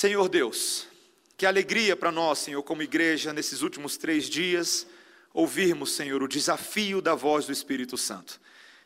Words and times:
Senhor 0.00 0.30
Deus, 0.30 0.88
que 1.36 1.44
alegria 1.44 1.94
para 1.94 2.10
nós, 2.10 2.38
Senhor, 2.38 2.62
como 2.62 2.82
igreja, 2.82 3.34
nesses 3.34 3.60
últimos 3.60 3.98
três 3.98 4.30
dias, 4.30 4.86
ouvirmos, 5.30 5.92
Senhor, 5.92 6.22
o 6.22 6.26
desafio 6.26 7.02
da 7.02 7.14
voz 7.14 7.44
do 7.44 7.52
Espírito 7.52 7.98
Santo. 7.98 8.40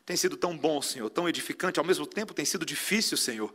Tem 0.04 0.16
sido 0.16 0.36
tão 0.36 0.58
bom, 0.58 0.82
Senhor, 0.82 1.08
tão 1.08 1.28
edificante, 1.28 1.78
ao 1.78 1.86
mesmo 1.86 2.04
tempo 2.04 2.34
tem 2.34 2.44
sido 2.44 2.66
difícil, 2.66 3.16
Senhor, 3.16 3.54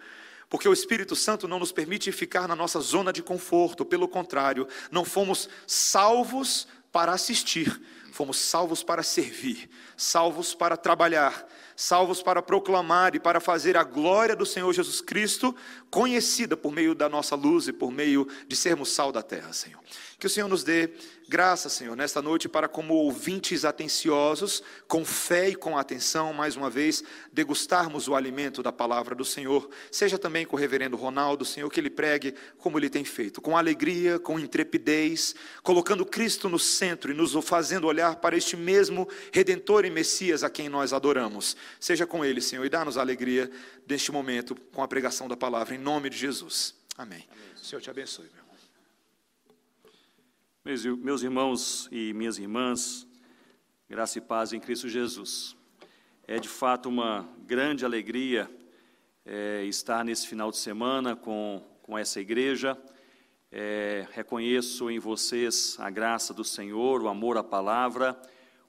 porque 0.50 0.70
o 0.70 0.72
Espírito 0.72 1.18
Santo 1.18 1.50
não 1.50 1.60
nos 1.60 1.74
permite 1.74 2.10
ficar 2.14 2.48
na 2.48 2.55
nossa 2.55 2.80
zona 2.80 3.11
de 3.11 3.21
conforto, 3.21 3.84
pelo 3.84 4.07
contrário, 4.07 4.66
não 4.89 5.04
fomos 5.04 5.50
salvos 5.68 6.66
para 6.94 7.12
assistir, 7.12 7.78
fomos 8.14 8.38
salvos 8.38 8.84
para 8.84 9.04
servir, 9.04 9.70
salvos 9.98 10.55
para 10.55 10.78
trabalhar, 10.78 11.46
salvos 11.80 12.21
para 12.21 12.41
proclamar 12.41 13.16
e 13.16 13.21
para 13.21 13.39
fazer 13.39 13.77
a 13.77 13.86
glória 13.86 14.36
do 14.36 14.46
Senhor 14.46 14.73
Jesus 14.73 15.00
Cristo 15.00 15.55
conhecida 15.89 16.57
por 16.57 16.73
meio 16.73 16.93
da 16.93 17.07
nossa 17.07 17.38
luz 17.38 17.70
e 17.70 17.73
por 17.73 17.89
meio 17.89 18.28
de 18.50 18.55
sermos 18.57 18.89
sal 18.89 19.14
da 19.14 19.21
terra, 19.21 19.54
Senhor. 19.54 19.79
Que 20.19 20.28
o 20.28 20.29
Senhor 20.29 20.50
nos 20.50 20.61
dê 20.61 20.92
graça, 21.29 21.69
Senhor, 21.69 21.96
nesta 21.96 22.21
noite, 22.21 22.50
para, 22.50 22.68
como 22.68 22.96
ouvintes 22.96 23.64
atenciosos, 23.64 24.61
com 24.88 25.05
fé 25.05 25.50
e 25.50 25.55
com 25.55 25.78
atenção, 25.78 26.33
mais 26.33 26.57
uma 26.57 26.69
vez, 26.69 27.04
degustarmos 27.32 28.07
o 28.07 28.16
alimento 28.16 28.61
da 28.61 28.71
palavra 28.71 29.16
do 29.16 29.24
Senhor. 29.24 29.69
Seja 29.89 30.18
também 30.18 30.46
com 30.46 30.57
o 30.57 30.60
reverendo 30.60 30.97
Ronaldo, 30.97 31.46
Senhor, 31.46 31.69
que 31.69 31.80
ele 31.80 31.89
pregue 31.89 32.33
como 32.58 32.77
ele 32.77 32.89
tem 32.89 33.05
feito, 33.05 33.39
com 33.39 33.55
alegria, 33.55 34.19
com 34.19 34.39
intrepidez, 34.39 35.36
colocando 35.64 36.05
Cristo 36.05 36.50
no 36.50 36.59
centro 36.59 37.11
e 37.11 37.16
nos 37.16 37.33
fazendo 37.45 37.88
olhar 37.88 38.17
para 38.17 38.36
este 38.36 38.58
mesmo 38.58 39.08
Redentor 39.31 39.86
e 39.86 39.89
Messias 39.89 40.44
a 40.44 40.50
quem 40.50 40.67
nós 40.67 40.91
adoramos. 40.91 41.55
Seja 41.80 42.05
com 42.08 42.23
ele, 42.23 42.41
Senhor, 42.41 42.66
e 42.66 42.69
dá-nos 42.69 42.97
alegria 42.97 43.52
deste 43.86 44.11
momento 44.11 44.55
com 44.73 44.81
a 44.81 44.88
pregação 44.88 45.27
da 45.27 45.36
palavra, 45.36 45.75
em 45.75 45.77
nome 45.77 46.09
de 46.09 46.17
Jesus. 46.17 46.75
Amém. 46.97 47.25
Amém. 47.31 47.50
Senhor 47.58 47.81
te 47.81 47.89
abençoe, 47.89 48.30
meu. 48.33 48.50
Meus 50.97 51.23
irmãos 51.23 51.88
e 51.91 52.13
minhas 52.13 52.38
irmãs, 52.38 53.07
graça 53.89 54.19
e 54.19 54.21
paz 54.21 54.53
em 54.53 54.59
Cristo 54.59 54.88
Jesus. 54.88 55.55
É 56.27 56.38
de 56.38 56.47
fato 56.47 56.89
uma 56.89 57.27
grande 57.47 57.83
alegria 57.83 58.47
é, 59.25 59.63
estar 59.66 60.05
nesse 60.05 60.27
final 60.27 60.51
de 60.51 60.57
semana 60.57 61.16
com, 61.16 61.63
com 61.81 61.97
essa 61.97 62.19
igreja. 62.19 62.77
É, 63.51 64.05
reconheço 64.11 64.91
em 64.91 64.99
vocês 64.99 65.75
a 65.79 65.89
graça 65.89 66.35
do 66.35 66.44
Senhor, 66.44 67.01
o 67.01 67.07
amor 67.07 67.38
à 67.38 67.44
palavra, 67.44 68.16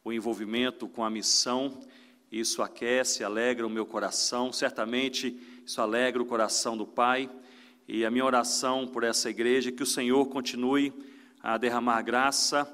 o 0.02 0.12
envolvimento 0.12 0.88
com 0.88 1.04
a 1.04 1.10
missão. 1.10 1.80
Isso 2.30 2.62
aquece, 2.62 3.24
alegra 3.24 3.66
o 3.66 3.70
meu 3.70 3.84
coração. 3.84 4.52
Certamente 4.52 5.36
isso 5.66 5.80
alegra 5.80 6.22
o 6.22 6.26
coração 6.26 6.76
do 6.76 6.86
Pai. 6.86 7.28
E 7.88 8.04
a 8.04 8.10
minha 8.10 8.24
oração 8.24 8.86
por 8.86 9.02
essa 9.02 9.28
igreja 9.28 9.70
é 9.70 9.72
que 9.72 9.82
o 9.82 9.86
Senhor 9.86 10.26
continue 10.26 10.92
a 11.42 11.58
derramar 11.58 12.02
graça, 12.02 12.72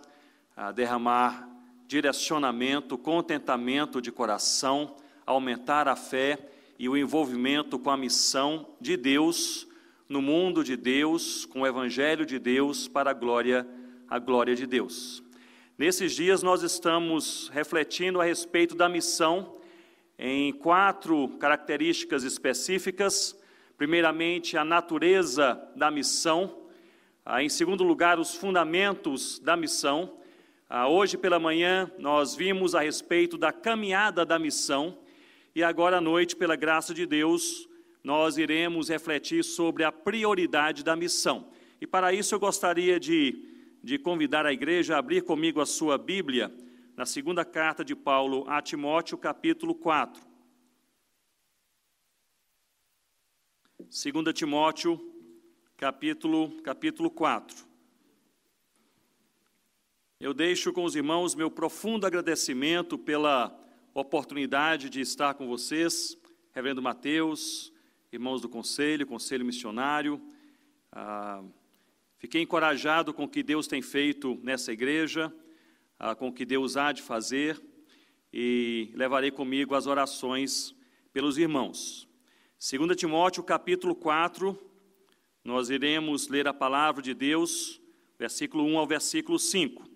a 0.57 0.73
derramar 0.73 1.49
direcionamento, 1.87 2.99
contentamento 2.99 4.03
de 4.03 4.13
coração, 4.13 4.97
aumentar 5.25 5.89
a 5.89 5.97
fé 5.97 6.39
e 6.79 6.89
o 6.89 6.97
envolvimento 6.97 7.79
com 7.79 7.91
a 7.91 7.97
missão 7.97 8.75
de 8.81 8.97
Deus 8.97 9.67
no 10.09 10.21
mundo 10.21 10.63
de 10.63 10.77
Deus, 10.77 11.47
com 11.47 11.63
o 11.63 11.67
evangelho 11.67 12.27
de 12.27 12.39
Deus 12.39 12.87
para 12.87 13.11
a 13.11 13.15
glória 13.15 13.67
a 14.09 14.19
glória 14.19 14.55
de 14.55 14.67
Deus. 14.67 15.23
Nesses 15.79 16.13
dias 16.13 16.43
nós 16.43 16.63
estamos 16.63 17.51
refletindo 17.53 18.19
a 18.19 18.25
respeito 18.25 18.75
da 18.75 18.89
missão 18.89 19.59
em 20.19 20.51
quatro 20.51 21.29
características 21.39 22.25
específicas. 22.25 23.39
Primeiramente, 23.77 24.57
a 24.57 24.65
natureza 24.65 25.61
da 25.77 25.91
missão, 25.91 26.63
ah, 27.23 27.43
em 27.43 27.51
segundo 27.51 27.85
lugar, 27.85 28.19
os 28.19 28.35
fundamentos 28.35 29.39
da 29.39 29.55
missão. 29.55 30.17
Ah, 30.67 30.89
hoje 30.89 31.19
pela 31.19 31.39
manhã 31.39 31.93
nós 31.99 32.35
vimos 32.35 32.75
a 32.75 32.81
respeito 32.81 33.37
da 33.37 33.53
caminhada 33.53 34.25
da 34.25 34.39
missão 34.39 34.97
e 35.55 35.63
agora 35.63 35.99
à 35.99 36.01
noite, 36.01 36.35
pela 36.35 36.57
graça 36.57 36.95
de 36.95 37.05
Deus, 37.05 37.69
nós 38.03 38.39
iremos 38.39 38.89
refletir 38.89 39.45
sobre 39.45 39.85
a 39.85 39.93
prioridade 39.93 40.83
da 40.83 40.97
missão. 40.97 41.51
E 41.83 41.87
para 41.87 42.15
isso 42.15 42.35
eu 42.35 42.41
gostaria 42.41 42.99
de, 42.99 43.56
de 43.87 44.01
convidar 44.01 44.45
a 44.45 44.53
igreja 44.53 44.97
a 44.97 44.99
abrir 44.99 45.23
comigo 45.23 45.61
a 45.61 45.65
sua 45.65 45.97
Bíblia 45.97 46.53
na 46.97 47.07
segunda 47.07 47.45
carta 47.45 47.85
de 47.85 47.95
Paulo 47.95 48.45
a 48.49 48.61
Timóteo, 48.61 49.17
capítulo 49.17 49.77
4. 49.77 50.27
2 53.79 54.35
Timóteo, 54.35 55.01
capítulo, 55.77 56.61
capítulo 56.63 57.09
4. 57.09 57.65
Eu 60.19 60.35
deixo 60.35 60.73
com 60.73 60.83
os 60.83 60.97
irmãos 60.97 61.37
meu 61.37 61.49
profundo 61.49 62.09
agradecimento 62.09 62.99
pela 62.99 63.57
oportunidade 63.95 64.91
de 64.91 65.01
estar 65.01 65.35
com 65.35 65.47
vocês, 65.47 66.19
Reverendo 66.53 66.83
Mateus, 66.83 67.73
irmãos 68.11 68.41
do 68.41 68.49
Conselho, 68.49 69.07
Conselho 69.07 69.45
Missionário. 69.45 70.21
Ah, 70.91 71.45
fiquei 72.27 72.43
encorajado 72.43 73.15
com 73.15 73.23
o 73.23 73.29
que 73.29 73.41
Deus 73.41 73.69
tem 73.69 73.81
feito 73.81 74.37
nessa 74.43 74.73
igreja, 74.73 75.33
ah, 75.97 76.13
com 76.13 76.27
o 76.27 76.33
que 76.33 76.45
Deus 76.45 76.77
há 76.77 76.91
de 76.91 77.01
fazer, 77.01 77.63
e 78.33 78.91
levarei 78.97 79.31
comigo 79.31 79.77
as 79.77 79.87
orações 79.87 80.75
pelos 81.13 81.39
irmãos. 81.39 82.09
2 82.59 82.97
Timóteo, 82.97 83.45
capítulo 83.45 83.95
4, 83.95 84.59
nós 85.45 85.71
iremos 85.71 86.27
ler 86.27 86.49
a 86.49 86.53
palavra 86.53 87.01
de 87.01 87.15
Deus, 87.15 87.81
versículo 88.19 88.65
1 88.65 88.77
ao 88.77 88.89
versículo 88.89 89.39
5. 89.39 89.89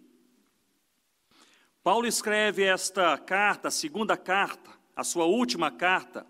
Paulo 1.83 2.07
escreve 2.07 2.63
esta 2.63 3.19
carta, 3.19 3.73
segunda 3.73 4.17
carta, 4.17 4.71
a 4.95 5.03
sua 5.03 5.25
última 5.25 5.69
carta, 5.69 6.25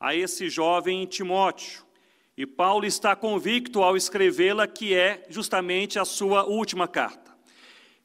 a 0.00 0.12
esse 0.12 0.48
jovem 0.48 1.06
Timóteo. 1.06 1.84
E 2.40 2.46
Paulo 2.46 2.86
está 2.86 3.14
convicto 3.14 3.82
ao 3.82 3.98
escrevê-la 3.98 4.66
que 4.66 4.94
é 4.94 5.26
justamente 5.28 5.98
a 5.98 6.06
sua 6.06 6.42
última 6.46 6.88
carta. 6.88 7.36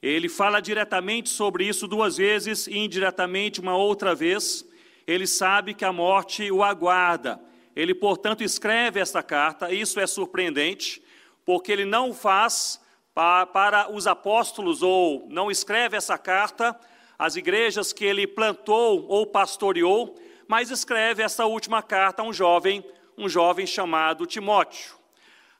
Ele 0.01 0.27
fala 0.27 0.59
diretamente 0.59 1.29
sobre 1.29 1.65
isso 1.65 1.87
duas 1.87 2.17
vezes 2.17 2.67
e 2.67 2.77
indiretamente 2.77 3.61
uma 3.61 3.77
outra 3.77 4.13
vez. 4.13 4.67
Ele 5.07 5.25
sabe 5.25 5.73
que 5.73 5.85
a 5.85 5.93
morte 5.93 6.51
o 6.51 6.65
aguarda 6.65 7.39
ele, 7.73 7.95
portanto, 7.95 8.43
escreve 8.43 8.99
esta 8.99 9.23
carta, 9.23 9.73
isso 9.73 10.01
é 10.01 10.05
surpreendente, 10.05 11.01
porque 11.45 11.71
ele 11.71 11.85
não 11.85 12.13
faz 12.13 12.81
para, 13.13 13.89
os 13.89 14.05
apóstolos, 14.05 14.83
ou 14.83 15.25
não 15.29 15.49
escreve 15.49 15.95
essa 15.95 16.17
carta 16.17 16.77
às 17.17 17.37
igrejas 17.37 17.93
que 17.93 18.03
ele 18.03 18.27
plantou 18.27 19.05
ou 19.07 19.25
pastoreou, 19.25 20.13
mas 20.45 20.71
escreve 20.71 21.23
essa 21.23 21.45
última 21.45 21.81
carta 21.81 22.21
a 22.21 22.25
um 22.25 22.33
jovem, 22.33 22.83
um 23.17 23.29
jovem 23.29 23.65
chamado 23.65 24.25
Timóteo. 24.25 24.95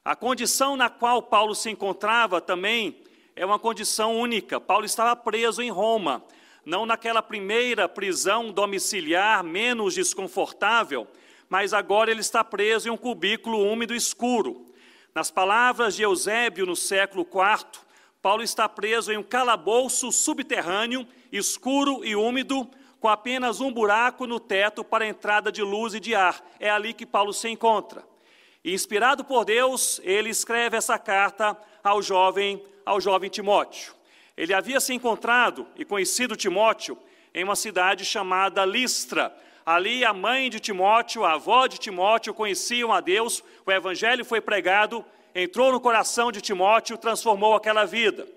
A 0.03 0.15
condição 0.15 0.75
na 0.75 0.89
qual 0.89 1.21
Paulo 1.21 1.55
se 1.55 1.69
encontrava 1.69 2.41
também 2.41 3.01
é 3.35 3.45
uma 3.45 3.57
condição 3.57 4.15
única. 4.15 4.59
Paulo 4.59 4.85
estava 4.85 5.15
preso 5.15 5.61
em 5.61 5.71
Roma, 5.71 6.23
não 6.65 6.85
naquela 6.85 7.21
primeira 7.21 7.87
prisão 7.87 8.51
domiciliar 8.51 9.43
menos 9.43 9.95
desconfortável, 9.95 11.07
mas 11.49 11.73
agora 11.73 12.11
ele 12.11 12.21
está 12.21 12.43
preso 12.43 12.87
em 12.87 12.91
um 12.91 12.97
cubículo 12.97 13.59
úmido 13.59 13.95
escuro. 13.95 14.65
Nas 15.13 15.31
palavras 15.31 15.95
de 15.95 16.03
Eusébio, 16.03 16.65
no 16.65 16.75
século 16.75 17.23
IV, 17.23 17.65
Paulo 18.21 18.43
está 18.43 18.67
preso 18.67 19.11
em 19.11 19.17
um 19.17 19.23
calabouço 19.23 20.11
subterrâneo, 20.11 21.07
escuro 21.31 22.03
e 22.03 22.15
úmido, 22.15 22.69
com 23.05 23.09
apenas 23.09 23.61
um 23.61 23.71
buraco 23.71 24.25
no 24.25 24.39
teto 24.39 24.83
para 24.83 25.05
entrada 25.05 25.51
de 25.51 25.61
luz 25.61 25.93
e 25.93 25.99
de 25.99 26.15
ar. 26.15 26.43
É 26.59 26.71
ali 26.71 26.91
que 26.91 27.05
Paulo 27.05 27.31
se 27.33 27.47
encontra. 27.47 28.03
Inspirado 28.63 29.23
por 29.23 29.45
Deus, 29.45 30.01
ele 30.03 30.31
escreve 30.31 30.75
essa 30.75 30.97
carta 30.97 31.55
ao 31.83 32.01
jovem, 32.01 32.63
ao 32.83 32.99
jovem 32.99 33.29
Timóteo. 33.29 33.93
Ele 34.35 34.55
havia 34.55 34.79
se 34.79 34.91
encontrado 34.91 35.67
e 35.75 35.85
conhecido 35.85 36.35
Timóteo 36.35 36.97
em 37.31 37.43
uma 37.43 37.55
cidade 37.55 38.03
chamada 38.03 38.65
Listra, 38.65 39.31
Ali 39.63 40.03
a 40.03 40.11
mãe 40.11 40.49
de 40.49 40.59
Timóteo, 40.59 41.23
a 41.23 41.33
avó 41.33 41.67
de 41.67 41.77
Timóteo 41.77 42.33
conheciam 42.33 42.91
a 42.91 43.01
Deus, 43.01 43.43
o 43.67 43.71
evangelho 43.71 44.25
foi 44.25 44.41
pregado, 44.41 45.05
entrou 45.35 45.71
no 45.71 45.79
coração 45.79 46.31
de 46.31 46.41
Timóteo, 46.41 46.97
transformou 46.97 47.53
aquela 47.53 47.85
vida. 47.85 48.27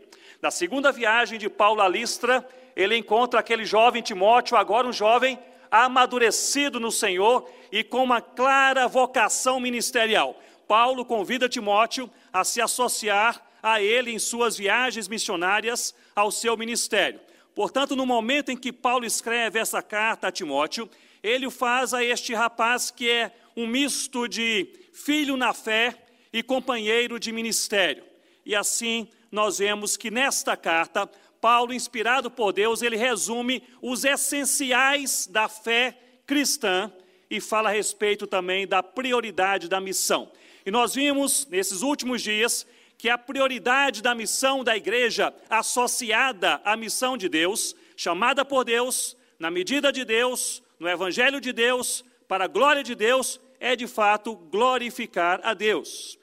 Na 0.42 0.50
segunda 0.50 0.92
viagem 0.92 1.38
de 1.38 1.48
Paulo 1.48 1.80
a 1.80 1.88
Listra, 1.88 2.46
ele 2.78 2.96
encontra 2.96 3.40
aquele 3.40 3.64
jovem 3.64 4.00
Timóteo, 4.00 4.56
agora 4.56 4.86
um 4.86 4.92
jovem 4.92 5.36
amadurecido 5.68 6.78
no 6.78 6.92
Senhor 6.92 7.50
e 7.72 7.82
com 7.82 8.04
uma 8.04 8.20
clara 8.20 8.86
vocação 8.86 9.58
ministerial. 9.58 10.40
Paulo 10.68 11.04
convida 11.04 11.48
Timóteo 11.48 12.08
a 12.32 12.44
se 12.44 12.60
associar 12.60 13.44
a 13.60 13.82
ele 13.82 14.12
em 14.12 14.18
suas 14.20 14.56
viagens 14.56 15.08
missionárias 15.08 15.92
ao 16.14 16.30
seu 16.30 16.56
ministério. 16.56 17.20
Portanto, 17.52 17.96
no 17.96 18.06
momento 18.06 18.52
em 18.52 18.56
que 18.56 18.72
Paulo 18.72 19.04
escreve 19.04 19.58
essa 19.58 19.82
carta 19.82 20.28
a 20.28 20.32
Timóteo, 20.32 20.88
ele 21.20 21.48
o 21.48 21.50
faz 21.50 21.92
a 21.92 22.04
este 22.04 22.32
rapaz 22.32 22.92
que 22.92 23.10
é 23.10 23.32
um 23.56 23.66
misto 23.66 24.28
de 24.28 24.68
filho 24.92 25.36
na 25.36 25.52
fé 25.52 25.96
e 26.32 26.44
companheiro 26.44 27.18
de 27.18 27.32
ministério. 27.32 28.04
E 28.46 28.54
assim 28.54 29.08
nós 29.32 29.58
vemos 29.58 29.96
que 29.96 30.10
nesta 30.10 30.56
carta, 30.56 31.10
Paulo, 31.40 31.72
inspirado 31.72 32.30
por 32.30 32.52
Deus, 32.52 32.82
ele 32.82 32.96
resume 32.96 33.62
os 33.80 34.04
essenciais 34.04 35.26
da 35.26 35.48
fé 35.48 35.98
cristã 36.26 36.92
e 37.30 37.40
fala 37.40 37.68
a 37.68 37.72
respeito 37.72 38.26
também 38.26 38.66
da 38.66 38.82
prioridade 38.82 39.68
da 39.68 39.80
missão. 39.80 40.30
E 40.64 40.70
nós 40.70 40.94
vimos 40.94 41.46
nesses 41.46 41.82
últimos 41.82 42.22
dias 42.22 42.66
que 42.96 43.08
a 43.08 43.16
prioridade 43.16 44.02
da 44.02 44.14
missão 44.14 44.64
da 44.64 44.76
igreja, 44.76 45.32
associada 45.48 46.60
à 46.64 46.76
missão 46.76 47.16
de 47.16 47.28
Deus, 47.28 47.76
chamada 47.96 48.44
por 48.44 48.64
Deus, 48.64 49.16
na 49.38 49.50
medida 49.50 49.92
de 49.92 50.04
Deus, 50.04 50.62
no 50.80 50.88
Evangelho 50.88 51.40
de 51.40 51.52
Deus, 51.52 52.04
para 52.26 52.44
a 52.44 52.48
glória 52.48 52.82
de 52.82 52.94
Deus, 52.94 53.40
é 53.60 53.76
de 53.76 53.86
fato 53.86 54.34
glorificar 54.34 55.40
a 55.44 55.54
Deus. 55.54 56.18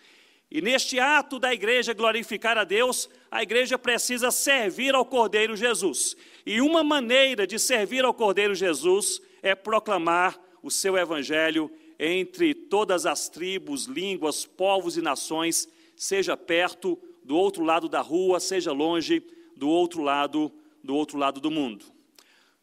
E 0.51 0.62
neste 0.62 1.00
ato 1.00 1.39
da 1.39 1.53
igreja 1.53 1.94
glorificar 1.94 2.57
a 2.57 2.63
Deus, 2.63 3.09
a 3.35 3.43
igreja 3.43 3.77
precisa 3.77 4.31
servir 4.31 4.95
ao 4.95 5.03
Cordeiro 5.03 5.57
Jesus. 5.57 6.15
E 6.45 6.61
uma 6.61 6.85
maneira 6.85 7.45
de 7.45 7.59
servir 7.59 8.05
ao 8.05 8.13
Cordeiro 8.13 8.55
Jesus 8.55 9.21
é 9.43 9.53
proclamar 9.53 10.39
o 10.63 10.71
seu 10.71 10.95
evangelho 10.97 11.69
entre 11.99 12.53
todas 12.53 13.05
as 13.05 13.27
tribos, 13.27 13.87
línguas, 13.87 14.45
povos 14.45 14.95
e 14.95 15.01
nações 15.01 15.67
seja 15.97 16.37
perto 16.37 16.97
do 17.25 17.35
outro 17.35 17.65
lado 17.65 17.89
da 17.89 17.99
rua, 17.99 18.39
seja 18.39 18.71
longe 18.71 19.21
do 19.53 19.67
outro 19.67 20.01
lado 20.01 20.49
do 20.81 20.95
outro 20.95 21.17
lado 21.17 21.41
do 21.41 21.51
mundo. 21.51 21.83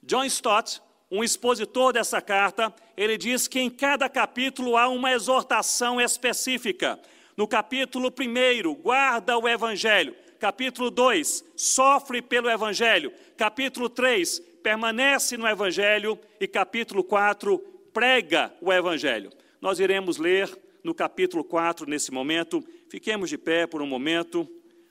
John 0.03 0.25
Stott, 0.25 0.81
um 1.11 1.23
expositor 1.23 1.93
dessa 1.93 2.23
carta, 2.23 2.75
ele 2.97 3.19
diz 3.19 3.47
que 3.47 3.61
em 3.61 3.69
cada 3.69 4.09
capítulo 4.09 4.79
há 4.79 4.89
uma 4.89 5.13
exortação 5.13 6.01
específica. 6.01 6.99
No 7.37 7.47
capítulo 7.47 8.09
1, 8.09 8.75
guarda 8.77 9.37
o 9.37 9.47
evangelho. 9.47 10.17
Capítulo 10.43 10.91
2, 10.91 11.45
sofre 11.55 12.21
pelo 12.21 12.51
evangelho. 12.51 13.13
Capítulo 13.37 13.89
3, 13.89 14.41
permanece 14.61 15.37
no 15.37 15.47
evangelho 15.47 16.19
e 16.41 16.49
capítulo 16.49 17.05
4, 17.05 17.61
prega 17.93 18.53
o 18.61 18.73
evangelho. 18.73 19.31
Nós 19.61 19.79
iremos 19.79 20.17
ler 20.17 20.51
no 20.83 20.93
capítulo 20.93 21.45
4 21.45 21.89
nesse 21.89 22.11
momento. 22.11 22.61
Fiquemos 22.89 23.31
de 23.31 23.39
pé 23.39 23.69
por 23.69 23.81
um 23.83 23.87
momento 23.87 24.45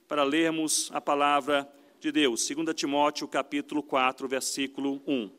para 0.07 0.23
lermos 0.23 0.89
a 0.93 1.01
palavra 1.01 1.69
de 1.99 2.13
Deus. 2.13 2.47
2 2.47 2.73
Timóteo, 2.73 3.27
capítulo 3.27 3.83
4, 3.83 4.29
versículo 4.29 5.03
1. 5.05 5.31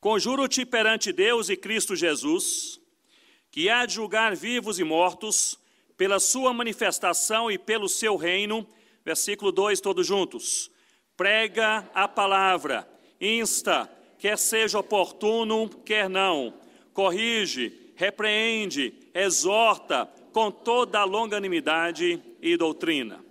Conjuro-te 0.00 0.64
perante 0.64 1.12
Deus 1.12 1.50
e 1.50 1.56
Cristo 1.58 1.94
Jesus, 1.94 2.80
que 3.54 3.70
há 3.70 3.86
de 3.86 3.94
julgar 3.94 4.34
vivos 4.34 4.80
e 4.80 4.82
mortos, 4.82 5.56
pela 5.96 6.18
sua 6.18 6.52
manifestação 6.52 7.48
e 7.48 7.56
pelo 7.56 7.88
seu 7.88 8.16
reino. 8.16 8.66
Versículo 9.04 9.52
2, 9.52 9.80
todos 9.80 10.04
juntos. 10.04 10.72
Prega 11.16 11.88
a 11.94 12.08
palavra, 12.08 12.84
insta, 13.20 13.88
quer 14.18 14.38
seja 14.38 14.80
oportuno, 14.80 15.68
quer 15.68 16.10
não, 16.10 16.52
corrige, 16.92 17.92
repreende, 17.94 18.92
exorta 19.14 20.10
com 20.32 20.50
toda 20.50 20.98
a 20.98 21.04
longanimidade 21.04 22.20
e 22.42 22.56
doutrina. 22.56 23.24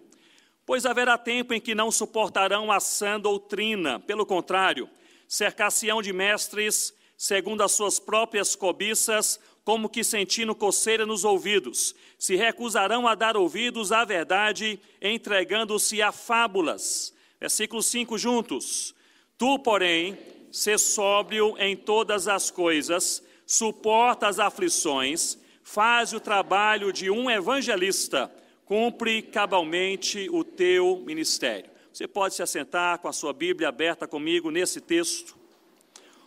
Pois 0.66 0.86
haverá 0.86 1.18
tempo 1.18 1.54
em 1.54 1.60
que 1.60 1.76
não 1.76 1.92
suportarão 1.92 2.72
a 2.72 2.80
sã 2.80 3.20
doutrina, 3.20 4.00
pelo 4.00 4.26
contrário, 4.26 4.90
cercar-se-ão 5.28 6.02
de 6.02 6.14
mestres, 6.14 6.94
segundo 7.18 7.62
as 7.62 7.74
suas 7.74 8.00
próprias 8.00 8.56
cobiças, 8.56 9.38
como 9.64 9.90
que 9.90 10.04
sentindo 10.04 10.54
coceira 10.54 11.06
nos 11.06 11.24
ouvidos, 11.24 11.96
se 12.20 12.36
recusarão 12.36 13.08
a 13.08 13.16
dar 13.16 13.38
ouvidos 13.38 13.92
à 13.92 14.04
verdade, 14.04 14.80
entregando-se 15.02 16.02
a 16.02 16.12
fábulas. 16.12 17.14
Versículo 17.40 17.82
5 17.82 18.18
juntos. 18.18 18.94
Tu, 19.38 19.60
porém, 19.60 20.18
ser 20.52 20.78
sóbrio 20.78 21.56
em 21.58 21.76
todas 21.76 22.28
as 22.28 22.52
coisas, 22.52 23.24
suporta 23.46 24.28
as 24.28 24.40
aflições, 24.40 25.38
faz 25.64 26.14
o 26.14 26.20
trabalho 26.20 26.92
de 26.92 27.10
um 27.10 27.30
evangelista, 27.30 28.32
cumpre 28.66 29.22
cabalmente 29.22 30.30
o 30.30 30.44
teu 30.44 31.02
ministério. 31.06 31.72
Você 31.92 32.08
pode 32.08 32.36
se 32.36 32.44
assentar 32.44 33.00
com 33.00 33.08
a 33.08 33.14
sua 33.14 33.34
Bíblia 33.34 33.70
aberta 33.70 34.08
comigo 34.08 34.50
nesse 34.52 34.82
texto, 34.82 35.38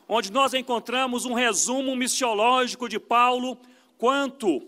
onde 0.09 0.33
nós 0.33 0.55
encontramos 0.55 1.25
um 1.25 1.35
resumo 1.35 1.97
missiológico 1.97 2.89
de 2.89 2.99
Paulo 2.99 3.59
quanto 3.99 4.63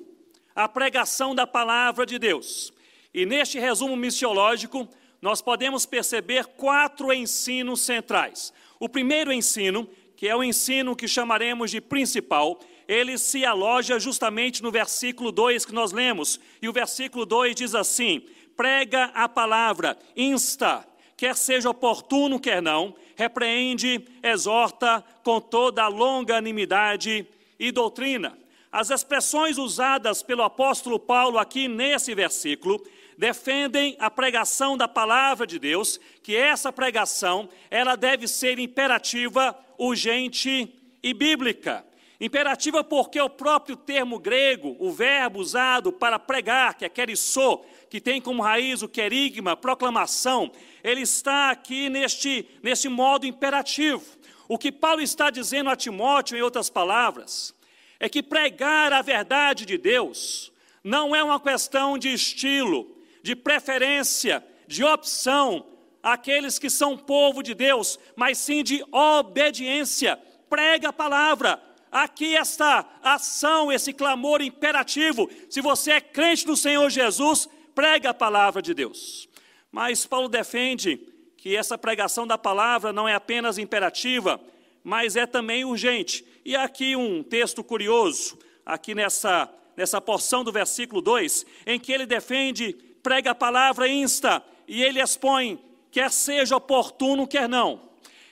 à 0.55 0.69
pregação 0.69 1.35
da 1.35 1.46
palavra 1.46 2.05
de 2.05 2.19
Deus. 2.19 2.73
E 3.14 3.25
neste 3.25 3.58
resumo 3.58 3.96
missiológico, 3.96 4.88
nós 5.20 5.40
podemos 5.40 5.87
perceber 5.87 6.46
quatro 6.46 7.12
ensinos 7.12 7.81
centrais. 7.81 8.52
O 8.79 8.88
primeiro 8.88 9.32
ensino, 9.32 9.88
que 10.17 10.29
é 10.29 10.35
o 10.35 10.43
ensino 10.43 10.96
que 10.96 11.08
chamaremos 11.08 11.70
de 11.70 11.81
principal, 11.81 12.58
ele 12.87 13.19
se 13.19 13.44
aloja 13.44 13.99
justamente 13.99 14.62
no 14.62 14.70
versículo 14.70 15.31
2 15.31 15.67
que 15.67 15.75
nós 15.75 15.93
lemos. 15.93 16.40
E 16.61 16.69
o 16.69 16.73
versículo 16.73 17.26
2 17.26 17.55
diz 17.55 17.75
assim: 17.75 18.23
prega 18.56 19.05
a 19.14 19.29
palavra, 19.29 19.96
insta, 20.17 20.87
quer 21.17 21.37
seja 21.37 21.70
oportuno, 21.70 22.40
quer 22.40 22.62
não, 22.62 22.94
repreende, 23.18 24.00
exorta 24.22 25.04
com 25.24 25.40
toda 25.40 25.82
a 25.82 25.88
longanimidade 25.88 27.26
e 27.58 27.72
doutrina. 27.72 28.38
As 28.70 28.90
expressões 28.90 29.58
usadas 29.58 30.22
pelo 30.22 30.44
apóstolo 30.44 31.00
Paulo 31.00 31.36
aqui 31.36 31.66
nesse 31.66 32.14
versículo 32.14 32.80
defendem 33.18 33.96
a 33.98 34.08
pregação 34.08 34.76
da 34.76 34.86
palavra 34.86 35.44
de 35.44 35.58
Deus, 35.58 35.98
que 36.22 36.36
essa 36.36 36.72
pregação, 36.72 37.48
ela 37.68 37.96
deve 37.96 38.28
ser 38.28 38.60
imperativa, 38.60 39.58
urgente 39.76 40.72
e 41.02 41.12
bíblica. 41.12 41.84
Imperativa 42.20 42.84
porque 42.84 43.20
o 43.20 43.28
próprio 43.28 43.74
termo 43.74 44.20
grego, 44.20 44.76
o 44.78 44.92
verbo 44.92 45.40
usado 45.40 45.90
para 45.90 46.20
pregar, 46.20 46.74
que 46.74 46.84
é 46.84 46.88
querissô, 46.88 47.64
que 47.90 48.00
tem 48.00 48.20
como 48.20 48.43
raiz 48.43 48.82
o 48.82 48.88
querigma, 48.88 49.56
proclamação, 49.56 50.50
ele 50.82 51.02
está 51.02 51.50
aqui 51.50 51.88
neste, 51.88 52.49
neste 52.62 52.88
modo 52.88 53.26
imperativo. 53.26 54.05
O 54.49 54.58
que 54.58 54.73
Paulo 54.73 55.00
está 55.00 55.31
dizendo 55.31 55.70
a 55.70 55.76
Timóteo, 55.76 56.37
em 56.37 56.43
outras 56.43 56.70
palavras, 56.70 57.55
é 58.00 58.08
que 58.08 58.23
pregar 58.23 58.93
a 58.93 59.02
verdade 59.02 59.67
de 59.67 59.76
Deus 59.76 60.52
não 60.83 61.14
é 61.14 61.23
uma 61.23 61.40
questão 61.40 61.99
de 61.99 62.12
estilo, 62.12 62.97
de 63.23 63.35
preferência, 63.37 64.45
de 64.66 64.85
opção 64.85 65.66
àqueles 66.02 66.59
que 66.59 66.71
são 66.71 66.97
povo 66.97 67.42
de 67.42 67.54
Deus, 67.54 67.99
mas 68.16 68.38
sim 68.38 68.62
de 68.62 68.83
obediência. 68.90 70.18
Prega 70.49 70.88
a 70.88 70.92
palavra. 70.92 71.62
Aqui 71.90 72.35
está 72.35 72.87
ação, 73.02 73.73
esse 73.73 73.92
clamor 73.92 74.40
imperativo. 74.40 75.28
Se 75.50 75.61
você 75.61 75.92
é 75.92 76.00
crente 76.00 76.47
no 76.47 76.57
Senhor 76.57 76.88
Jesus, 76.90 77.49
prega 77.78 78.11
a 78.11 78.14
palavra 78.14 78.61
de 78.61 78.75
Deus. 78.75 79.28
Mas 79.70 80.04
Paulo 80.04 80.28
defende 80.28 80.99
que 81.37 81.54
essa 81.54 81.78
pregação 81.78 82.26
da 82.26 82.37
palavra 82.37 82.92
não 82.92 83.06
é 83.06 83.14
apenas 83.14 83.56
imperativa, 83.56 84.40
mas 84.82 85.14
é 85.14 85.26
também 85.26 85.64
urgente. 85.64 86.25
E 86.44 86.56
aqui 86.56 86.97
um 86.97 87.23
texto 87.23 87.62
curioso, 87.62 88.37
aqui 88.66 88.97
nessa, 88.97 89.49
nessa 89.76 90.00
porção 90.00 90.42
do 90.42 90.50
versículo 90.50 91.00
2, 91.00 91.47
em 91.68 91.78
que 91.78 91.92
ele 91.92 92.04
defende 92.04 92.73
prega 93.00 93.30
a 93.30 93.35
palavra 93.35 93.87
insta 93.87 94.42
e 94.66 94.82
ele 94.82 95.00
expõe, 95.00 95.56
quer 95.92 96.11
seja 96.11 96.56
oportuno, 96.56 97.28
quer 97.28 97.49
não. 97.49 97.80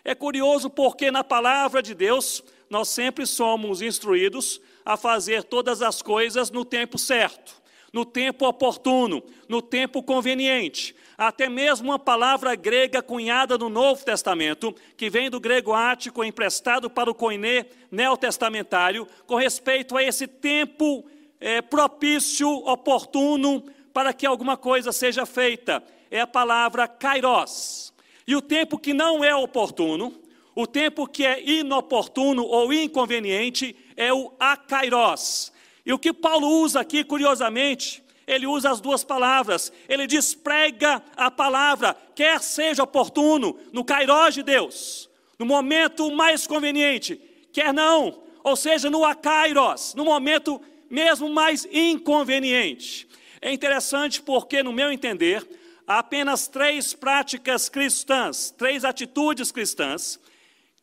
É 0.05 0.13
curioso 0.13 0.69
porque 0.69 1.09
na 1.09 1.23
palavra 1.23 1.81
de 1.81 1.95
Deus 1.95 2.43
nós 2.69 2.89
sempre 2.89 3.25
somos 3.25 3.81
instruídos 3.81 4.61
a 4.85 4.97
fazer 4.97 5.45
todas 5.45 5.83
as 5.83 6.03
coisas 6.03 6.51
no 6.51 6.65
tempo 6.65 6.99
certo, 6.99 7.63
no 7.97 8.05
tempo 8.05 8.47
oportuno, 8.47 9.23
no 9.49 9.63
tempo 9.63 10.03
conveniente. 10.03 10.95
Até 11.17 11.49
mesmo 11.49 11.89
uma 11.89 11.99
palavra 11.99 12.55
grega 12.55 13.01
cunhada 13.01 13.57
no 13.57 13.71
Novo 13.71 14.05
Testamento, 14.05 14.77
que 14.99 15.09
vem 15.09 15.31
do 15.31 15.41
grego 15.41 15.73
ático, 15.73 16.23
emprestado 16.23 16.91
para 16.91 17.11
o 17.11 17.15
koiné 17.15 17.65
neotestamentário, 17.91 19.09
com 19.27 19.37
respeito 19.37 19.97
a 19.97 20.03
esse 20.03 20.27
tempo 20.27 21.07
é, 21.41 21.63
propício, 21.63 22.47
oportuno, 22.69 23.65
para 23.95 24.13
que 24.13 24.27
alguma 24.27 24.59
coisa 24.59 24.93
seja 24.93 25.25
feita. 25.25 25.83
É 26.11 26.21
a 26.21 26.27
palavra 26.27 26.87
kairos. 26.87 27.95
E 28.27 28.37
o 28.37 28.43
tempo 28.43 28.79
que 28.79 28.93
não 28.93 29.25
é 29.25 29.35
oportuno, 29.35 30.13
o 30.55 30.67
tempo 30.67 31.07
que 31.07 31.25
é 31.25 31.43
inoportuno 31.43 32.45
ou 32.45 32.75
inconveniente, 32.75 33.75
é 33.97 34.13
o 34.13 34.35
akairos. 34.39 35.51
E 35.87 35.93
o 35.93 35.99
que 35.99 36.13
Paulo 36.13 36.49
usa 36.49 36.81
aqui, 36.81 37.05
curiosamente, 37.05 38.03
ele 38.27 38.45
usa 38.45 38.71
as 38.71 38.81
duas 38.81 39.05
palavras. 39.05 39.73
Ele 39.89 40.07
diz: 40.07 40.35
prega 40.35 41.01
a 41.17 41.31
palavra, 41.31 41.97
quer 42.15 42.43
seja 42.43 42.83
oportuno, 42.83 43.57
no 43.73 43.85
kairos 43.85 44.35
de 44.35 44.43
Deus, 44.43 45.09
no 45.39 45.47
momento 45.47 46.11
mais 46.11 46.45
conveniente, 46.47 47.21
quer 47.53 47.73
não. 47.73 48.25
ou 48.43 48.55
seja, 48.55 48.89
no 48.89 49.05
akairos, 49.05 49.93
no 49.95 50.05
momento 50.05 50.61
mesmo 50.89 51.29
mais 51.29 51.67
inconveniente. 51.73 53.09
É 53.41 53.53
interessante 53.53 54.23
porque, 54.23 54.63
no 54.63 54.73
meu 54.73 54.93
entender, 54.93 55.45
há 55.87 55.99
apenas 55.99 56.47
três 56.47 56.95
práticas 56.95 57.69
cristãs, 57.69 58.51
três 58.57 58.85
atitudes 58.85 59.51
cristãs, 59.51 60.21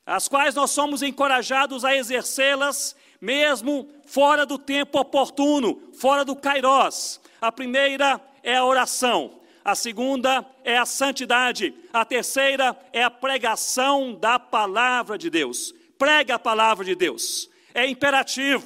as 0.06 0.28
quais 0.28 0.56
nós 0.56 0.72
somos 0.72 1.02
encorajados 1.02 1.86
a 1.86 1.96
exercê-las 1.96 2.96
mesmo 3.22 3.88
fora 4.14 4.46
do 4.46 4.60
tempo 4.60 5.00
oportuno, 5.00 5.82
fora 5.96 6.24
do 6.24 6.36
kairos. 6.36 7.20
A 7.42 7.52
primeira 7.52 8.22
é 8.44 8.58
a 8.58 8.64
oração, 8.64 9.40
a 9.66 9.74
segunda 9.74 10.46
é 10.64 10.78
a 10.78 10.86
santidade, 10.86 11.74
a 11.92 12.06
terceira 12.06 12.78
é 12.94 13.02
a 13.02 13.10
pregação 13.10 14.14
da 14.14 14.38
palavra 14.38 15.18
de 15.18 15.32
Deus. 15.32 15.74
Prega 15.98 16.36
a 16.36 16.40
palavra 16.40 16.86
de 16.86 16.94
Deus. 16.94 17.50
É 17.74 17.88
imperativo, 17.88 18.64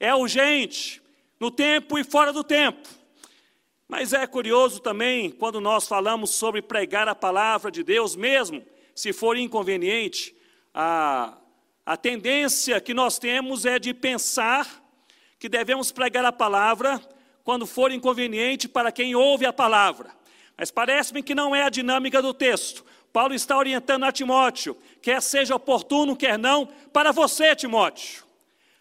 é 0.00 0.12
urgente, 0.12 1.00
no 1.38 1.48
tempo 1.48 1.96
e 1.96 2.02
fora 2.02 2.32
do 2.32 2.42
tempo. 2.42 2.88
Mas 3.86 4.12
é 4.12 4.26
curioso 4.26 4.80
também 4.80 5.30
quando 5.30 5.60
nós 5.60 5.86
falamos 5.86 6.30
sobre 6.30 6.60
pregar 6.60 7.06
a 7.06 7.14
palavra 7.14 7.70
de 7.70 7.84
Deus, 7.84 8.16
mesmo 8.16 8.64
se 8.96 9.12
for 9.12 9.36
inconveniente, 9.36 10.34
a, 10.74 11.38
a 11.86 11.96
tendência 11.96 12.80
que 12.80 12.92
nós 12.92 13.16
temos 13.16 13.64
é 13.64 13.78
de 13.78 13.94
pensar 13.94 14.87
que 15.38 15.48
devemos 15.48 15.92
pregar 15.92 16.24
a 16.24 16.32
palavra 16.32 17.00
quando 17.44 17.66
for 17.66 17.92
inconveniente 17.92 18.68
para 18.68 18.92
quem 18.92 19.14
ouve 19.14 19.46
a 19.46 19.52
palavra. 19.52 20.10
Mas 20.56 20.70
parece-me 20.70 21.22
que 21.22 21.34
não 21.34 21.54
é 21.54 21.62
a 21.62 21.70
dinâmica 21.70 22.20
do 22.20 22.34
texto. 22.34 22.84
Paulo 23.12 23.34
está 23.34 23.56
orientando 23.56 24.04
a 24.04 24.12
Timóteo, 24.12 24.76
quer 25.00 25.22
seja 25.22 25.54
oportuno, 25.54 26.16
quer 26.16 26.38
não, 26.38 26.68
para 26.92 27.12
você, 27.12 27.54
Timóteo. 27.54 28.24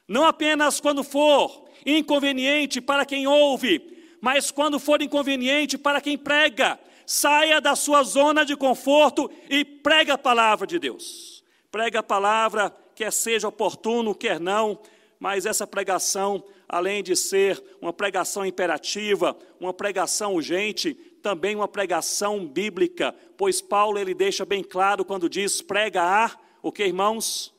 Não 0.08 0.26
apenas 0.26 0.80
quando 0.80 1.04
for 1.04 1.68
inconveniente 1.86 2.82
para 2.82 3.06
quem 3.06 3.28
ouve, 3.28 4.16
mas 4.20 4.52
quando 4.52 4.80
for 4.80 5.02
inconveniente 5.02 5.78
para 5.78 6.02
quem 6.02 6.18
prega. 6.18 6.80
Saia 7.06 7.62
da 7.62 7.74
sua 7.74 8.04
zona 8.04 8.44
de 8.44 8.58
conforto 8.58 9.32
e 9.50 9.64
prega 9.64 10.16
a 10.16 10.18
palavra 10.18 10.68
de 10.68 10.78
Deus. 10.78 11.42
Prega 11.72 12.00
a 12.00 12.04
palavra, 12.04 12.76
quer 12.94 13.14
seja 13.14 13.48
oportuno, 13.48 14.14
quer 14.14 14.42
não, 14.42 14.78
mas 15.20 15.46
essa 15.46 15.66
pregação, 15.66 16.44
além 16.68 17.02
de 17.02 17.16
ser 17.16 17.64
uma 17.82 17.92
pregação 17.92 18.46
imperativa, 18.46 19.38
uma 19.60 19.74
pregação 19.74 20.34
urgente, 20.34 20.94
também 21.22 21.56
uma 21.56 21.68
pregação 21.68 22.46
bíblica, 22.46 23.14
pois 23.38 23.62
Paulo 23.62 23.98
ele 23.98 24.14
deixa 24.14 24.46
bem 24.46 24.64
claro 24.64 25.04
quando 25.04 25.30
diz 25.30 25.62
prega 25.62 26.04
a 26.04 26.32
o 26.62 26.72
que 26.72 26.84
irmãos? 26.84 27.54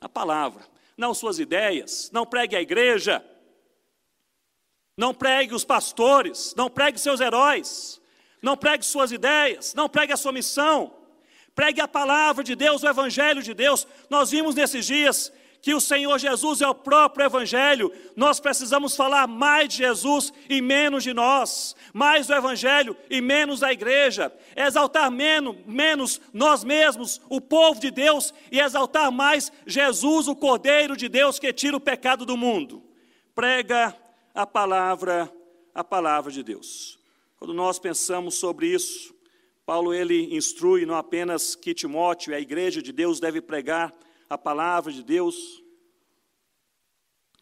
A 0.00 0.08
palavra, 0.08 0.62
não 0.96 1.14
suas 1.14 1.38
ideias, 1.38 2.10
não 2.12 2.26
pregue 2.26 2.56
a 2.56 2.60
igreja, 2.60 3.24
não 4.96 5.14
pregue 5.14 5.54
os 5.54 5.64
pastores, 5.64 6.54
não 6.56 6.68
pregue 6.68 6.98
seus 6.98 7.20
heróis, 7.20 8.00
não 8.40 8.56
pregue 8.56 8.84
suas 8.84 9.12
ideias, 9.12 9.74
não 9.74 9.88
pregue 9.88 10.12
a 10.12 10.16
sua 10.16 10.32
missão. 10.32 10.94
Pregue 11.54 11.80
a 11.80 11.88
palavra 11.88 12.42
de 12.42 12.54
Deus, 12.54 12.82
o 12.82 12.88
evangelho 12.88 13.42
de 13.42 13.52
Deus. 13.52 13.86
Nós 14.08 14.30
vimos 14.30 14.54
nesses 14.54 14.86
dias 14.86 15.32
que 15.62 15.72
o 15.72 15.80
Senhor 15.80 16.18
Jesus 16.18 16.60
é 16.60 16.66
o 16.66 16.74
próprio 16.74 17.24
Evangelho, 17.24 17.92
nós 18.16 18.40
precisamos 18.40 18.96
falar 18.96 19.28
mais 19.28 19.68
de 19.68 19.76
Jesus 19.76 20.32
e 20.48 20.60
menos 20.60 21.04
de 21.04 21.14
nós, 21.14 21.76
mais 21.94 22.26
do 22.26 22.34
Evangelho 22.34 22.96
e 23.08 23.20
menos 23.20 23.60
da 23.60 23.72
igreja, 23.72 24.32
exaltar 24.56 25.08
menos, 25.08 25.56
menos 25.64 26.20
nós 26.32 26.64
mesmos, 26.64 27.20
o 27.30 27.40
povo 27.40 27.80
de 27.80 27.92
Deus, 27.92 28.34
e 28.50 28.58
exaltar 28.58 29.12
mais 29.12 29.52
Jesus, 29.64 30.26
o 30.26 30.34
Cordeiro 30.34 30.96
de 30.96 31.08
Deus 31.08 31.38
que 31.38 31.52
tira 31.52 31.76
o 31.76 31.80
pecado 31.80 32.26
do 32.26 32.36
mundo. 32.36 32.82
Prega 33.32 33.96
a 34.34 34.44
palavra, 34.44 35.32
a 35.72 35.84
palavra 35.84 36.32
de 36.32 36.42
Deus. 36.42 36.98
Quando 37.38 37.54
nós 37.54 37.78
pensamos 37.78 38.34
sobre 38.34 38.66
isso, 38.66 39.14
Paulo 39.64 39.94
ele 39.94 40.34
instrui 40.34 40.84
não 40.84 40.96
apenas 40.96 41.54
que 41.54 41.72
Timóteo, 41.72 42.34
a 42.34 42.40
igreja 42.40 42.82
de 42.82 42.90
Deus 42.90 43.20
deve 43.20 43.40
pregar 43.40 43.94
a 44.32 44.38
palavra 44.38 44.90
de 44.90 45.02
Deus, 45.02 45.62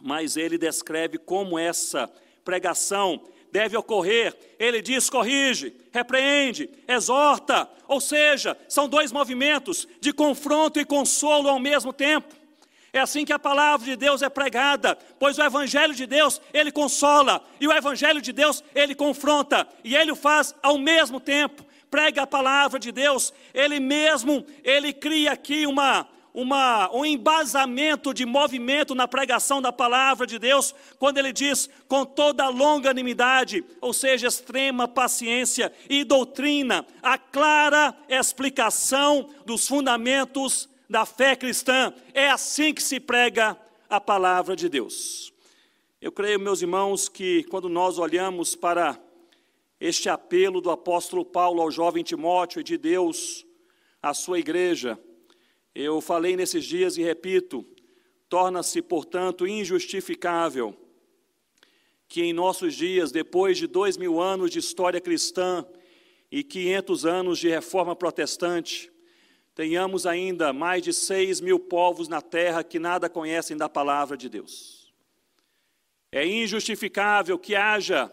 mas 0.02 0.36
ele 0.36 0.58
descreve 0.58 1.18
como 1.18 1.56
essa 1.56 2.08
pregação 2.44 3.22
deve 3.52 3.76
ocorrer. 3.76 4.36
Ele 4.58 4.82
diz: 4.82 5.08
corrige, 5.08 5.72
repreende, 5.92 6.68
exorta, 6.88 7.70
ou 7.86 8.00
seja, 8.00 8.56
são 8.68 8.88
dois 8.88 9.12
movimentos 9.12 9.86
de 10.00 10.12
confronto 10.12 10.80
e 10.80 10.84
consolo 10.84 11.48
ao 11.48 11.60
mesmo 11.60 11.92
tempo. 11.92 12.34
É 12.92 12.98
assim 12.98 13.24
que 13.24 13.32
a 13.32 13.38
palavra 13.38 13.86
de 13.86 13.94
Deus 13.94 14.20
é 14.20 14.28
pregada, 14.28 14.98
pois 15.16 15.38
o 15.38 15.44
evangelho 15.44 15.94
de 15.94 16.06
Deus, 16.06 16.40
ele 16.52 16.72
consola, 16.72 17.40
e 17.60 17.68
o 17.68 17.72
evangelho 17.72 18.20
de 18.20 18.32
Deus, 18.32 18.64
ele 18.74 18.96
confronta, 18.96 19.68
e 19.84 19.94
ele 19.94 20.10
o 20.10 20.16
faz 20.16 20.56
ao 20.60 20.76
mesmo 20.76 21.20
tempo. 21.20 21.64
Prega 21.88 22.22
a 22.22 22.26
palavra 22.26 22.80
de 22.80 22.90
Deus, 22.90 23.32
ele 23.54 23.78
mesmo, 23.78 24.44
ele 24.64 24.92
cria 24.92 25.30
aqui 25.30 25.68
uma 25.68 26.08
uma, 26.32 26.90
um 26.94 27.04
embasamento 27.04 28.14
de 28.14 28.24
movimento 28.24 28.94
na 28.94 29.08
pregação 29.08 29.60
da 29.60 29.72
palavra 29.72 30.26
de 30.26 30.38
Deus, 30.38 30.74
quando 30.98 31.18
ele 31.18 31.32
diz 31.32 31.68
com 31.88 32.04
toda 32.04 32.48
longanimidade, 32.48 33.64
ou 33.80 33.92
seja, 33.92 34.28
extrema 34.28 34.86
paciência 34.86 35.72
e 35.88 36.04
doutrina, 36.04 36.86
a 37.02 37.18
clara 37.18 37.94
explicação 38.08 39.28
dos 39.44 39.66
fundamentos 39.66 40.68
da 40.88 41.04
fé 41.04 41.36
cristã. 41.36 41.92
É 42.14 42.30
assim 42.30 42.72
que 42.72 42.82
se 42.82 43.00
prega 43.00 43.56
a 43.88 44.00
palavra 44.00 44.54
de 44.54 44.68
Deus. 44.68 45.32
Eu 46.00 46.10
creio, 46.10 46.40
meus 46.40 46.62
irmãos, 46.62 47.08
que 47.08 47.44
quando 47.44 47.68
nós 47.68 47.98
olhamos 47.98 48.54
para 48.54 48.98
este 49.80 50.08
apelo 50.08 50.60
do 50.60 50.70
apóstolo 50.70 51.24
Paulo 51.24 51.60
ao 51.60 51.70
jovem 51.70 52.04
Timóteo 52.04 52.60
e 52.60 52.64
de 52.64 52.78
Deus 52.78 53.46
à 54.02 54.14
sua 54.14 54.38
igreja, 54.38 54.98
eu 55.74 56.00
falei 56.00 56.36
nesses 56.36 56.64
dias 56.64 56.96
e 56.96 57.02
repito, 57.02 57.66
torna-se, 58.28 58.80
portanto, 58.82 59.46
injustificável 59.46 60.76
que 62.08 62.22
em 62.22 62.32
nossos 62.32 62.74
dias, 62.74 63.12
depois 63.12 63.56
de 63.56 63.68
dois 63.68 63.96
mil 63.96 64.20
anos 64.20 64.50
de 64.50 64.58
história 64.58 65.00
cristã 65.00 65.64
e 66.30 66.42
quinhentos 66.42 67.06
anos 67.06 67.38
de 67.38 67.48
reforma 67.48 67.94
protestante, 67.94 68.90
tenhamos 69.54 70.06
ainda 70.06 70.52
mais 70.52 70.82
de 70.82 70.92
seis 70.92 71.40
mil 71.40 71.60
povos 71.60 72.08
na 72.08 72.20
terra 72.20 72.64
que 72.64 72.80
nada 72.80 73.08
conhecem 73.08 73.56
da 73.56 73.68
palavra 73.68 74.16
de 74.16 74.28
Deus. 74.28 74.92
É 76.10 76.26
injustificável 76.26 77.38
que 77.38 77.54
haja 77.54 78.12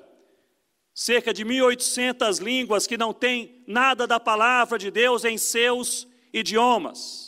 cerca 0.93 1.33
de 1.33 1.43
1.800 1.43 2.39
línguas 2.39 2.85
que 2.85 2.97
não 2.97 3.13
têm 3.13 3.63
nada 3.67 4.05
da 4.05 4.19
palavra 4.19 4.77
de 4.77 4.91
Deus 4.91 5.25
em 5.25 5.37
seus 5.37 6.07
idiomas. 6.31 7.26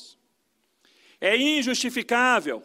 É 1.22 1.36
injustificável 1.38 2.64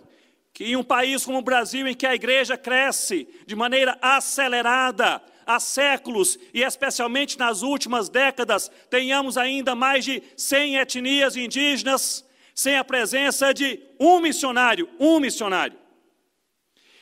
que 0.53 0.65
em 0.65 0.77
um 0.77 0.85
país 0.85 1.25
como 1.25 1.39
o 1.39 1.43
Brasil, 1.43 1.87
em 1.89 1.95
que 1.95 2.07
a 2.07 2.15
igreja 2.15 2.57
cresce 2.57 3.29
de 3.45 3.57
maneira 3.57 3.99
acelerada, 4.01 5.21
há 5.45 5.59
séculos, 5.59 6.39
e 6.55 6.63
especialmente 6.63 7.37
nas 7.39 7.63
últimas 7.63 8.09
décadas, 8.09 8.71
tenhamos 8.89 9.37
ainda 9.37 9.75
mais 9.75 10.05
de 10.05 10.23
100 10.37 10.77
etnias 10.77 11.37
indígenas, 11.37 12.25
sem 12.55 12.77
a 12.77 12.85
presença 12.85 13.53
de 13.53 13.81
um 13.99 14.21
missionário, 14.21 14.89
um 14.99 15.19
missionário. 15.19 15.77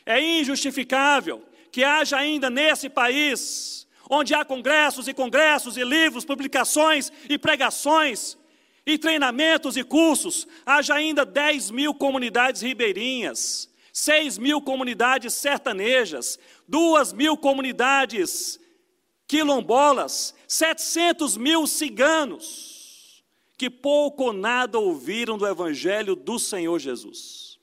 É 0.07 0.21
injustificável 0.21 1.45
que 1.71 1.85
haja 1.85 2.17
ainda 2.17 2.49
nesse 2.49 2.89
país, 2.89 3.87
onde 4.09 4.35
há 4.35 4.45
congressos 4.45 5.09
e 5.09 5.15
congressos 5.15 5.77
e 5.77 5.85
livros, 5.85 6.25
publicações 6.25 7.13
e 7.29 7.39
pregações, 7.39 8.37
e 8.87 8.99
treinamentos 8.99 9.77
e 9.77 9.85
cursos, 9.85 10.47
haja 10.67 10.95
ainda 10.95 11.25
10 11.25 11.71
mil 11.71 11.95
comunidades 11.95 12.63
ribeirinhas, 12.63 13.71
6 13.93 14.39
mil 14.39 14.61
comunidades 14.61 15.35
sertanejas, 15.35 16.39
2 16.67 17.13
mil 17.13 17.37
comunidades 17.37 18.59
quilombolas, 19.27 20.35
700 20.49 21.37
mil 21.37 21.67
ciganos, 21.67 23.23
que 23.57 23.71
pouco 23.71 24.25
ou 24.25 24.33
nada 24.33 24.79
ouviram 24.79 25.39
do 25.39 25.47
Evangelho 25.47 26.17
do 26.17 26.39
Senhor 26.39 26.79
Jesus. 26.79 27.59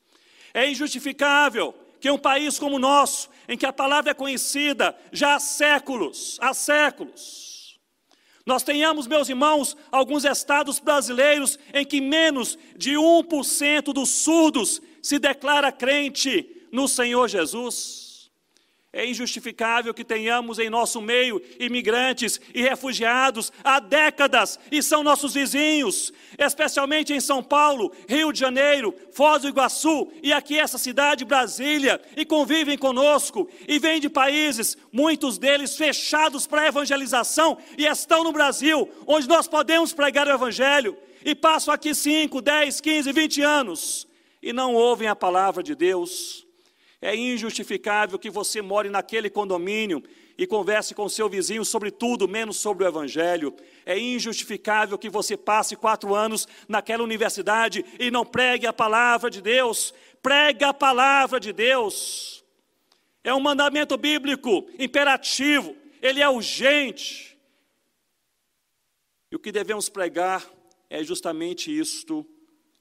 É 0.53 0.69
injustificável 0.69 1.75
que 1.99 2.09
um 2.09 2.17
país 2.17 2.57
como 2.57 2.77
o 2.77 2.79
nosso, 2.79 3.29
em 3.47 3.57
que 3.57 3.65
a 3.65 3.73
palavra 3.73 4.11
é 4.11 4.13
conhecida 4.13 4.97
já 5.11 5.35
há 5.35 5.39
séculos, 5.39 6.37
há 6.39 6.53
séculos, 6.53 7.48
nós 8.49 8.63
tenhamos, 8.63 9.05
meus 9.05 9.29
irmãos, 9.29 9.77
alguns 9.91 10.25
estados 10.25 10.79
brasileiros 10.79 11.59
em 11.71 11.85
que 11.85 12.01
menos 12.01 12.57
de 12.75 12.95
1% 12.95 13.93
dos 13.93 14.09
surdos 14.09 14.81
se 15.03 15.19
declara 15.19 15.71
crente 15.71 16.65
no 16.71 16.87
Senhor 16.87 17.29
Jesus. 17.29 18.08
É 18.91 19.05
injustificável 19.05 19.93
que 19.93 20.03
tenhamos 20.03 20.57
em 20.57 20.67
nosso 20.67 20.99
meio 20.99 21.39
imigrantes 21.59 22.41
e 22.55 22.63
refugiados 22.63 23.53
há 23.63 23.79
décadas 23.79 24.59
e 24.71 24.81
são 24.81 25.03
nossos 25.03 25.35
vizinhos, 25.35 26.11
especialmente 26.39 27.13
em 27.13 27.19
São 27.19 27.43
Paulo, 27.43 27.93
Rio 28.07 28.33
de 28.33 28.39
Janeiro, 28.39 28.95
Foz 29.11 29.43
do 29.43 29.47
Iguaçu 29.47 30.11
e 30.23 30.33
aqui 30.33 30.57
essa 30.57 30.79
cidade, 30.79 31.23
Brasília, 31.23 32.01
e 32.17 32.25
convivem 32.25 32.79
conosco 32.79 33.47
e 33.67 33.77
vêm 33.77 33.99
de 34.01 34.09
países, 34.09 34.75
muitos 34.91 35.37
deles 35.37 35.77
fechados 35.77 36.47
para 36.47 36.63
a 36.63 36.67
evangelização 36.67 37.59
e 37.77 37.85
estão 37.85 38.23
no 38.23 38.31
Brasil, 38.31 38.89
onde 39.05 39.27
nós 39.27 39.47
podemos 39.47 39.93
pregar 39.93 40.27
o 40.27 40.31
Evangelho, 40.31 40.97
e 41.23 41.35
passam 41.35 41.71
aqui 41.71 41.93
5, 41.93 42.41
10, 42.41 42.81
15, 42.81 43.11
20 43.11 43.41
anos 43.43 44.07
e 44.41 44.51
não 44.51 44.73
ouvem 44.73 45.07
a 45.07 45.15
palavra 45.15 45.61
de 45.61 45.75
Deus 45.75 46.48
é 47.01 47.15
injustificável 47.15 48.19
que 48.19 48.29
você 48.29 48.61
more 48.61 48.89
naquele 48.89 49.29
condomínio 49.29 50.03
e 50.37 50.45
converse 50.45 50.93
com 50.93 51.07
seu 51.07 51.29
vizinho 51.29 51.63
sobre 51.63 51.91
tudo, 51.91 52.27
menos 52.27 52.57
sobre 52.57 52.83
o 52.83 52.87
Evangelho. 52.87 53.55
É 53.85 53.97
injustificável 53.97 54.97
que 54.97 55.09
você 55.09 55.37
passe 55.37 55.75
quatro 55.75 56.13
anos 56.13 56.47
naquela 56.67 57.03
universidade 57.03 57.85
e 57.97 58.11
não 58.11 58.25
pregue 58.25 58.67
a 58.67 58.73
palavra 58.73 59.29
de 59.29 59.41
Deus. 59.41 59.93
Pregue 60.21 60.65
a 60.65 60.73
palavra 60.73 61.39
de 61.39 61.53
Deus. 61.53 62.43
É 63.23 63.33
um 63.33 63.39
mandamento 63.39 63.97
bíblico 63.97 64.67
imperativo, 64.77 65.75
ele 66.01 66.21
é 66.21 66.29
urgente. 66.29 67.37
E 69.31 69.35
o 69.35 69.39
que 69.39 69.51
devemos 69.51 69.87
pregar 69.87 70.45
é 70.89 71.03
justamente 71.03 71.77
isto: 71.77 72.25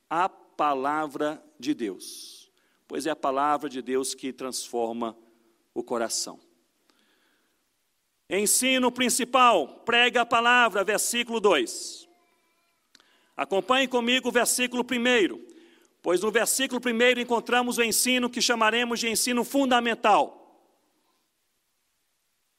a 0.09 0.29
palavra 0.29 1.43
de 1.59 1.75
Deus 1.75 2.38
pois 2.89 3.07
é 3.07 3.11
a 3.11 3.17
palavra 3.17 3.69
de 3.69 3.83
Deus 3.83 4.15
que 4.15 4.33
transforma 4.33 5.15
o 5.75 5.85
coração. 5.85 6.41
Ensino 8.31 8.91
principal, 8.91 9.83
prega 9.85 10.23
a 10.23 10.27
palavra, 10.27 10.83
versículo 10.83 11.39
2. 11.39 12.09
Acompanhe 13.37 13.87
comigo 13.87 14.31
o 14.31 14.33
versículo 14.33 14.83
1, 14.83 15.47
pois 16.03 16.23
no 16.23 16.31
versículo 16.31 16.81
1 16.85 17.21
encontramos 17.21 17.79
o 17.79 17.83
ensino 17.83 18.29
que 18.29 18.41
chamaremos 18.41 18.99
de 18.99 19.09
ensino 19.09 19.45
fundamental. 19.45 20.35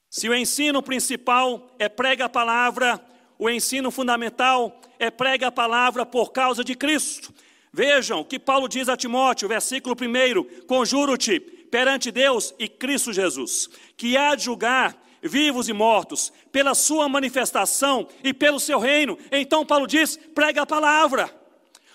Se 0.09 0.29
o 0.29 0.33
ensino 0.33 0.81
principal 0.81 1.75
é 1.77 1.89
prega 1.89 2.25
a 2.25 2.29
palavra, 2.29 3.03
o 3.37 3.49
ensino 3.49 3.91
fundamental 3.91 4.79
é 4.97 5.11
prega 5.11 5.47
a 5.47 5.51
palavra 5.51 6.05
por 6.05 6.31
causa 6.31 6.63
de 6.63 6.75
Cristo. 6.75 7.33
Vejam 7.71 8.23
que 8.23 8.39
Paulo 8.39 8.67
diz 8.67 8.89
a 8.89 8.97
Timóteo, 8.97 9.47
versículo 9.47 9.95
1: 9.95 10.65
Conjuro-te 10.65 11.39
perante 11.39 12.11
Deus 12.11 12.53
e 12.57 12.67
Cristo 12.67 13.13
Jesus, 13.13 13.69
que 13.95 14.17
há 14.17 14.35
de 14.35 14.45
julgar 14.45 14.97
vivos 15.21 15.67
e 15.67 15.73
mortos, 15.73 16.31
pela 16.51 16.73
sua 16.73 17.09
manifestação 17.09 18.07
e 18.23 18.33
pelo 18.33 18.59
seu 18.59 18.79
reino. 18.79 19.17
Então 19.31 19.65
Paulo 19.65 19.85
diz: 19.85 20.17
prega 20.33 20.63
a 20.63 20.65
palavra. 20.65 21.37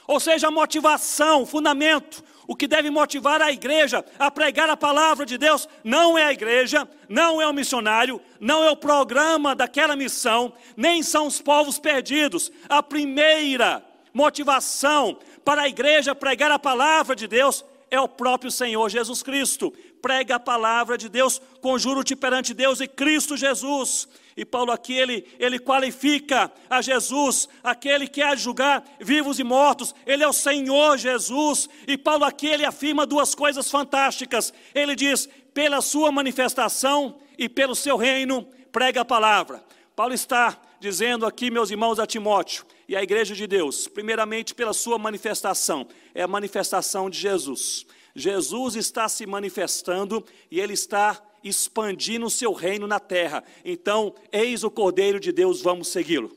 Ou 0.07 0.21
seja, 0.21 0.49
a 0.49 0.51
motivação, 0.51 1.47
fundamento, 1.47 2.23
o 2.47 2.55
que 2.55 2.69
deve 2.69 2.91
motivar 2.91 3.41
a 3.41 3.51
igreja 3.51 4.05
a 4.19 4.31
pregar 4.31 4.69
a 4.69 4.77
palavra 4.77 5.25
de 5.25 5.39
Deus 5.39 5.67
não 5.83 6.19
é 6.19 6.25
a 6.25 6.33
igreja, 6.33 6.87
não 7.09 7.41
é 7.41 7.49
o 7.49 7.55
missionário, 7.55 8.21
não 8.39 8.63
é 8.63 8.71
o 8.71 8.77
programa 8.77 9.55
daquela 9.55 9.97
missão, 9.97 10.53
nem 10.77 11.03
são 11.03 11.27
os 11.27 11.41
povos 11.41 11.79
perdidos. 11.79 12.53
A 12.69 12.83
primeira 12.83 13.83
motivação 14.15 15.19
para 15.45 15.63
a 15.63 15.69
igreja 15.69 16.15
pregar 16.15 16.51
a 16.53 16.59
palavra 16.59 17.17
de 17.17 17.27
Deus 17.27 17.65
é 17.91 18.01
o 18.01 18.09
próprio 18.09 18.51
Senhor 18.51 18.89
Jesus 18.89 19.23
Cristo. 19.23 19.73
Prega 20.01 20.37
a 20.37 20.41
palavra 20.41 20.97
de 20.97 21.09
Deus, 21.09 21.41
conjuro-te 21.61 22.15
perante 22.15 22.55
Deus 22.55 22.81
e 22.81 22.87
Cristo 22.87 23.37
Jesus. 23.37 24.09
E 24.37 24.45
Paulo 24.45 24.73
aqui 24.73 24.95
ele, 24.95 25.27
ele 25.39 25.59
qualifica 25.59 26.51
a 26.69 26.83
Jesus, 26.83 27.49
aquele 27.63 28.09
que 28.09 28.21
há 28.21 28.35
de 28.35 28.43
julgar 28.43 28.85
vivos 29.01 29.39
e 29.39 29.45
mortos, 29.45 29.95
ele 30.05 30.25
é 30.25 30.29
o 30.29 30.33
Senhor 30.33 30.99
Jesus. 30.99 31.69
E 31.87 31.97
Paulo 31.97 32.25
aqui 32.25 32.47
ele 32.47 32.65
afirma 32.65 33.07
duas 33.07 33.35
coisas 33.35 33.71
fantásticas. 33.71 34.53
Ele 34.75 34.95
diz: 34.95 35.29
pela 35.53 35.81
sua 35.81 36.11
manifestação 36.11 37.19
e 37.39 37.49
pelo 37.49 37.75
seu 37.75 37.97
reino, 37.97 38.47
prega 38.73 39.03
a 39.03 39.05
palavra. 39.05 39.63
Paulo 39.95 40.13
está 40.13 40.61
dizendo 40.81 41.25
aqui, 41.25 41.51
meus 41.51 41.71
irmãos, 41.71 42.01
a 42.01 42.07
Timóteo 42.07 42.67
e 42.89 42.97
a 42.97 43.03
igreja 43.03 43.35
de 43.35 43.47
Deus, 43.47 43.89
primeiramente 43.89 44.55
pela 44.55 44.73
sua 44.73 44.99
manifestação, 44.99 45.87
é 46.15 46.23
a 46.23 46.29
manifestação 46.29 47.09
de 47.09 47.19
Jesus. 47.19 47.87
Jesus 48.15 48.77
está 48.77 49.09
se 49.09 49.27
manifestando 49.27 50.25
e 50.51 50.61
ele 50.61 50.75
está 50.75 51.21
expandindo 51.43 52.27
o 52.27 52.31
seu 52.31 52.53
reino 52.53 52.87
na 52.87 53.01
terra. 53.01 53.43
Então, 53.65 54.15
eis 54.33 54.65
o 54.65 54.71
Cordeiro 54.71 55.19
de 55.19 55.33
Deus, 55.33 55.61
vamos 55.61 55.89
segui-lo. 55.89 56.31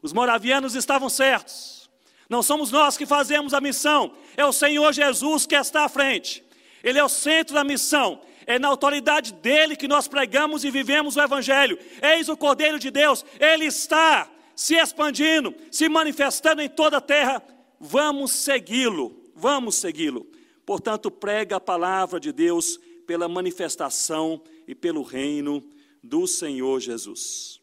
Os 0.00 0.12
moravianos 0.12 0.74
estavam 0.74 1.08
certos. 1.08 1.90
Não 2.28 2.42
somos 2.42 2.70
nós 2.70 2.96
que 2.96 3.04
fazemos 3.04 3.52
a 3.52 3.60
missão, 3.60 4.12
é 4.36 4.44
o 4.44 4.52
Senhor 4.52 4.92
Jesus 4.92 5.46
que 5.46 5.54
está 5.54 5.84
à 5.84 5.88
frente. 5.88 6.42
Ele 6.82 6.98
é 6.98 7.04
o 7.04 7.08
centro 7.08 7.54
da 7.54 7.64
missão. 7.64 8.20
É 8.46 8.58
na 8.58 8.68
autoridade 8.68 9.32
dele 9.32 9.74
que 9.74 9.88
nós 9.88 10.06
pregamos 10.06 10.64
e 10.64 10.70
vivemos 10.70 11.16
o 11.16 11.20
Evangelho. 11.20 11.78
Eis 12.02 12.28
o 12.28 12.36
Cordeiro 12.36 12.78
de 12.78 12.90
Deus, 12.90 13.24
ele 13.40 13.64
está 13.66 14.28
se 14.54 14.74
expandindo, 14.74 15.54
se 15.70 15.88
manifestando 15.88 16.62
em 16.62 16.68
toda 16.68 16.98
a 16.98 17.00
terra. 17.00 17.42
Vamos 17.80 18.32
segui-lo, 18.32 19.30
vamos 19.34 19.76
segui-lo. 19.76 20.26
Portanto, 20.64 21.10
prega 21.10 21.56
a 21.56 21.60
palavra 21.60 22.18
de 22.18 22.32
Deus 22.32 22.78
pela 23.06 23.28
manifestação 23.28 24.42
e 24.66 24.74
pelo 24.74 25.02
reino 25.02 25.62
do 26.02 26.26
Senhor 26.26 26.80
Jesus. 26.80 27.60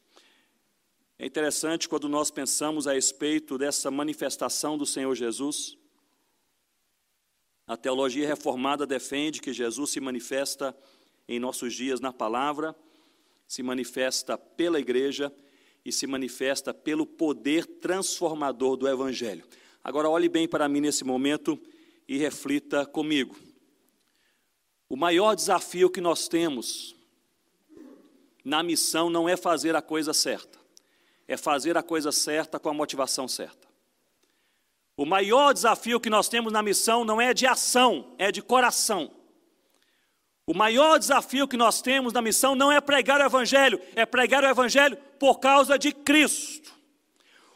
É 1.18 1.26
interessante 1.26 1.88
quando 1.88 2.10
nós 2.10 2.32
pensamos 2.32 2.88
a 2.88 2.94
respeito 2.94 3.58
dessa 3.58 3.92
manifestação 3.92 4.78
do 4.78 4.86
Senhor 4.86 5.14
Jesus. 5.16 5.78
A 7.68 7.78
teologia 7.78 8.28
reformada 8.28 8.88
defende 8.88 9.40
que 9.40 9.54
Jesus 9.54 9.92
se 9.92 10.00
manifesta 10.00 10.76
em 11.28 11.40
nossos 11.40 11.74
dias 11.74 12.00
na 12.00 12.12
palavra, 12.12 12.76
se 13.48 13.62
manifesta 13.62 14.38
pela 14.38 14.80
igreja 14.80 15.32
e 15.84 15.92
se 15.92 16.06
manifesta 16.06 16.74
pelo 16.74 17.06
poder 17.06 17.66
transformador 17.66 18.78
do 18.78 18.88
Evangelho. 18.88 19.44
Agora, 19.84 20.10
olhe 20.10 20.30
bem 20.30 20.48
para 20.48 20.70
mim 20.70 20.82
nesse 20.82 21.04
momento 21.04 21.60
e 22.08 22.18
reflita 22.18 22.86
comigo. 22.86 23.36
O 24.88 24.96
maior 24.96 25.36
desafio 25.36 25.90
que 25.90 26.02
nós 26.02 26.28
temos 26.28 26.96
na 28.44 28.62
missão 28.62 29.10
não 29.10 29.30
é 29.30 29.38
fazer 29.38 29.76
a 29.76 29.82
coisa 29.82 30.14
certa, 30.14 30.60
é 31.28 31.38
fazer 31.38 31.78
a 31.78 31.84
coisa 31.84 32.12
certa 32.12 32.60
com 32.60 32.70
a 32.70 32.74
motivação 32.74 33.28
certa. 33.28 33.68
O 34.98 35.06
maior 35.06 35.54
desafio 35.54 36.00
que 36.00 36.10
nós 36.10 36.28
temos 36.28 36.52
na 36.52 36.62
missão 36.62 37.06
não 37.06 37.20
é 37.22 37.34
de 37.34 37.48
ação, 37.48 38.14
é 38.18 38.32
de 38.32 38.42
coração. 38.42 39.10
O 40.52 40.54
maior 40.54 41.00
desafio 41.00 41.48
que 41.48 41.56
nós 41.56 41.82
temos 41.82 42.12
na 42.12 42.22
missão 42.22 42.56
não 42.56 42.70
é 42.70 42.82
pregar 42.82 43.22
o 43.22 43.24
Evangelho, 43.24 43.80
é 43.96 44.06
pregar 44.06 44.44
o 44.44 44.48
Evangelho 44.48 44.98
por 45.18 45.40
causa 45.40 45.80
de 45.80 45.94
Cristo. 45.94 46.74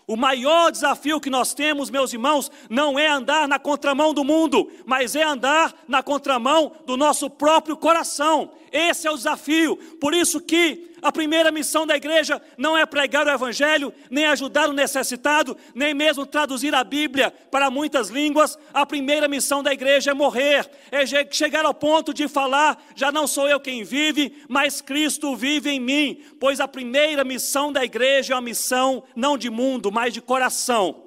O 0.07 0.15
maior 0.15 0.71
desafio 0.71 1.19
que 1.19 1.29
nós 1.29 1.53
temos, 1.53 1.89
meus 1.89 2.13
irmãos, 2.13 2.49
não 2.69 2.97
é 2.97 3.09
andar 3.09 3.49
na 3.49 3.59
contramão 3.59 4.13
do 4.13 4.23
mundo, 4.23 4.71
mas 4.85 5.13
é 5.13 5.23
andar 5.23 5.75
na 5.89 6.01
contramão 6.01 6.71
do 6.85 6.95
nosso 6.95 7.29
próprio 7.29 7.75
coração. 7.75 8.53
Esse 8.71 9.07
é 9.07 9.11
o 9.11 9.17
desafio. 9.17 9.75
Por 9.99 10.13
isso 10.13 10.39
que 10.39 10.94
a 11.05 11.11
primeira 11.11 11.51
missão 11.51 11.85
da 11.85 11.95
igreja 11.95 12.41
não 12.57 12.75
é 12.75 12.83
pregar 12.83 13.27
o 13.27 13.29
evangelho, 13.29 13.93
nem 14.09 14.25
ajudar 14.25 14.67
o 14.67 14.73
necessitado, 14.73 15.55
nem 15.75 15.93
mesmo 15.93 16.25
traduzir 16.25 16.73
a 16.73 16.83
Bíblia 16.83 17.29
para 17.51 17.69
muitas 17.69 18.09
línguas. 18.09 18.57
A 18.73 18.87
primeira 18.87 19.27
missão 19.27 19.61
da 19.61 19.71
igreja 19.71 20.09
é 20.09 20.13
morrer, 20.15 20.67
é 20.91 21.05
chegar 21.31 21.63
ao 21.63 21.75
ponto 21.75 22.11
de 22.11 22.27
falar: 22.27 22.83
já 22.95 23.11
não 23.11 23.27
sou 23.27 23.47
eu 23.47 23.59
quem 23.59 23.83
vive, 23.83 24.43
mas 24.49 24.81
Cristo 24.81 25.35
vive 25.35 25.69
em 25.69 25.79
mim. 25.79 26.23
Pois 26.39 26.59
a 26.59 26.67
primeira 26.67 27.23
missão 27.23 27.71
da 27.71 27.85
igreja 27.85 28.33
é 28.33 28.35
uma 28.35 28.41
missão 28.41 29.03
não 29.15 29.37
de 29.37 29.51
mundo, 29.51 29.91
mas 29.91 30.11
de 30.11 30.21
coração. 30.21 31.03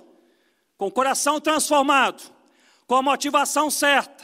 Com 0.77 0.89
coração 0.93 1.41
transformado, 1.41 2.23
com 2.87 2.95
a 2.95 3.03
motivação 3.03 3.69
certa, 3.69 4.23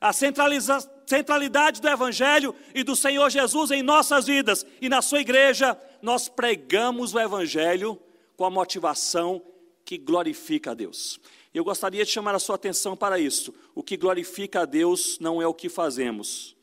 a 0.00 0.12
centralização 0.12 0.93
centralidade 1.14 1.80
do 1.80 1.88
Evangelho 1.88 2.54
e 2.74 2.82
do 2.82 2.96
Senhor 2.96 3.30
Jesus 3.30 3.70
em 3.70 3.82
nossas 3.82 4.26
vidas 4.26 4.66
e 4.80 4.88
na 4.88 5.00
sua 5.00 5.20
igreja, 5.20 5.78
nós 6.02 6.28
pregamos 6.28 7.14
o 7.14 7.20
Evangelho 7.20 8.00
com 8.36 8.44
a 8.44 8.50
motivação 8.50 9.40
que 9.84 9.96
glorifica 9.96 10.72
a 10.72 10.74
Deus. 10.74 11.20
Eu 11.52 11.62
gostaria 11.62 12.04
de 12.04 12.10
chamar 12.10 12.34
a 12.34 12.40
sua 12.40 12.56
atenção 12.56 12.96
para 12.96 13.16
isso. 13.16 13.54
O 13.76 13.82
que 13.82 13.96
glorifica 13.96 14.62
a 14.62 14.64
Deus 14.64 15.18
não 15.20 15.40
é 15.40 15.46
o 15.46 15.54
que 15.54 15.68
fazemos, 15.68 16.56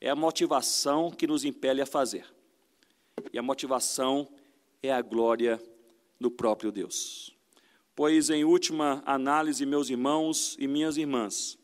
é 0.00 0.08
a 0.08 0.14
motivação 0.14 1.10
que 1.10 1.26
nos 1.26 1.44
impele 1.44 1.82
a 1.82 1.86
fazer. 1.86 2.24
E 3.32 3.38
a 3.38 3.42
motivação 3.42 4.28
é 4.82 4.92
a 4.92 5.02
glória 5.02 5.60
do 6.20 6.30
próprio 6.30 6.70
Deus. 6.70 7.34
Pois, 7.96 8.30
em 8.30 8.44
última 8.44 9.02
análise, 9.04 9.66
meus 9.66 9.90
irmãos 9.90 10.54
e 10.60 10.68
minhas 10.68 10.96
irmãs, 10.96 11.58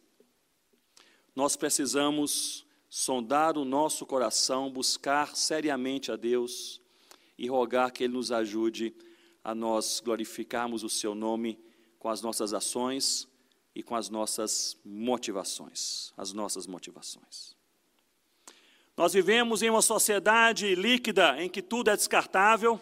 nós 1.34 1.56
precisamos 1.56 2.66
sondar 2.88 3.56
o 3.56 3.64
nosso 3.64 4.04
coração, 4.04 4.70
buscar 4.70 5.34
seriamente 5.34 6.12
a 6.12 6.16
Deus 6.16 6.80
e 7.38 7.48
rogar 7.48 7.90
que 7.90 8.04
Ele 8.04 8.12
nos 8.12 8.30
ajude 8.30 8.94
a 9.42 9.54
nós 9.54 10.00
glorificarmos 10.00 10.84
o 10.84 10.88
Seu 10.88 11.14
nome 11.14 11.58
com 11.98 12.08
as 12.08 12.20
nossas 12.20 12.52
ações 12.52 13.26
e 13.74 13.82
com 13.82 13.96
as 13.96 14.10
nossas 14.10 14.76
motivações, 14.84 16.12
as 16.16 16.32
nossas 16.32 16.66
motivações. 16.66 17.56
Nós 18.94 19.14
vivemos 19.14 19.62
em 19.62 19.70
uma 19.70 19.80
sociedade 19.80 20.74
líquida 20.74 21.42
em 21.42 21.48
que 21.48 21.62
tudo 21.62 21.88
é 21.88 21.96
descartável, 21.96 22.80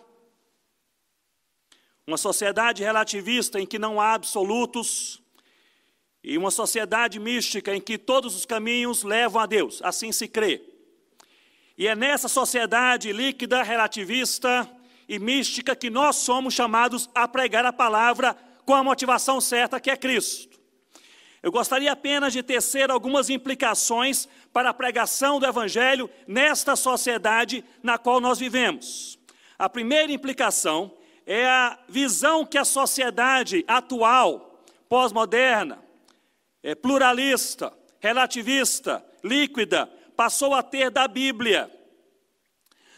uma 2.05 2.17
sociedade 2.17 2.83
relativista 2.83 3.61
em 3.61 3.67
que 3.67 3.79
não 3.79 4.01
há 4.01 4.15
absolutos, 4.15 5.23
e 6.23 6.37
uma 6.37 6.51
sociedade 6.51 7.19
mística 7.19 7.75
em 7.75 7.81
que 7.81 7.97
todos 7.97 8.37
os 8.37 8.45
caminhos 8.45 9.03
levam 9.03 9.41
a 9.41 9.47
Deus, 9.47 9.81
assim 9.83 10.13
se 10.13 10.29
crê. 10.29 10.63
E 11.77 11.87
é 11.87 11.97
nessa 11.97 12.29
sociedade 12.29 13.11
líquida, 13.13 13.63
relativista 13.63 14.69
e 15.09 15.19
mística 15.19 15.75
que 15.75 15.89
nós 15.89 16.17
somos 16.17 16.53
chamados 16.53 17.09
a 17.15 17.27
pregar 17.27 17.65
a 17.65 17.73
palavra 17.73 18.37
com 18.67 18.75
a 18.75 18.85
motivação 18.85 19.41
certa 19.41 19.81
que 19.81 19.91
é 19.91 19.97
Cristo. 19.97 20.61
Eu 21.43 21.51
gostaria 21.51 21.91
apenas 21.91 22.35
de 22.35 22.43
tecer 22.43 22.91
algumas 22.91 23.31
implicações 23.31 24.29
para 24.53 24.71
a 24.71 24.75
pregação 24.75 25.41
do 25.41 25.47
Evangelho 25.47 26.11
nesta 26.27 26.77
sociedade 26.77 27.65
na 27.83 27.97
qual 27.97 28.21
nós 28.21 28.39
vivemos. 28.39 29.19
A 29.59 29.69
primeira 29.69 30.13
implicação 30.13 30.93
é 31.27 31.47
a 31.47 31.79
visão 31.89 32.45
que 32.45 32.59
a 32.59 32.65
sociedade 32.65 33.65
atual, 33.67 34.63
pós-moderna, 34.87 35.79
é, 36.63 36.75
pluralista, 36.75 37.73
relativista, 38.01 39.05
líquida, 39.23 39.87
passou 40.17 40.55
a 40.55 40.63
ter 40.63 40.91
da 40.91 41.07
Bíblia. 41.09 41.71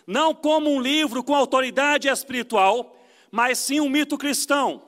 Não 0.07 0.35
como 0.35 0.71
um 0.71 0.81
livro 0.81 1.23
com 1.23 1.35
autoridade 1.35 2.09
espiritual, 2.09 2.97
mas 3.31 3.59
sim 3.59 3.81
um 3.81 3.89
mito 3.89 4.19
cristão. 4.19 4.83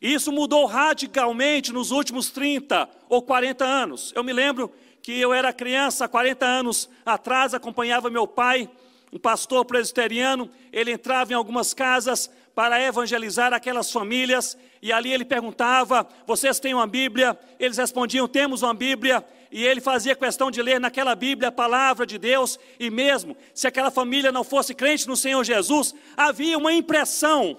Isso 0.00 0.30
mudou 0.30 0.64
radicalmente 0.64 1.72
nos 1.72 1.90
últimos 1.90 2.30
30 2.30 2.88
ou 3.08 3.20
40 3.20 3.64
anos. 3.64 4.12
Eu 4.14 4.22
me 4.22 4.32
lembro 4.32 4.72
que 5.02 5.18
eu 5.18 5.32
era 5.32 5.52
criança, 5.52 6.08
40 6.08 6.46
anos 6.46 6.88
atrás, 7.04 7.54
acompanhava 7.54 8.10
meu 8.10 8.26
pai, 8.26 8.70
um 9.12 9.18
pastor 9.18 9.64
presbiteriano, 9.64 10.50
ele 10.72 10.92
entrava 10.92 11.32
em 11.32 11.34
algumas 11.34 11.72
casas 11.74 12.30
para 12.58 12.82
evangelizar 12.82 13.54
aquelas 13.54 13.92
famílias, 13.92 14.58
e 14.82 14.92
ali 14.92 15.12
ele 15.12 15.24
perguntava: 15.24 16.04
Vocês 16.26 16.58
têm 16.58 16.74
uma 16.74 16.88
Bíblia? 16.88 17.38
Eles 17.56 17.76
respondiam: 17.76 18.26
Temos 18.26 18.62
uma 18.62 18.74
Bíblia. 18.74 19.24
E 19.52 19.64
ele 19.64 19.80
fazia 19.80 20.16
questão 20.16 20.50
de 20.50 20.60
ler 20.60 20.80
naquela 20.80 21.14
Bíblia 21.14 21.50
a 21.50 21.52
palavra 21.52 22.04
de 22.04 22.18
Deus, 22.18 22.58
e 22.80 22.90
mesmo 22.90 23.36
se 23.54 23.68
aquela 23.68 23.92
família 23.92 24.32
não 24.32 24.42
fosse 24.42 24.74
crente 24.74 25.06
no 25.06 25.16
Senhor 25.16 25.44
Jesus, 25.44 25.94
havia 26.16 26.58
uma 26.58 26.72
impressão 26.72 27.56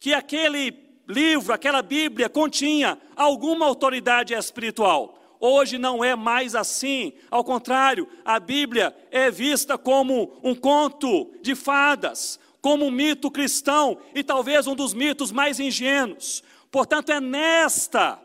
que 0.00 0.12
aquele 0.12 0.76
livro, 1.06 1.52
aquela 1.52 1.80
Bíblia 1.80 2.28
continha 2.28 2.98
alguma 3.14 3.66
autoridade 3.66 4.34
espiritual. 4.34 5.14
Hoje 5.38 5.78
não 5.78 6.02
é 6.02 6.16
mais 6.16 6.56
assim, 6.56 7.12
ao 7.30 7.44
contrário, 7.44 8.08
a 8.24 8.40
Bíblia 8.40 8.92
é 9.12 9.30
vista 9.30 9.78
como 9.78 10.40
um 10.42 10.56
conto 10.56 11.30
de 11.40 11.54
fadas, 11.54 12.40
como 12.60 12.86
um 12.86 12.90
mito 12.90 13.30
cristão 13.30 13.98
e 14.14 14.22
talvez 14.22 14.66
um 14.66 14.74
dos 14.74 14.92
mitos 14.94 15.30
mais 15.30 15.60
ingênuos. 15.60 16.42
Portanto, 16.70 17.10
é 17.10 17.20
nesta 17.20 18.20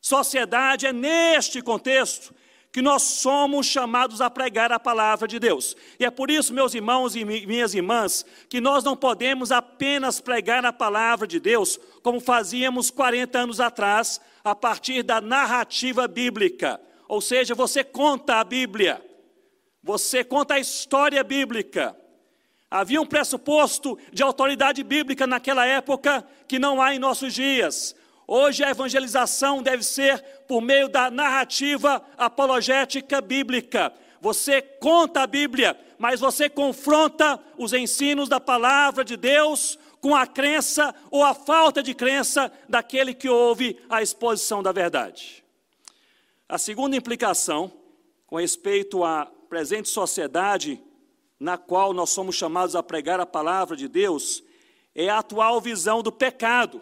sociedade, 0.00 0.86
é 0.86 0.92
neste 0.92 1.62
contexto 1.62 2.34
que 2.74 2.82
nós 2.82 3.02
somos 3.02 3.66
chamados 3.66 4.20
a 4.20 4.28
pregar 4.28 4.72
a 4.72 4.80
palavra 4.80 5.28
de 5.28 5.38
Deus. 5.38 5.76
E 5.96 6.04
é 6.04 6.10
por 6.10 6.28
isso, 6.28 6.52
meus 6.52 6.74
irmãos 6.74 7.14
e 7.14 7.24
minhas 7.24 7.72
irmãs, 7.72 8.26
que 8.48 8.60
nós 8.60 8.82
não 8.82 8.96
podemos 8.96 9.52
apenas 9.52 10.20
pregar 10.20 10.66
a 10.66 10.72
palavra 10.72 11.24
de 11.24 11.38
Deus 11.38 11.78
como 12.02 12.18
fazíamos 12.18 12.90
40 12.90 13.38
anos 13.38 13.60
atrás, 13.60 14.20
a 14.42 14.56
partir 14.56 15.04
da 15.04 15.20
narrativa 15.20 16.08
bíblica. 16.08 16.80
Ou 17.06 17.20
seja, 17.20 17.54
você 17.54 17.84
conta 17.84 18.40
a 18.40 18.44
Bíblia, 18.44 19.00
você 19.80 20.24
conta 20.24 20.54
a 20.54 20.58
história 20.58 21.22
bíblica. 21.22 21.96
Havia 22.74 23.00
um 23.00 23.06
pressuposto 23.06 23.96
de 24.12 24.20
autoridade 24.20 24.82
bíblica 24.82 25.28
naquela 25.28 25.64
época 25.64 26.26
que 26.48 26.58
não 26.58 26.82
há 26.82 26.92
em 26.92 26.98
nossos 26.98 27.32
dias. 27.32 27.94
Hoje 28.26 28.64
a 28.64 28.70
evangelização 28.70 29.62
deve 29.62 29.84
ser 29.84 30.20
por 30.48 30.60
meio 30.60 30.88
da 30.88 31.08
narrativa 31.08 32.04
apologética 32.18 33.20
bíblica. 33.20 33.92
Você 34.20 34.60
conta 34.60 35.22
a 35.22 35.26
Bíblia, 35.28 35.78
mas 36.00 36.18
você 36.18 36.48
confronta 36.48 37.38
os 37.56 37.72
ensinos 37.72 38.28
da 38.28 38.40
palavra 38.40 39.04
de 39.04 39.16
Deus 39.16 39.78
com 40.00 40.12
a 40.12 40.26
crença 40.26 40.92
ou 41.12 41.22
a 41.22 41.32
falta 41.32 41.80
de 41.80 41.94
crença 41.94 42.50
daquele 42.68 43.14
que 43.14 43.28
ouve 43.28 43.78
a 43.88 44.02
exposição 44.02 44.64
da 44.64 44.72
verdade. 44.72 45.44
A 46.48 46.58
segunda 46.58 46.96
implicação, 46.96 47.70
com 48.26 48.34
respeito 48.34 49.04
à 49.04 49.30
presente 49.48 49.88
sociedade 49.88 50.82
na 51.38 51.56
qual 51.58 51.92
nós 51.92 52.10
somos 52.10 52.36
chamados 52.36 52.76
a 52.76 52.82
pregar 52.82 53.20
a 53.20 53.26
palavra 53.26 53.76
de 53.76 53.88
Deus, 53.88 54.42
é 54.94 55.08
a 55.08 55.18
atual 55.18 55.60
visão 55.60 56.02
do 56.02 56.12
pecado 56.12 56.80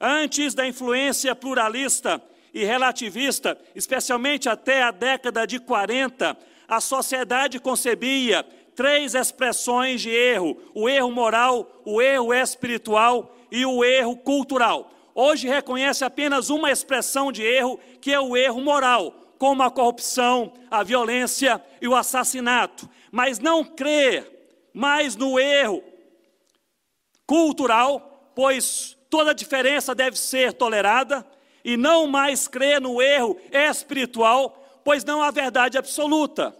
Antes 0.00 0.52
da 0.52 0.66
influência 0.66 1.34
pluralista 1.34 2.22
e 2.52 2.62
relativista, 2.64 3.58
especialmente 3.74 4.48
até 4.48 4.82
a 4.82 4.90
década 4.90 5.46
de 5.46 5.58
40, 5.58 6.36
a 6.68 6.80
sociedade 6.80 7.58
concebia 7.58 8.44
três 8.74 9.14
expressões 9.14 10.02
de 10.02 10.10
erro: 10.10 10.58
o 10.74 10.88
erro 10.88 11.10
moral, 11.10 11.80
o 11.86 12.02
erro 12.02 12.34
espiritual 12.34 13.34
e 13.50 13.64
o 13.64 13.84
erro 13.84 14.16
cultural. 14.16 14.90
Hoje 15.14 15.48
reconhece 15.48 16.04
apenas 16.04 16.50
uma 16.50 16.70
expressão 16.70 17.32
de 17.32 17.42
erro, 17.42 17.80
que 18.00 18.12
é 18.12 18.20
o 18.20 18.36
erro 18.36 18.60
moral, 18.60 19.14
como 19.38 19.62
a 19.62 19.70
corrupção, 19.70 20.52
a 20.70 20.82
violência 20.82 21.62
e 21.80 21.86
o 21.86 21.94
assassinato, 21.94 22.88
mas 23.14 23.38
não 23.38 23.62
crê 23.62 24.24
mais 24.72 25.14
no 25.14 25.38
erro 25.38 25.84
cultural, 27.24 28.32
pois 28.34 28.98
toda 29.08 29.32
diferença 29.32 29.94
deve 29.94 30.18
ser 30.18 30.52
tolerada 30.52 31.24
e 31.64 31.76
não 31.76 32.08
mais 32.08 32.48
crer 32.48 32.80
no 32.80 33.00
erro 33.00 33.38
espiritual, 33.52 34.80
pois 34.84 35.04
não 35.04 35.22
há 35.22 35.30
verdade 35.30 35.78
absoluta. 35.78 36.56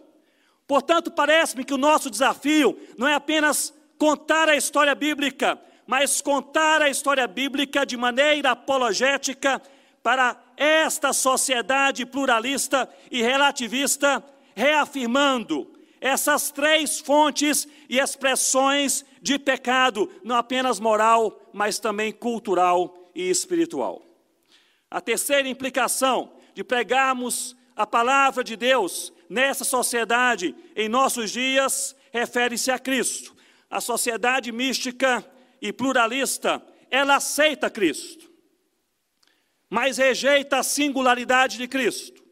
Portanto, 0.65 1.11
parece-me 1.11 1.65
que 1.65 1.75
o 1.75 1.77
nosso 1.77 2.09
desafio 2.09 2.79
não 2.97 3.09
é 3.09 3.15
apenas 3.15 3.75
contar 3.99 4.49
a 4.49 4.55
história 4.55 4.95
bíblica, 4.95 5.61
mas 5.89 6.21
contar 6.21 6.81
a 6.81 6.89
história 6.89 7.27
bíblica 7.27 7.85
de 7.85 7.97
maneira 7.97 8.53
apologética 8.53 9.61
para 10.05 10.41
esta 10.57 11.13
sociedade 11.13 12.07
pluralista 12.07 12.89
e 13.11 13.23
relativista, 13.23 14.23
reafirmando 14.55 15.74
essas 16.05 16.51
três 16.51 17.01
fontes 17.01 17.67
e 17.89 17.99
expressões 17.99 19.07
de 19.23 19.39
pecado, 19.39 20.11
não 20.23 20.37
apenas 20.37 20.79
moral, 20.79 21.41
mas 21.51 21.79
também 21.79 22.13
cultural 22.13 23.11
e 23.15 23.31
espiritual. 23.31 24.03
A 24.91 25.01
terceira 25.01 25.49
implicação 25.49 26.35
de 26.53 26.63
pregarmos 26.63 27.57
a 27.75 27.87
palavra 27.87 28.45
de 28.45 28.55
Deus 28.55 29.15
nessa 29.31 29.65
sociedade 29.65 30.55
em 30.77 30.91
nossos 30.91 31.31
dias 31.31 31.97
refere-se 32.13 32.71
a 32.71 32.79
Cristo. 32.79 33.35
A 33.71 33.81
sociedade 33.81 34.53
mística 34.53 35.25
e 35.59 35.73
pluralista, 35.73 36.63
ela 36.91 37.17
aceita 37.17 37.71
Cristo, 37.71 38.31
mas 39.71 39.97
rejeita 39.97 40.59
a 40.59 40.63
singularidade 40.63 41.57
de 41.57 41.67
Cristo. 41.67 42.23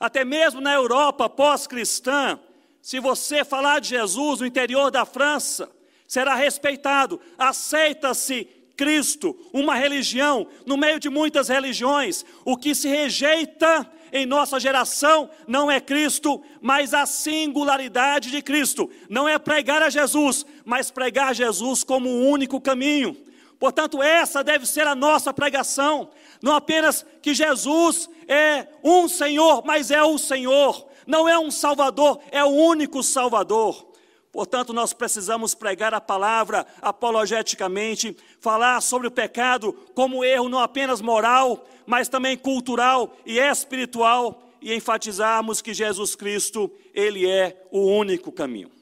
Até 0.00 0.24
mesmo 0.24 0.60
na 0.60 0.74
Europa 0.74 1.30
pós-cristã, 1.30 2.40
se 2.84 3.00
você 3.00 3.42
falar 3.46 3.80
de 3.80 3.88
Jesus 3.88 4.40
no 4.40 4.46
interior 4.46 4.90
da 4.90 5.06
França, 5.06 5.70
será 6.06 6.34
respeitado. 6.34 7.18
Aceita-se 7.38 8.46
Cristo, 8.76 9.34
uma 9.54 9.74
religião, 9.74 10.46
no 10.66 10.76
meio 10.76 11.00
de 11.00 11.08
muitas 11.08 11.48
religiões. 11.48 12.26
O 12.44 12.58
que 12.58 12.74
se 12.74 12.86
rejeita 12.86 13.90
em 14.12 14.26
nossa 14.26 14.60
geração 14.60 15.30
não 15.48 15.70
é 15.70 15.80
Cristo, 15.80 16.44
mas 16.60 16.92
a 16.92 17.06
singularidade 17.06 18.30
de 18.30 18.42
Cristo. 18.42 18.90
Não 19.08 19.26
é 19.26 19.38
pregar 19.38 19.82
a 19.82 19.88
Jesus, 19.88 20.44
mas 20.62 20.90
pregar 20.90 21.34
Jesus 21.34 21.82
como 21.82 22.10
o 22.10 22.28
único 22.28 22.60
caminho. 22.60 23.16
Portanto, 23.58 24.02
essa 24.02 24.44
deve 24.44 24.66
ser 24.66 24.86
a 24.86 24.94
nossa 24.94 25.32
pregação. 25.32 26.10
Não 26.42 26.54
apenas 26.54 27.02
que 27.22 27.32
Jesus 27.32 28.10
é 28.28 28.66
um 28.84 29.08
Senhor, 29.08 29.64
mas 29.64 29.90
é 29.90 30.02
o 30.02 30.18
Senhor 30.18 30.92
não 31.06 31.28
é 31.28 31.38
um 31.38 31.50
Salvador, 31.50 32.20
é 32.30 32.42
o 32.44 32.48
único 32.48 33.02
Salvador. 33.02 33.92
Portanto, 34.32 34.72
nós 34.72 34.92
precisamos 34.92 35.54
pregar 35.54 35.94
a 35.94 36.00
palavra 36.00 36.66
apologeticamente, 36.82 38.16
falar 38.40 38.80
sobre 38.80 39.06
o 39.06 39.10
pecado 39.10 39.72
como 39.94 40.24
erro 40.24 40.48
não 40.48 40.58
apenas 40.58 41.00
moral, 41.00 41.64
mas 41.86 42.08
também 42.08 42.36
cultural 42.36 43.16
e 43.24 43.38
espiritual, 43.38 44.42
e 44.60 44.74
enfatizarmos 44.74 45.60
que 45.60 45.74
Jesus 45.74 46.16
Cristo, 46.16 46.72
Ele 46.94 47.28
é 47.28 47.66
o 47.70 47.80
único 47.80 48.32
caminho. 48.32 48.72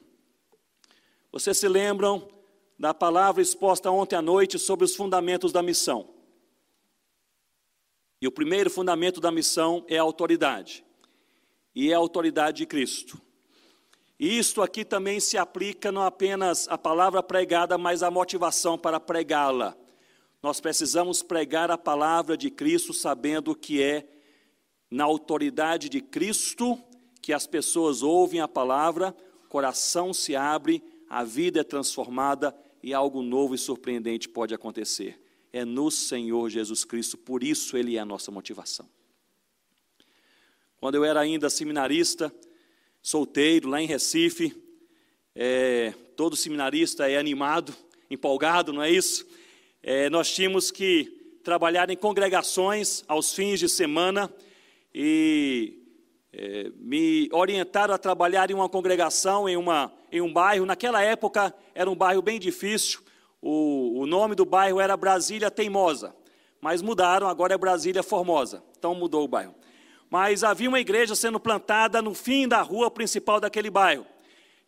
Vocês 1.29 1.57
se 1.57 1.67
lembram 1.67 2.27
da 2.79 2.93
palavra 2.93 3.41
exposta 3.41 3.91
ontem 3.91 4.15
à 4.15 4.21
noite 4.21 4.57
sobre 4.57 4.85
os 4.85 4.95
fundamentos 4.95 5.51
da 5.51 5.61
missão? 5.61 6.07
E 8.21 8.27
o 8.27 8.31
primeiro 8.31 8.69
fundamento 8.69 9.19
da 9.19 9.29
missão 9.29 9.83
é 9.89 9.97
a 9.97 10.01
autoridade, 10.01 10.85
e 11.75 11.91
é 11.91 11.93
a 11.93 11.97
autoridade 11.97 12.57
de 12.57 12.65
Cristo. 12.65 13.19
Isto 14.19 14.61
aqui 14.61 14.85
também 14.85 15.19
se 15.19 15.37
aplica 15.37 15.91
não 15.91 16.03
apenas 16.03 16.67
à 16.69 16.77
palavra 16.77 17.21
pregada, 17.21 17.77
mas 17.77 18.03
à 18.03 18.11
motivação 18.11 18.77
para 18.77 18.99
pregá-la. 18.99 19.75
Nós 20.41 20.59
precisamos 20.59 21.21
pregar 21.21 21.71
a 21.71 21.77
palavra 21.77 22.37
de 22.37 22.49
Cristo 22.49 22.93
sabendo 22.93 23.55
que 23.55 23.81
é 23.81 24.07
na 24.89 25.03
autoridade 25.03 25.89
de 25.89 26.01
Cristo 26.01 26.79
que 27.21 27.33
as 27.33 27.47
pessoas 27.47 28.03
ouvem 28.03 28.41
a 28.41 28.47
palavra, 28.47 29.15
coração 29.49 30.13
se 30.13 30.35
abre, 30.35 30.83
a 31.09 31.23
vida 31.23 31.61
é 31.61 31.63
transformada 31.63 32.55
e 32.81 32.93
algo 32.93 33.21
novo 33.21 33.55
e 33.55 33.57
surpreendente 33.57 34.27
pode 34.27 34.53
acontecer 34.53 35.23
é 35.53 35.63
no 35.63 35.91
Senhor 35.91 36.49
Jesus 36.49 36.83
Cristo, 36.83 37.15
por 37.15 37.43
isso 37.43 37.77
Ele 37.77 37.95
é 37.95 37.99
a 37.99 38.05
nossa 38.05 38.31
motivação. 38.31 38.89
Quando 40.83 40.95
eu 40.95 41.05
era 41.05 41.21
ainda 41.21 41.49
seminarista, 41.49 42.29
solteiro, 43.01 43.69
lá 43.69 43.81
em 43.81 43.85
Recife, 43.85 44.53
é, 45.33 45.93
todo 46.13 46.35
seminarista 46.35 47.09
é 47.09 47.17
animado, 47.17 47.73
empolgado, 48.11 48.73
não 48.73 48.83
é 48.83 48.91
isso? 48.91 49.25
É, 49.81 50.09
nós 50.09 50.29
tínhamos 50.29 50.71
que 50.71 51.39
trabalhar 51.41 51.89
em 51.89 51.95
congregações 51.95 53.01
aos 53.07 53.33
fins 53.33 53.61
de 53.61 53.69
semana 53.69 54.29
e 54.93 55.79
é, 56.33 56.69
me 56.75 57.29
orientaram 57.31 57.93
a 57.93 57.97
trabalhar 57.97 58.51
em 58.51 58.53
uma 58.53 58.67
congregação, 58.67 59.47
em, 59.47 59.55
uma, 59.55 59.89
em 60.11 60.19
um 60.19 60.33
bairro. 60.33 60.65
Naquela 60.65 61.01
época 61.01 61.55
era 61.73 61.89
um 61.89 61.95
bairro 61.95 62.21
bem 62.21 62.37
difícil, 62.37 62.99
o, 63.41 64.01
o 64.01 64.05
nome 64.05 64.35
do 64.35 64.43
bairro 64.43 64.81
era 64.81 64.97
Brasília 64.97 65.49
Teimosa, 65.49 66.13
mas 66.59 66.81
mudaram, 66.81 67.29
agora 67.29 67.53
é 67.53 67.57
Brasília 67.57 68.03
Formosa. 68.03 68.61
Então 68.77 68.93
mudou 68.93 69.23
o 69.23 69.29
bairro. 69.29 69.62
Mas 70.13 70.43
havia 70.43 70.69
uma 70.69 70.79
igreja 70.79 71.15
sendo 71.15 71.39
plantada 71.39 71.99
no 71.99 72.13
fim 72.13 72.47
da 72.47 72.61
rua 72.61 72.91
principal 72.91 73.39
daquele 73.39 73.71
bairro. 73.71 74.05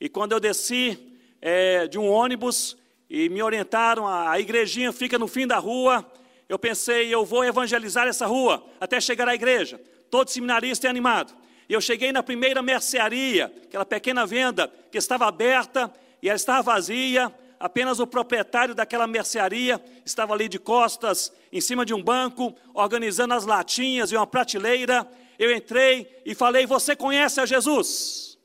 E 0.01 0.09
quando 0.09 0.31
eu 0.31 0.39
desci 0.39 0.97
é, 1.39 1.85
de 1.85 1.99
um 1.99 2.09
ônibus 2.09 2.75
e 3.07 3.29
me 3.29 3.43
orientaram, 3.43 4.07
a, 4.07 4.31
a 4.31 4.39
igrejinha 4.39 4.91
fica 4.91 5.19
no 5.19 5.27
fim 5.27 5.45
da 5.45 5.59
rua, 5.59 6.03
eu 6.49 6.57
pensei, 6.57 7.13
eu 7.13 7.23
vou 7.23 7.45
evangelizar 7.45 8.07
essa 8.07 8.25
rua 8.25 8.65
até 8.81 8.99
chegar 8.99 9.29
à 9.29 9.35
igreja. 9.35 9.79
Todo 10.09 10.31
seminarista 10.31 10.87
é 10.87 10.89
animado. 10.89 11.31
E 11.69 11.73
eu 11.73 11.79
cheguei 11.79 12.11
na 12.11 12.23
primeira 12.23 12.63
mercearia, 12.63 13.53
aquela 13.65 13.85
pequena 13.85 14.25
venda 14.25 14.67
que 14.91 14.97
estava 14.97 15.27
aberta 15.27 15.93
e 16.23 16.27
ela 16.27 16.37
estava 16.37 16.63
vazia 16.63 17.31
apenas 17.59 17.99
o 17.99 18.07
proprietário 18.07 18.75
daquela 18.75 19.07
mercearia 19.07 19.79
estava 20.05 20.33
ali 20.33 20.47
de 20.47 20.59
costas, 20.59 21.31
em 21.51 21.61
cima 21.61 21.85
de 21.85 21.93
um 21.93 22.01
banco, 22.01 22.53
organizando 22.73 23.33
as 23.33 23.45
latinhas 23.45 24.11
e 24.11 24.15
uma 24.15 24.27
prateleira. 24.27 25.07
Eu 25.37 25.55
entrei 25.55 26.21
e 26.25 26.33
falei: 26.33 26.65
Você 26.65 26.95
conhece 26.95 27.39
a 27.39 27.45
Jesus? 27.45 28.37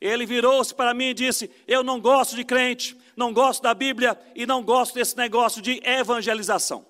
Ele 0.00 0.26
virou-se 0.26 0.74
para 0.74 0.92
mim 0.92 1.10
e 1.10 1.14
disse: 1.14 1.50
Eu 1.66 1.82
não 1.82 2.00
gosto 2.00 2.34
de 2.34 2.44
crente, 2.44 2.96
não 3.16 3.32
gosto 3.32 3.62
da 3.62 3.72
Bíblia 3.72 4.18
e 4.34 4.46
não 4.46 4.62
gosto 4.62 4.94
desse 4.94 5.16
negócio 5.16 5.62
de 5.62 5.80
evangelização. 5.84 6.84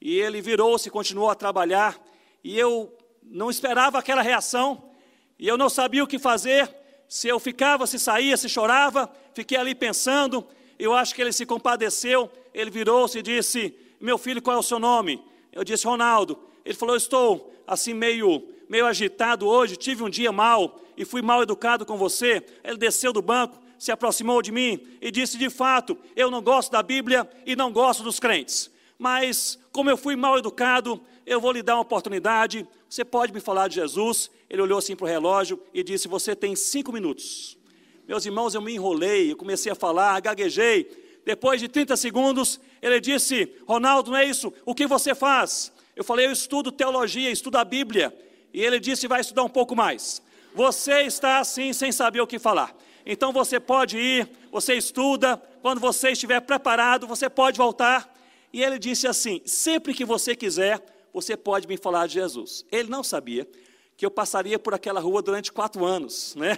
E 0.00 0.18
ele 0.18 0.40
virou-se 0.40 0.88
e 0.88 0.90
continuou 0.90 1.28
a 1.28 1.34
trabalhar, 1.34 2.00
e 2.42 2.58
eu 2.58 2.96
não 3.22 3.50
esperava 3.50 3.98
aquela 3.98 4.22
reação, 4.22 4.90
e 5.38 5.46
eu 5.46 5.58
não 5.58 5.68
sabia 5.68 6.02
o 6.02 6.06
que 6.06 6.18
fazer, 6.18 6.74
se 7.06 7.28
eu 7.28 7.38
ficava, 7.38 7.86
se 7.86 7.98
saía, 7.98 8.36
se 8.36 8.48
chorava, 8.48 9.10
fiquei 9.34 9.58
ali 9.58 9.74
pensando, 9.74 10.46
eu 10.78 10.94
acho 10.94 11.14
que 11.14 11.20
ele 11.20 11.32
se 11.32 11.44
compadeceu, 11.44 12.30
ele 12.54 12.70
virou-se 12.70 13.18
e 13.18 13.22
disse: 13.22 13.76
Meu 14.00 14.16
filho, 14.16 14.40
qual 14.40 14.56
é 14.56 14.60
o 14.60 14.62
seu 14.62 14.78
nome? 14.78 15.22
Eu 15.52 15.62
disse: 15.62 15.86
Ronaldo. 15.86 16.49
Ele 16.70 16.78
falou: 16.78 16.94
Estou 16.94 17.52
assim 17.66 17.92
meio, 17.92 18.46
meio 18.68 18.86
agitado 18.86 19.44
hoje, 19.44 19.76
tive 19.76 20.04
um 20.04 20.08
dia 20.08 20.30
mal 20.30 20.80
e 20.96 21.04
fui 21.04 21.20
mal 21.20 21.42
educado 21.42 21.84
com 21.84 21.96
você. 21.96 22.46
Ele 22.62 22.76
desceu 22.76 23.12
do 23.12 23.20
banco, 23.20 23.60
se 23.76 23.90
aproximou 23.90 24.40
de 24.40 24.52
mim 24.52 24.80
e 25.00 25.10
disse: 25.10 25.36
De 25.36 25.50
fato, 25.50 25.98
eu 26.14 26.30
não 26.30 26.40
gosto 26.40 26.70
da 26.70 26.80
Bíblia 26.80 27.28
e 27.44 27.56
não 27.56 27.72
gosto 27.72 28.04
dos 28.04 28.20
crentes. 28.20 28.70
Mas, 28.96 29.58
como 29.72 29.90
eu 29.90 29.96
fui 29.96 30.14
mal 30.14 30.38
educado, 30.38 31.00
eu 31.26 31.40
vou 31.40 31.50
lhe 31.50 31.60
dar 31.60 31.74
uma 31.74 31.82
oportunidade. 31.82 32.64
Você 32.88 33.04
pode 33.04 33.32
me 33.32 33.40
falar 33.40 33.66
de 33.66 33.74
Jesus? 33.74 34.30
Ele 34.48 34.62
olhou 34.62 34.78
assim 34.78 34.94
para 34.94 35.06
o 35.06 35.08
relógio 35.08 35.60
e 35.74 35.82
disse: 35.82 36.06
Você 36.06 36.36
tem 36.36 36.54
cinco 36.54 36.92
minutos. 36.92 37.58
Meus 38.06 38.24
irmãos, 38.24 38.54
eu 38.54 38.62
me 38.62 38.72
enrolei, 38.72 39.32
eu 39.32 39.36
comecei 39.36 39.72
a 39.72 39.74
falar, 39.74 40.20
gaguejei. 40.20 40.88
Depois 41.24 41.60
de 41.60 41.66
30 41.66 41.96
segundos, 41.96 42.60
ele 42.80 43.00
disse: 43.00 43.56
Ronaldo, 43.66 44.12
não 44.12 44.18
é 44.18 44.24
isso? 44.24 44.52
O 44.64 44.72
que 44.72 44.86
você 44.86 45.16
faz? 45.16 45.72
Eu 46.00 46.04
falei: 46.04 46.24
Eu 46.24 46.32
estudo 46.32 46.72
teologia, 46.72 47.30
estudo 47.30 47.58
a 47.58 47.64
Bíblia. 47.64 48.10
E 48.54 48.64
ele 48.64 48.80
disse: 48.80 49.06
Vai 49.06 49.20
estudar 49.20 49.44
um 49.44 49.50
pouco 49.50 49.76
mais. 49.76 50.22
Você 50.54 51.02
está 51.02 51.40
assim, 51.40 51.74
sem 51.74 51.92
saber 51.92 52.22
o 52.22 52.26
que 52.26 52.38
falar. 52.38 52.74
Então 53.04 53.34
você 53.34 53.60
pode 53.60 53.98
ir, 53.98 54.26
você 54.50 54.72
estuda. 54.72 55.36
Quando 55.60 55.78
você 55.78 56.12
estiver 56.12 56.40
preparado, 56.40 57.06
você 57.06 57.28
pode 57.28 57.58
voltar. 57.58 58.10
E 58.50 58.62
ele 58.62 58.78
disse 58.78 59.06
assim: 59.06 59.42
Sempre 59.44 59.92
que 59.92 60.02
você 60.02 60.34
quiser, 60.34 60.82
você 61.12 61.36
pode 61.36 61.68
me 61.68 61.76
falar 61.76 62.06
de 62.06 62.14
Jesus. 62.14 62.64
Ele 62.72 62.88
não 62.88 63.04
sabia 63.04 63.46
que 63.94 64.06
eu 64.06 64.10
passaria 64.10 64.58
por 64.58 64.72
aquela 64.72 65.00
rua 65.00 65.20
durante 65.20 65.52
quatro 65.52 65.84
anos, 65.84 66.34
né? 66.34 66.56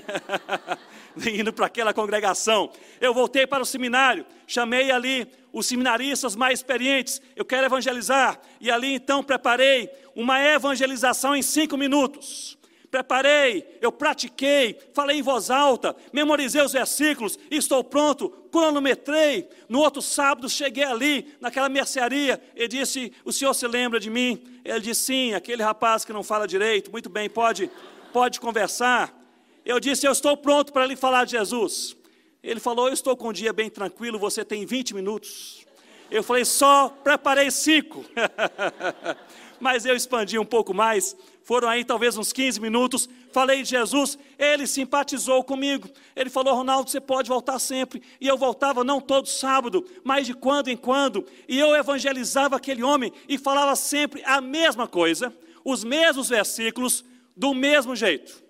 Indo 1.35 1.52
para 1.52 1.66
aquela 1.66 1.92
congregação. 1.92 2.70
Eu 3.00 3.12
voltei 3.12 3.44
para 3.44 3.64
o 3.64 3.66
seminário, 3.66 4.24
chamei 4.46 4.92
ali 4.92 5.26
os 5.53 5.67
seminaristas 5.67 6.35
mais 6.35 6.61
experientes, 6.61 7.21
eu 7.37 7.45
quero 7.45 7.67
evangelizar. 7.67 8.41
E 8.61 8.71
ali 8.71 8.95
então 8.95 9.23
preparei 9.23 9.91
uma 10.15 10.41
evangelização 10.41 11.37
em 11.37 11.43
cinco 11.43 11.77
minutos 11.77 12.59
preparei, 12.93 13.79
eu 13.81 13.91
pratiquei, 13.91 14.79
falei 14.93 15.19
em 15.19 15.23
voz 15.23 15.49
alta, 15.49 15.97
memorizei 16.12 16.61
os 16.61 16.73
versículos, 16.73 17.38
estou 17.51 17.83
pronto, 17.83 18.29
cronometrei. 18.53 19.49
No 19.67 19.81
outro 19.81 20.03
sábado 20.03 20.47
cheguei 20.47 20.85
ali, 20.85 21.35
naquela 21.41 21.71
mercearia, 21.71 22.38
e 22.55 22.69
disse: 22.69 23.11
O 23.25 23.33
senhor 23.33 23.55
se 23.55 23.67
lembra 23.67 23.99
de 23.99 24.11
mim? 24.11 24.45
Ele 24.62 24.81
disse: 24.81 25.07
Sim, 25.07 25.33
aquele 25.33 25.62
rapaz 25.62 26.05
que 26.05 26.12
não 26.12 26.23
fala 26.23 26.47
direito, 26.47 26.93
muito 26.93 27.09
bem, 27.09 27.31
pode, 27.31 27.71
pode 28.12 28.38
conversar. 28.38 29.19
Eu 29.65 29.81
disse: 29.81 30.07
Eu 30.07 30.12
estou 30.12 30.37
pronto 30.37 30.71
para 30.71 30.85
lhe 30.85 30.95
falar 30.95 31.25
de 31.25 31.31
Jesus. 31.31 31.97
Ele 32.42 32.61
falou: 32.61 32.88
Eu 32.88 32.94
estou 32.94 33.16
com 33.16 33.28
um 33.28 33.33
dia 33.33 33.52
bem 33.52 33.70
tranquilo, 33.70 34.18
você 34.18 34.44
tem 34.44 34.66
20 34.66 34.94
minutos. 34.94 35.66
Eu 36.11 36.22
falei: 36.22 36.44
Só 36.44 36.88
preparei 36.88 37.50
cinco. 37.50 38.05
Mas 39.61 39.87
eu 39.87 39.94
expandi 39.94 40.38
um 40.38 40.44
pouco 40.44 40.74
mais 40.74 41.16
foram 41.44 41.68
aí 41.68 41.85
talvez 41.85 42.16
uns 42.16 42.33
15 42.33 42.61
minutos, 42.61 43.09
falei 43.33 43.62
de 43.62 43.70
Jesus, 43.70 44.18
ele 44.38 44.66
simpatizou 44.66 45.42
comigo. 45.42 45.88
Ele 46.14 46.31
falou: 46.31 46.55
Ronaldo, 46.55 46.90
você 46.90 47.00
pode 47.00 47.28
voltar 47.28 47.59
sempre. 47.59 48.02
E 48.20 48.26
eu 48.26 48.38
voltava 48.38 48.85
não 48.85 49.00
todo 49.00 49.28
sábado, 49.28 49.85
mas 50.05 50.26
de 50.26 50.35
quando 50.35 50.68
em 50.68 50.76
quando. 50.76 51.26
E 51.48 51.59
eu 51.59 51.74
evangelizava 51.74 52.57
aquele 52.57 52.83
homem 52.83 53.12
e 53.28 53.37
falava 53.38 53.74
sempre 53.76 54.22
a 54.24 54.40
mesma 54.40 54.87
coisa, 54.87 55.31
os 55.64 55.83
mesmos 55.85 56.28
versículos, 56.28 57.05
do 57.37 57.52
mesmo 57.52 57.96
jeito. 57.96 58.42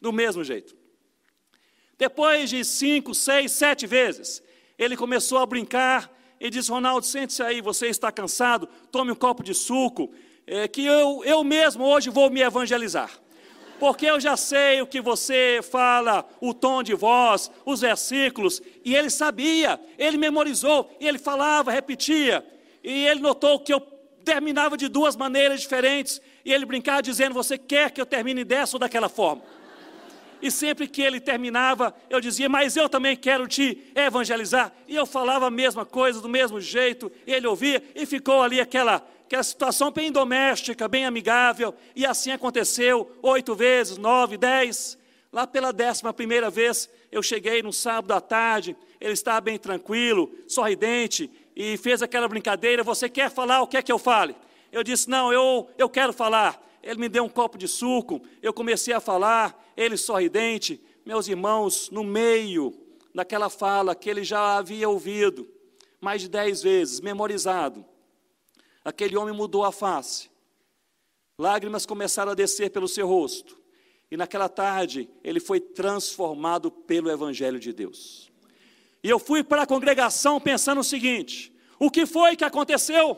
Do 0.00 0.12
mesmo 0.12 0.44
jeito. 0.44 0.77
Depois 1.98 2.48
de 2.48 2.64
cinco, 2.64 3.12
seis, 3.12 3.50
sete 3.50 3.86
vezes, 3.86 4.40
ele 4.78 4.96
começou 4.96 5.38
a 5.38 5.46
brincar 5.46 6.10
e 6.40 6.48
disse: 6.48 6.70
Ronaldo, 6.70 7.04
sente-se 7.04 7.42
aí, 7.42 7.60
você 7.60 7.88
está 7.88 8.12
cansado, 8.12 8.68
tome 8.92 9.10
um 9.10 9.16
copo 9.16 9.42
de 9.42 9.52
suco 9.52 10.12
é, 10.46 10.68
que 10.68 10.84
eu, 10.84 11.22
eu 11.24 11.42
mesmo 11.42 11.84
hoje 11.84 12.08
vou 12.08 12.30
me 12.30 12.40
evangelizar. 12.40 13.10
Porque 13.80 14.06
eu 14.06 14.18
já 14.18 14.36
sei 14.36 14.80
o 14.80 14.86
que 14.86 15.00
você 15.00 15.60
fala, 15.62 16.26
o 16.40 16.52
tom 16.54 16.82
de 16.82 16.94
voz, 16.94 17.50
os 17.64 17.80
versículos, 17.80 18.60
e 18.84 18.94
ele 18.94 19.10
sabia, 19.10 19.80
ele 19.96 20.16
memorizou, 20.16 20.96
e 20.98 21.06
ele 21.06 21.18
falava, 21.18 21.70
repetia, 21.70 22.44
e 22.82 23.06
ele 23.06 23.20
notou 23.20 23.60
que 23.60 23.72
eu 23.72 23.80
terminava 24.24 24.76
de 24.76 24.88
duas 24.88 25.16
maneiras 25.16 25.60
diferentes, 25.60 26.20
e 26.44 26.52
ele 26.52 26.64
brincava 26.64 27.02
dizendo: 27.02 27.34
Você 27.34 27.56
quer 27.56 27.90
que 27.90 28.00
eu 28.00 28.06
termine 28.06 28.44
dessa 28.44 28.76
ou 28.76 28.80
daquela 28.80 29.08
forma? 29.08 29.42
E 30.40 30.50
sempre 30.50 30.86
que 30.86 31.02
ele 31.02 31.20
terminava, 31.20 31.94
eu 32.08 32.20
dizia: 32.20 32.48
Mas 32.48 32.76
eu 32.76 32.88
também 32.88 33.16
quero 33.16 33.46
te 33.46 33.90
evangelizar. 33.94 34.72
E 34.86 34.94
eu 34.94 35.06
falava 35.06 35.46
a 35.46 35.50
mesma 35.50 35.84
coisa, 35.84 36.20
do 36.20 36.28
mesmo 36.28 36.60
jeito, 36.60 37.10
ele 37.26 37.46
ouvia, 37.46 37.82
e 37.94 38.06
ficou 38.06 38.42
ali 38.42 38.60
aquela 38.60 39.06
aquela 39.28 39.42
situação 39.42 39.90
bem 39.90 40.10
doméstica, 40.10 40.88
bem 40.88 41.04
amigável, 41.04 41.74
e 41.94 42.06
assim 42.06 42.30
aconteceu 42.30 43.14
oito 43.20 43.54
vezes, 43.54 43.98
nove, 43.98 44.38
dez. 44.38 44.96
Lá 45.30 45.46
pela 45.46 45.70
décima 45.70 46.14
primeira 46.14 46.48
vez, 46.48 46.88
eu 47.12 47.22
cheguei 47.22 47.62
no 47.62 47.70
sábado 47.70 48.12
à 48.12 48.20
tarde, 48.22 48.74
ele 48.98 49.12
estava 49.12 49.42
bem 49.42 49.58
tranquilo, 49.58 50.32
sorridente, 50.48 51.30
e 51.54 51.76
fez 51.76 52.02
aquela 52.02 52.26
brincadeira: 52.26 52.82
Você 52.82 53.08
quer 53.08 53.30
falar? 53.30 53.60
O 53.60 53.66
que 53.66 53.76
é 53.76 53.82
que 53.82 53.92
eu 53.92 53.98
fale? 53.98 54.34
Eu 54.72 54.82
disse: 54.82 55.10
Não, 55.10 55.30
eu, 55.30 55.68
eu 55.76 55.90
quero 55.90 56.14
falar. 56.14 56.58
ele 56.82 56.98
me 56.98 57.08
deu 57.08 57.24
um 57.24 57.28
copo 57.28 57.58
de 57.58 57.68
suco, 57.68 58.22
eu 58.42 58.54
comecei 58.54 58.94
a 58.94 59.00
falar, 59.00 59.54
ele 59.78 59.96
sorridente, 59.96 60.82
meus 61.06 61.28
irmãos, 61.28 61.88
no 61.88 62.02
meio 62.02 62.76
daquela 63.14 63.48
fala 63.48 63.94
que 63.94 64.10
ele 64.10 64.24
já 64.24 64.56
havia 64.56 64.88
ouvido 64.88 65.48
mais 66.00 66.20
de 66.20 66.28
dez 66.28 66.62
vezes, 66.62 67.00
memorizado, 67.00 67.86
aquele 68.84 69.16
homem 69.16 69.32
mudou 69.32 69.64
a 69.64 69.70
face, 69.70 70.30
lágrimas 71.38 71.86
começaram 71.86 72.32
a 72.32 72.34
descer 72.34 72.70
pelo 72.70 72.88
seu 72.88 73.06
rosto, 73.06 73.56
e 74.10 74.16
naquela 74.16 74.48
tarde 74.48 75.08
ele 75.22 75.38
foi 75.38 75.60
transformado 75.60 76.72
pelo 76.72 77.08
Evangelho 77.08 77.60
de 77.60 77.72
Deus. 77.72 78.32
E 79.00 79.08
eu 79.08 79.20
fui 79.20 79.44
para 79.44 79.62
a 79.62 79.66
congregação 79.66 80.40
pensando 80.40 80.80
o 80.80 80.84
seguinte: 80.84 81.52
o 81.78 81.88
que 81.88 82.04
foi 82.04 82.34
que 82.34 82.44
aconteceu? 82.44 83.16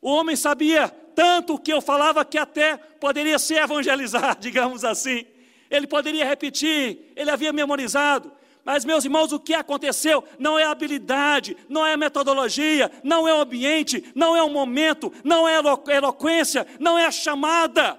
O 0.00 0.10
homem 0.10 0.34
sabia 0.34 0.88
tanto 0.88 1.58
que 1.58 1.72
eu 1.72 1.80
falava 1.80 2.24
que 2.24 2.38
até 2.38 2.76
poderia 2.76 3.38
se 3.38 3.54
evangelizar, 3.54 4.36
digamos 4.40 4.84
assim. 4.84 5.26
Ele 5.72 5.86
poderia 5.86 6.24
repetir, 6.24 7.12
ele 7.16 7.30
havia 7.30 7.52
memorizado. 7.52 8.30
Mas, 8.64 8.84
meus 8.84 9.04
irmãos, 9.04 9.32
o 9.32 9.40
que 9.40 9.54
aconteceu 9.54 10.22
não 10.38 10.58
é 10.58 10.64
habilidade, 10.64 11.56
não 11.68 11.84
é 11.84 11.96
metodologia, 11.96 12.92
não 13.02 13.26
é 13.26 13.34
o 13.34 13.40
ambiente, 13.40 14.04
não 14.14 14.36
é 14.36 14.42
o 14.42 14.50
momento, 14.50 15.12
não 15.24 15.48
é 15.48 15.56
eloquência, 15.96 16.66
não 16.78 16.96
é 16.98 17.06
a 17.06 17.10
chamada. 17.10 17.98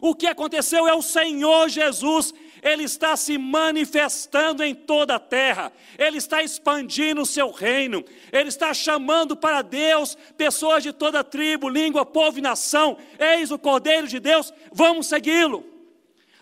O 0.00 0.14
que 0.14 0.26
aconteceu 0.26 0.88
é 0.88 0.94
o 0.94 1.02
Senhor 1.02 1.68
Jesus 1.68 2.34
ele 2.62 2.84
está 2.84 3.16
se 3.16 3.36
manifestando 3.36 4.62
em 4.62 4.72
toda 4.72 5.16
a 5.16 5.18
terra, 5.18 5.72
Ele 5.98 6.18
está 6.18 6.44
expandindo 6.44 7.22
o 7.22 7.26
seu 7.26 7.50
reino, 7.50 8.04
Ele 8.32 8.48
está 8.48 8.72
chamando 8.72 9.36
para 9.36 9.62
Deus 9.62 10.16
pessoas 10.36 10.84
de 10.84 10.92
toda 10.92 11.24
tribo, 11.24 11.68
língua, 11.68 12.06
povo 12.06 12.38
e 12.38 12.40
nação. 12.40 12.96
Eis 13.18 13.50
o 13.50 13.58
Cordeiro 13.58 14.06
de 14.06 14.20
Deus, 14.20 14.54
vamos 14.72 15.08
segui-lo. 15.08 15.71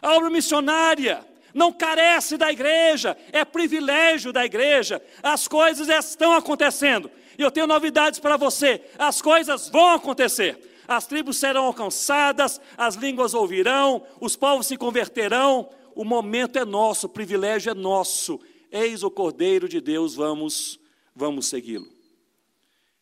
A 0.00 0.14
obra 0.14 0.30
missionária 0.30 1.24
não 1.52 1.72
carece 1.72 2.36
da 2.36 2.50
igreja, 2.50 3.16
é 3.32 3.44
privilégio 3.44 4.32
da 4.32 4.44
igreja. 4.44 5.02
As 5.22 5.48
coisas 5.48 5.88
estão 5.88 6.32
acontecendo. 6.32 7.10
E 7.38 7.42
eu 7.42 7.50
tenho 7.50 7.66
novidades 7.66 8.18
para 8.20 8.36
você: 8.36 8.80
as 8.98 9.20
coisas 9.20 9.68
vão 9.68 9.94
acontecer 9.94 10.70
as 10.90 11.06
tribos 11.06 11.36
serão 11.36 11.66
alcançadas, 11.66 12.60
as 12.76 12.96
línguas 12.96 13.32
ouvirão, 13.32 14.04
os 14.20 14.34
povos 14.34 14.66
se 14.66 14.76
converterão, 14.76 15.70
o 15.94 16.04
momento 16.04 16.58
é 16.58 16.64
nosso, 16.64 17.06
o 17.06 17.08
privilégio 17.08 17.70
é 17.70 17.74
nosso. 17.74 18.40
Eis 18.72 19.04
o 19.04 19.10
Cordeiro 19.10 19.68
de 19.68 19.80
Deus, 19.80 20.16
vamos, 20.16 20.80
vamos 21.14 21.46
segui-lo. 21.46 21.86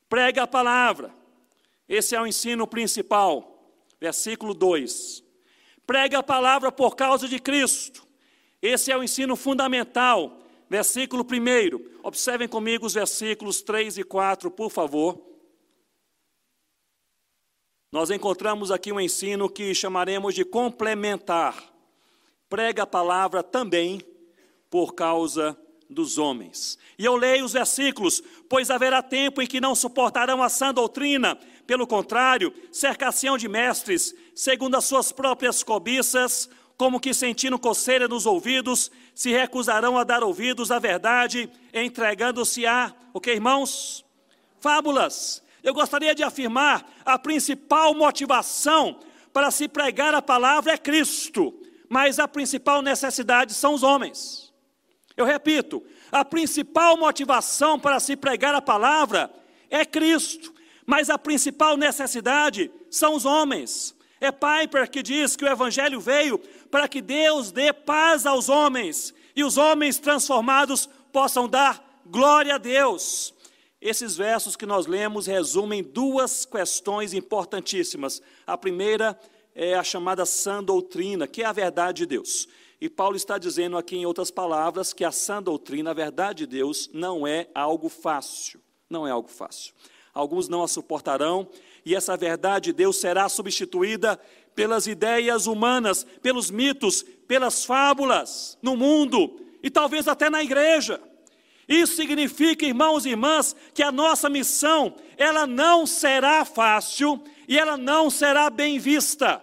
Prega 0.07 0.43
a 0.43 0.47
palavra. 0.47 1.11
Esse 1.89 2.15
é 2.15 2.21
o 2.21 2.27
ensino 2.27 2.67
principal. 2.67 3.73
Versículo 3.99 4.53
2. 4.53 5.25
Prega 5.89 6.19
a 6.19 6.23
palavra 6.23 6.71
por 6.71 6.95
causa 6.95 7.27
de 7.27 7.41
Cristo. 7.41 8.07
Esse 8.63 8.93
é 8.93 8.97
o 8.97 9.03
ensino 9.03 9.35
fundamental. 9.35 10.39
Versículo 10.71 11.25
1. 11.25 12.05
Observem 12.05 12.47
comigo 12.47 12.87
os 12.87 12.93
versículos 12.95 13.63
3 13.63 13.99
e 13.99 14.05
4, 14.05 14.51
por 14.51 14.71
favor. 14.71 15.19
Nós 17.91 18.11
encontramos 18.11 18.71
aqui 18.71 18.93
um 18.93 19.01
ensino 19.01 19.49
que 19.49 19.75
chamaremos 19.75 20.35
de 20.35 20.45
complementar 20.45 21.73
prega 22.49 22.85
a 22.85 22.87
palavra 22.87 23.43
também 23.43 24.01
por 24.71 24.95
causa 24.95 25.59
dos 25.89 26.19
homens. 26.19 26.79
E 26.99 27.05
eu 27.05 27.17
leio 27.17 27.45
os 27.45 27.53
versículos: 27.53 28.23
Pois 28.49 28.71
haverá 28.71 29.03
tempo 29.03 29.41
em 29.41 29.47
que 29.47 29.61
não 29.61 29.75
suportarão 29.75 30.43
a 30.43 30.49
sã 30.49 30.73
doutrina, 30.73 31.39
pelo 31.67 31.87
contrário, 31.87 32.53
cercação 32.73 33.37
de 33.37 33.49
mestres, 33.49 34.15
segundo 34.39 34.77
as 34.77 34.85
suas 34.85 35.11
próprias 35.11 35.65
cobiças, 35.65 36.49
como 36.77 37.01
que 37.01 37.13
sentindo 37.13 37.59
coceira 37.59 38.07
nos 38.07 38.25
ouvidos, 38.25 38.89
se 39.13 39.31
recusarão 39.31 39.99
a 39.99 40.05
dar 40.05 40.23
ouvidos 40.23 40.71
à 40.71 40.79
verdade, 40.79 41.51
entregando-se 41.75 42.65
a, 42.65 42.95
o 43.13 43.21
que 43.21 43.33
irmãos? 43.33 44.05
Fábulas. 44.61 45.43
Eu 45.63 45.75
gostaria 45.75 46.15
de 46.15 46.23
afirmar 46.23 46.89
a 47.05 47.19
principal 47.19 47.95
motivação 47.95 49.01
para 49.33 49.51
se 49.51 49.67
pregar 49.67 50.15
a 50.15 50.23
palavra 50.23 50.73
é 50.73 50.79
Cristo 50.79 51.53
mas 51.89 52.19
a 52.19 52.29
principal 52.29 52.83
necessidade 52.83 53.55
são 53.55 53.73
os 53.75 53.83
homens. 53.83 54.53
Eu 55.17 55.25
repito, 55.25 55.83
a 56.13 56.25
principal 56.25 56.97
motivação 56.97 57.81
para 57.81 57.99
se 57.99 58.15
pregar 58.15 58.55
a 58.55 58.63
palavra 58.63 59.31
é 59.71 59.85
Cristo, 59.85 60.55
mas 60.87 61.11
a 61.11 61.19
principal 61.19 61.77
necessidade 61.77 62.71
são 62.91 63.15
os 63.15 63.25
homens. 63.25 63.97
É 64.21 64.33
Piper 64.33 64.91
que 64.91 65.03
diz 65.03 65.37
que 65.37 65.45
o 65.45 65.49
Evangelho 65.49 66.01
veio 66.01 66.39
para 66.71 66.89
que 66.89 67.01
Deus 67.01 67.53
dê 67.53 67.73
paz 67.73 68.27
aos 68.27 68.49
homens 68.49 69.15
e 69.35 69.45
os 69.45 69.57
homens 69.57 69.99
transformados 69.99 70.89
possam 71.13 71.49
dar 71.49 72.03
glória 72.05 72.57
a 72.57 72.59
Deus. 72.59 73.35
Esses 73.81 74.17
versos 74.17 74.57
que 74.57 74.67
nós 74.67 74.87
lemos 74.87 75.27
resumem 75.27 75.83
duas 75.83 76.45
questões 76.45 77.15
importantíssimas. 77.15 78.21
A 78.45 78.59
primeira 78.59 79.19
é 79.55 79.75
a 79.75 79.85
chamada 79.85 80.27
sã 80.27 80.63
doutrina, 80.63 81.29
que 81.29 81.43
é 81.43 81.47
a 81.47 81.53
verdade 81.53 81.99
de 81.99 82.07
Deus. 82.07 82.49
E 82.81 82.89
Paulo 82.89 83.17
está 83.17 83.39
dizendo 83.39 83.77
aqui, 83.77 83.97
em 83.97 84.07
outras 84.07 84.31
palavras, 84.31 84.93
que 84.93 85.05
a 85.05 85.13
sã 85.13 85.43
doutrina, 85.43 85.91
a 85.91 85.95
verdade 85.95 86.39
de 86.39 86.57
Deus, 86.59 86.91
não 86.93 87.27
é 87.27 87.49
algo 87.55 87.89
fácil. 87.89 88.61
Não 88.91 89.07
é 89.07 89.11
algo 89.11 89.29
fácil. 89.29 89.75
Alguns 90.15 90.49
não 90.49 90.63
a 90.63 90.69
suportarão, 90.69 91.49
e 91.85 91.95
essa 91.95 92.17
verdade 92.17 92.67
de 92.67 92.73
Deus 92.73 93.01
será 93.01 93.29
substituída 93.29 94.19
pelas 94.55 94.87
ideias 94.87 95.47
humanas, 95.47 96.05
pelos 96.21 96.51
mitos, 96.51 97.03
pelas 97.27 97.65
fábulas 97.65 98.59
no 98.61 98.77
mundo 98.77 99.41
e 99.63 99.71
talvez 99.71 100.09
até 100.09 100.29
na 100.29 100.43
igreja. 100.43 101.01
Isso 101.69 101.97
significa, 101.97 102.65
irmãos 102.65 103.05
e 103.05 103.11
irmãs, 103.11 103.55
que 103.75 103.83
a 103.83 103.93
nossa 103.93 104.31
missão, 104.31 104.97
ela 105.17 105.47
não 105.47 105.87
será 105.87 106.45
fácil 106.45 107.23
e 107.47 107.59
ela 107.59 107.77
não 107.77 108.09
será 108.09 108.49
bem 108.49 108.79
vista. 108.79 109.43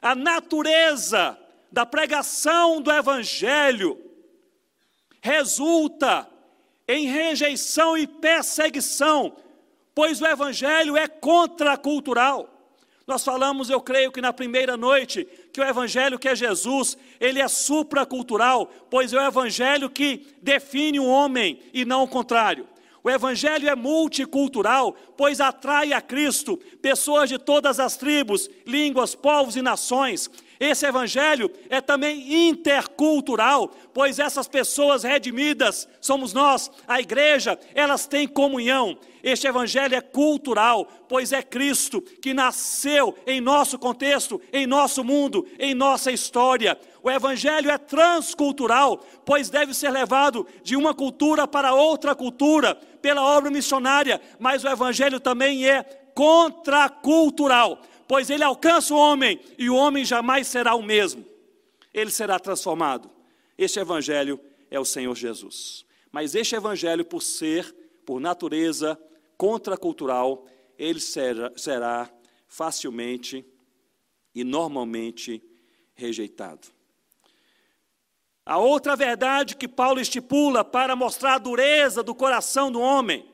A 0.00 0.14
natureza 0.14 1.38
da 1.70 1.84
pregação 1.84 2.80
do 2.80 2.90
Evangelho 2.90 4.00
resulta 5.20 6.26
em 6.88 7.06
rejeição 7.06 7.96
e 7.96 8.06
perseguição, 8.06 9.36
pois 10.00 10.18
o 10.18 10.26
Evangelho 10.26 10.96
é 10.96 11.06
contracultural. 11.06 12.48
Nós 13.06 13.22
falamos, 13.22 13.68
eu 13.68 13.82
creio 13.82 14.10
que 14.10 14.22
na 14.22 14.32
primeira 14.32 14.74
noite, 14.74 15.28
que 15.52 15.60
o 15.60 15.62
Evangelho 15.62 16.18
que 16.18 16.26
é 16.26 16.34
Jesus, 16.34 16.96
ele 17.20 17.38
é 17.38 17.46
supracultural, 17.46 18.64
pois 18.88 19.12
é 19.12 19.18
o 19.18 19.26
Evangelho 19.26 19.90
que 19.90 20.26
define 20.40 20.98
o 20.98 21.04
homem 21.04 21.60
e 21.74 21.84
não 21.84 22.04
o 22.04 22.08
contrário. 22.08 22.66
O 23.04 23.10
Evangelho 23.10 23.68
é 23.68 23.74
multicultural, 23.74 24.96
pois 25.18 25.38
atrai 25.38 25.92
a 25.92 26.00
Cristo 26.00 26.56
pessoas 26.80 27.28
de 27.28 27.36
todas 27.36 27.78
as 27.78 27.98
tribos, 27.98 28.48
línguas, 28.66 29.14
povos 29.14 29.54
e 29.54 29.60
nações. 29.60 30.30
Esse 30.60 30.84
Evangelho 30.84 31.50
é 31.70 31.80
também 31.80 32.48
intercultural, 32.50 33.68
pois 33.94 34.18
essas 34.18 34.46
pessoas 34.46 35.02
redimidas, 35.02 35.88
somos 36.02 36.34
nós, 36.34 36.70
a 36.86 37.00
igreja, 37.00 37.58
elas 37.74 38.06
têm 38.06 38.28
comunhão. 38.28 38.98
Este 39.22 39.46
Evangelho 39.46 39.94
é 39.94 40.02
cultural, 40.02 40.86
pois 41.08 41.32
é 41.32 41.42
Cristo 41.42 42.02
que 42.02 42.34
nasceu 42.34 43.16
em 43.26 43.40
nosso 43.40 43.78
contexto, 43.78 44.38
em 44.52 44.66
nosso 44.66 45.02
mundo, 45.02 45.46
em 45.58 45.74
nossa 45.74 46.12
história. 46.12 46.78
O 47.02 47.10
Evangelho 47.10 47.70
é 47.70 47.78
transcultural, 47.78 48.98
pois 49.24 49.48
deve 49.48 49.72
ser 49.72 49.88
levado 49.88 50.46
de 50.62 50.76
uma 50.76 50.92
cultura 50.92 51.48
para 51.48 51.72
outra 51.72 52.14
cultura, 52.14 52.74
pela 53.00 53.22
obra 53.22 53.50
missionária, 53.50 54.20
mas 54.38 54.62
o 54.62 54.68
Evangelho 54.68 55.18
também 55.18 55.66
é 55.66 55.82
contracultural, 56.14 57.80
pois 58.10 58.28
ele 58.28 58.42
alcança 58.42 58.92
o 58.92 58.96
homem 58.96 59.38
e 59.56 59.70
o 59.70 59.76
homem 59.76 60.04
jamais 60.04 60.48
será 60.48 60.74
o 60.74 60.82
mesmo, 60.82 61.24
ele 61.94 62.10
será 62.10 62.40
transformado. 62.40 63.08
Este 63.56 63.78
Evangelho 63.78 64.40
é 64.68 64.80
o 64.80 64.84
Senhor 64.84 65.14
Jesus. 65.14 65.86
Mas 66.10 66.34
este 66.34 66.56
Evangelho, 66.56 67.04
por 67.04 67.22
ser, 67.22 67.72
por 68.04 68.20
natureza, 68.20 69.00
contracultural, 69.36 70.44
ele 70.76 70.98
será, 70.98 71.52
será 71.56 72.10
facilmente 72.48 73.46
e 74.34 74.42
normalmente 74.42 75.40
rejeitado. 75.94 76.66
A 78.44 78.58
outra 78.58 78.96
verdade 78.96 79.54
que 79.54 79.68
Paulo 79.68 80.00
estipula 80.00 80.64
para 80.64 80.96
mostrar 80.96 81.34
a 81.34 81.38
dureza 81.38 82.02
do 82.02 82.12
coração 82.12 82.72
do 82.72 82.80
homem 82.80 83.29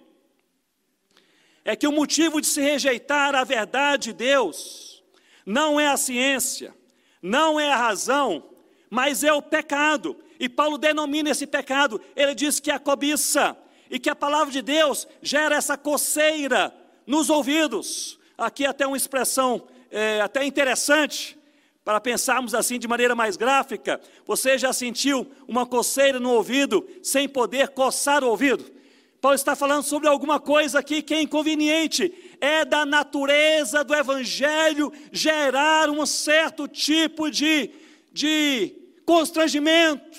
é 1.66 1.74
que 1.74 1.88
o 1.88 1.92
motivo 1.92 2.40
de 2.40 2.46
se 2.46 2.60
rejeitar 2.60 3.34
a 3.34 3.42
verdade 3.42 4.04
de 4.04 4.12
Deus 4.12 5.02
não 5.44 5.80
é 5.80 5.88
a 5.88 5.96
ciência, 5.96 6.72
não 7.20 7.58
é 7.58 7.72
a 7.72 7.76
razão, 7.76 8.44
mas 8.88 9.24
é 9.24 9.32
o 9.32 9.42
pecado. 9.42 10.16
E 10.38 10.48
Paulo 10.48 10.78
denomina 10.78 11.28
esse 11.28 11.44
pecado, 11.44 12.00
ele 12.14 12.36
diz 12.36 12.60
que 12.60 12.70
é 12.70 12.74
a 12.74 12.78
cobiça, 12.78 13.56
e 13.90 13.98
que 13.98 14.08
a 14.08 14.14
palavra 14.14 14.52
de 14.52 14.62
Deus 14.62 15.08
gera 15.20 15.56
essa 15.56 15.76
coceira 15.76 16.72
nos 17.04 17.30
ouvidos. 17.30 18.16
Aqui 18.38 18.64
até 18.64 18.86
uma 18.86 18.96
expressão 18.96 19.66
é, 19.90 20.20
até 20.20 20.44
interessante 20.44 21.36
para 21.84 22.00
pensarmos 22.00 22.54
assim 22.54 22.78
de 22.78 22.86
maneira 22.86 23.16
mais 23.16 23.36
gráfica. 23.36 24.00
Você 24.24 24.56
já 24.56 24.72
sentiu 24.72 25.28
uma 25.48 25.66
coceira 25.66 26.20
no 26.20 26.30
ouvido 26.30 26.88
sem 27.02 27.28
poder 27.28 27.70
coçar 27.70 28.22
o 28.22 28.28
ouvido? 28.28 28.75
Paulo 29.20 29.34
está 29.34 29.56
falando 29.56 29.82
sobre 29.82 30.08
alguma 30.08 30.38
coisa 30.38 30.78
aqui 30.78 31.02
que 31.02 31.14
é 31.14 31.22
inconveniente. 31.22 32.12
É 32.40 32.64
da 32.64 32.84
natureza 32.84 33.82
do 33.82 33.94
Evangelho 33.94 34.92
gerar 35.10 35.88
um 35.88 36.04
certo 36.04 36.68
tipo 36.68 37.30
de, 37.30 37.70
de 38.12 38.74
constrangimento, 39.04 40.18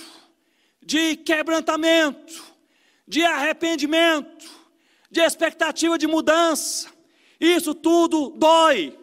de 0.82 1.16
quebrantamento, 1.18 2.44
de 3.08 3.24
arrependimento, 3.24 4.50
de 5.12 5.22
expectativa 5.22 5.98
de 5.98 6.08
mudança. 6.08 6.90
Isso 7.40 7.76
tudo 7.76 8.34
dói. 8.36 8.98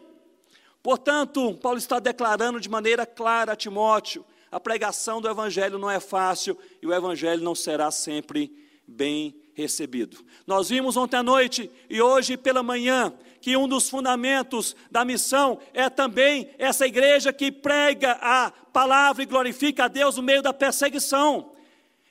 Portanto, 0.83 1.55
Paulo 1.63 1.79
está 1.79 1.99
declarando 1.99 2.61
de 2.61 2.69
maneira 2.69 3.07
clara 3.07 3.53
a 3.53 3.57
Timóteo: 3.57 4.25
a 4.51 4.59
pregação 4.59 5.21
do 5.21 5.29
Evangelho 5.29 5.79
não 5.79 5.91
é 5.91 6.01
fácil 6.01 6.59
e 6.83 6.87
o 6.87 6.93
Evangelho 6.93 7.43
não 7.43 7.55
será 7.55 7.91
sempre 7.91 8.53
bem 8.87 9.44
recebido. 9.55 10.25
Nós 10.47 10.69
vimos 10.69 10.97
ontem 10.97 11.17
à 11.17 11.23
noite 11.23 11.71
e 11.89 12.03
hoje 12.03 12.37
pela 12.37 12.63
manhã 12.63 13.13
que 13.41 13.57
um 13.57 13.69
dos 13.69 13.89
fundamentos 13.89 14.75
da 14.91 15.05
missão 15.05 15.59
é 15.73 15.91
também 15.91 16.51
essa 16.59 16.87
igreja 16.87 17.33
que 17.33 17.53
prega 17.53 18.19
a 18.21 18.51
palavra 18.73 19.23
e 19.23 19.27
glorifica 19.27 19.85
a 19.85 19.89
Deus 19.89 20.17
no 20.17 20.23
meio 20.23 20.43
da 20.43 20.53
perseguição. 20.53 21.53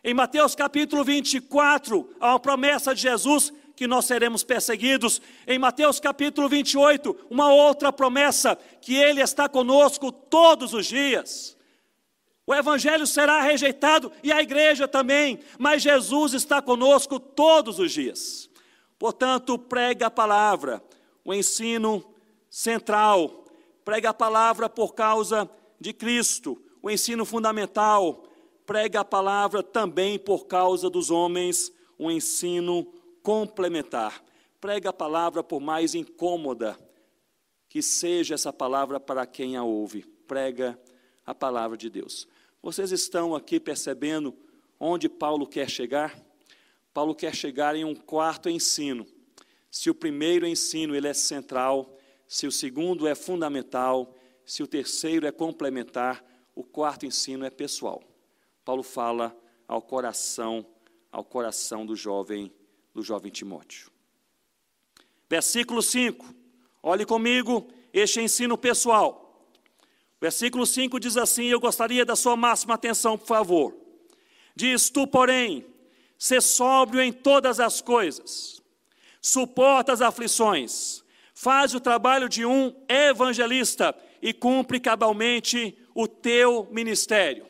Em 0.03 0.13
Mateus 0.13 0.53
capítulo 0.53 1.03
24, 1.03 2.09
há 2.19 2.33
uma 2.33 2.39
promessa 2.39 2.93
de 2.93 3.01
Jesus 3.01 3.51
que 3.75 3.87
nós 3.87 4.05
seremos 4.05 4.43
perseguidos. 4.43 5.21
Em 5.47 5.57
Mateus 5.57 5.99
capítulo 5.99 6.47
28, 6.47 7.27
uma 7.29 7.51
outra 7.51 7.91
promessa, 7.91 8.57
que 8.79 8.95
Ele 8.95 9.21
está 9.21 9.49
conosco 9.49 10.11
todos 10.11 10.73
os 10.73 10.85
dias. 10.85 11.57
O 12.45 12.53
Evangelho 12.53 13.07
será 13.07 13.41
rejeitado 13.41 14.11
e 14.21 14.31
a 14.31 14.41
igreja 14.41 14.87
também, 14.87 15.39
mas 15.57 15.81
Jesus 15.81 16.33
está 16.33 16.61
conosco 16.61 17.19
todos 17.19 17.79
os 17.79 17.91
dias. 17.91 18.49
Portanto, 18.99 19.57
prega 19.57 20.07
a 20.07 20.11
palavra, 20.11 20.83
o 21.23 21.33
ensino 21.33 22.03
central, 22.49 23.45
prega 23.85 24.09
a 24.09 24.13
palavra 24.13 24.69
por 24.69 24.93
causa 24.93 25.49
de 25.79 25.93
Cristo, 25.93 26.61
o 26.81 26.91
ensino 26.91 27.25
fundamental, 27.25 28.25
prega 28.65 28.99
a 28.99 29.05
palavra 29.05 29.63
também 29.63 30.19
por 30.19 30.45
causa 30.45 30.89
dos 30.89 31.09
homens, 31.09 31.71
o 31.97 32.11
ensino 32.11 32.85
complementar. 33.21 34.21
Prega 34.59 34.89
a 34.89 34.93
palavra 34.93 35.43
por 35.43 35.59
mais 35.59 35.95
incômoda 35.95 36.77
que 37.69 37.81
seja 37.81 38.35
essa 38.35 38.53
palavra 38.53 38.99
para 38.99 39.25
quem 39.25 39.55
a 39.55 39.63
ouve. 39.63 40.03
Prega 40.27 40.79
a 41.25 41.33
palavra 41.33 41.77
de 41.77 41.89
Deus. 41.89 42.27
Vocês 42.63 42.93
estão 42.93 43.35
aqui 43.35 43.59
percebendo 43.59 44.33
onde 44.79 45.09
Paulo 45.09 45.45
quer 45.45 45.69
chegar? 45.69 46.17
Paulo 46.93 47.13
quer 47.13 47.35
chegar 47.35 47.75
em 47.75 47.83
um 47.83 47.93
quarto 47.93 48.49
ensino. 48.49 49.05
Se 49.69 49.89
o 49.89 49.95
primeiro 49.95 50.47
ensino 50.47 50.95
ele 50.95 51.09
é 51.09 51.13
central, 51.13 51.99
se 52.25 52.47
o 52.47 52.51
segundo 52.53 53.05
é 53.05 53.15
fundamental, 53.15 54.15
se 54.45 54.63
o 54.63 54.67
terceiro 54.67 55.27
é 55.27 55.31
complementar, 55.31 56.23
o 56.55 56.63
quarto 56.63 57.05
ensino 57.05 57.43
é 57.43 57.49
pessoal. 57.49 58.01
Paulo 58.63 58.81
fala 58.81 59.37
ao 59.67 59.81
coração, 59.81 60.65
ao 61.11 61.25
coração 61.25 61.85
do 61.85 61.97
jovem 61.97 62.49
do 62.93 63.01
jovem 63.01 63.29
Timóteo. 63.29 63.91
Versículo 65.29 65.81
5, 65.81 66.33
olhe 66.81 67.05
comigo 67.05 67.67
este 67.91 68.21
ensino 68.21 68.57
pessoal. 68.57 69.22
Versículo 70.23 70.65
5 70.65 71.01
diz 71.01 71.17
assim: 71.17 71.47
Eu 71.47 71.59
gostaria 71.59 72.05
da 72.05 72.15
sua 72.15 72.37
máxima 72.37 72.75
atenção, 72.75 73.17
por 73.17 73.27
favor. 73.27 73.75
Diz: 74.55 74.89
Tu, 74.89 75.05
porém, 75.05 75.65
ser 76.17 76.41
sóbrio 76.41 77.01
em 77.01 77.11
todas 77.11 77.59
as 77.59 77.81
coisas, 77.81 78.61
suporta 79.21 79.91
as 79.91 79.99
aflições, 79.99 81.03
faz 81.35 81.75
o 81.75 81.79
trabalho 81.81 82.29
de 82.29 82.45
um 82.45 82.73
evangelista 82.87 83.93
e 84.21 84.31
cumpre 84.31 84.79
cabalmente 84.79 85.77
o 85.93 86.07
teu 86.07 86.69
ministério. 86.71 87.45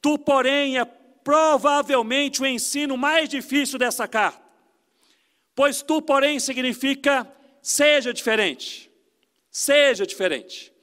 Tu, 0.00 0.16
porém, 0.18 0.78
é 0.78 0.84
provavelmente 0.84 2.40
o 2.40 2.46
ensino 2.46 2.96
mais 2.96 3.28
difícil 3.28 3.76
dessa 3.76 4.06
carta. 4.06 4.40
Pois 5.52 5.82
tu, 5.82 6.00
porém, 6.00 6.38
significa 6.38 7.28
seja 7.60 8.14
diferente. 8.14 8.88
Seja 9.50 10.06
diferente. 10.06 10.77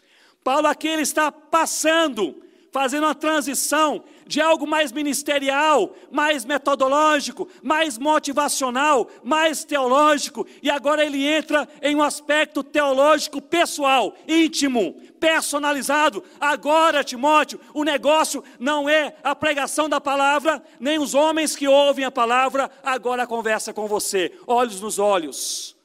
Paulo 0.45 0.67
aqui 0.67 0.87
ele 0.87 1.01
está 1.01 1.31
passando, 1.31 2.39
fazendo 2.71 3.05
uma 3.05 3.15
transição 3.15 4.03
de 4.27 4.39
algo 4.39 4.67
mais 4.67 4.91
ministerial, 4.91 5.95
mais 6.11 6.45
metodológico, 6.45 7.49
mais 7.63 7.97
motivacional, 7.97 9.09
mais 9.23 9.63
teológico, 9.63 10.45
e 10.61 10.69
agora 10.69 11.03
ele 11.03 11.25
entra 11.25 11.67
em 11.81 11.95
um 11.95 12.03
aspecto 12.03 12.63
teológico 12.63 13.41
pessoal, 13.41 14.13
íntimo, 14.27 14.93
personalizado. 15.19 16.23
Agora, 16.39 17.03
Timóteo, 17.03 17.59
o 17.73 17.83
negócio 17.83 18.43
não 18.59 18.87
é 18.87 19.15
a 19.23 19.35
pregação 19.35 19.89
da 19.89 19.99
palavra, 19.99 20.63
nem 20.79 20.99
os 20.99 21.15
homens 21.15 21.55
que 21.55 21.67
ouvem 21.67 22.05
a 22.05 22.11
palavra, 22.11 22.69
agora 22.83 23.23
a 23.23 23.27
conversa 23.27 23.73
com 23.73 23.87
você, 23.87 24.31
olhos 24.45 24.79
nos 24.79 24.99
olhos. 24.99 25.75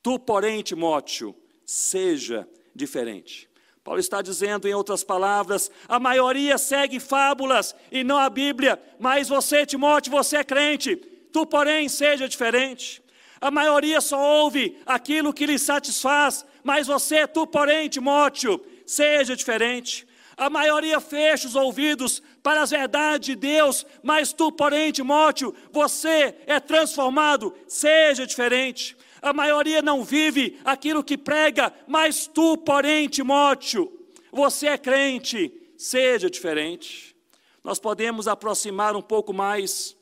Tu, 0.00 0.20
porém, 0.20 0.62
Timóteo, 0.62 1.34
seja 1.66 2.48
diferente. 2.72 3.47
Paulo 3.88 4.00
está 4.00 4.20
dizendo, 4.20 4.68
em 4.68 4.74
outras 4.74 5.02
palavras, 5.02 5.70
a 5.88 5.98
maioria 5.98 6.58
segue 6.58 7.00
fábulas 7.00 7.74
e 7.90 8.04
não 8.04 8.18
a 8.18 8.28
Bíblia, 8.28 8.78
mas 8.98 9.30
você, 9.30 9.64
Timóteo, 9.64 10.12
você 10.12 10.36
é 10.36 10.44
crente, 10.44 10.94
tu, 11.32 11.46
porém, 11.46 11.88
seja 11.88 12.28
diferente. 12.28 13.02
A 13.40 13.50
maioria 13.50 14.02
só 14.02 14.20
ouve 14.42 14.76
aquilo 14.84 15.32
que 15.32 15.46
lhe 15.46 15.58
satisfaz, 15.58 16.44
mas 16.62 16.86
você, 16.86 17.26
tu, 17.26 17.46
porém, 17.46 17.88
Timóteo, 17.88 18.60
seja 18.84 19.34
diferente. 19.34 20.06
A 20.36 20.50
maioria 20.50 21.00
fecha 21.00 21.48
os 21.48 21.56
ouvidos 21.56 22.22
para 22.42 22.60
as 22.60 22.68
verdades 22.68 23.24
de 23.24 23.36
Deus, 23.36 23.86
mas 24.02 24.34
tu, 24.34 24.52
porém, 24.52 24.92
Timóteo, 24.92 25.54
você 25.72 26.34
é 26.46 26.60
transformado, 26.60 27.54
seja 27.66 28.26
diferente. 28.26 28.97
A 29.20 29.32
maioria 29.32 29.82
não 29.82 30.04
vive 30.04 30.58
aquilo 30.64 31.04
que 31.04 31.18
prega, 31.18 31.72
mas 31.86 32.26
tu, 32.26 32.56
porém, 32.56 33.08
Timóteo, 33.08 33.92
você 34.30 34.68
é 34.68 34.78
crente, 34.78 35.52
seja 35.76 36.30
diferente. 36.30 37.16
Nós 37.62 37.78
podemos 37.78 38.28
aproximar 38.28 38.96
um 38.96 39.02
pouco 39.02 39.32
mais 39.32 39.96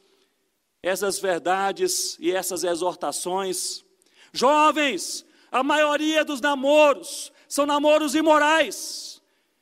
essas 0.82 1.18
verdades 1.18 2.16
e 2.20 2.30
essas 2.30 2.62
exortações. 2.62 3.84
Jovens, 4.32 5.24
a 5.50 5.62
maioria 5.62 6.24
dos 6.24 6.40
namoros 6.40 7.32
são 7.48 7.66
namoros 7.66 8.14
imorais, 8.14 9.20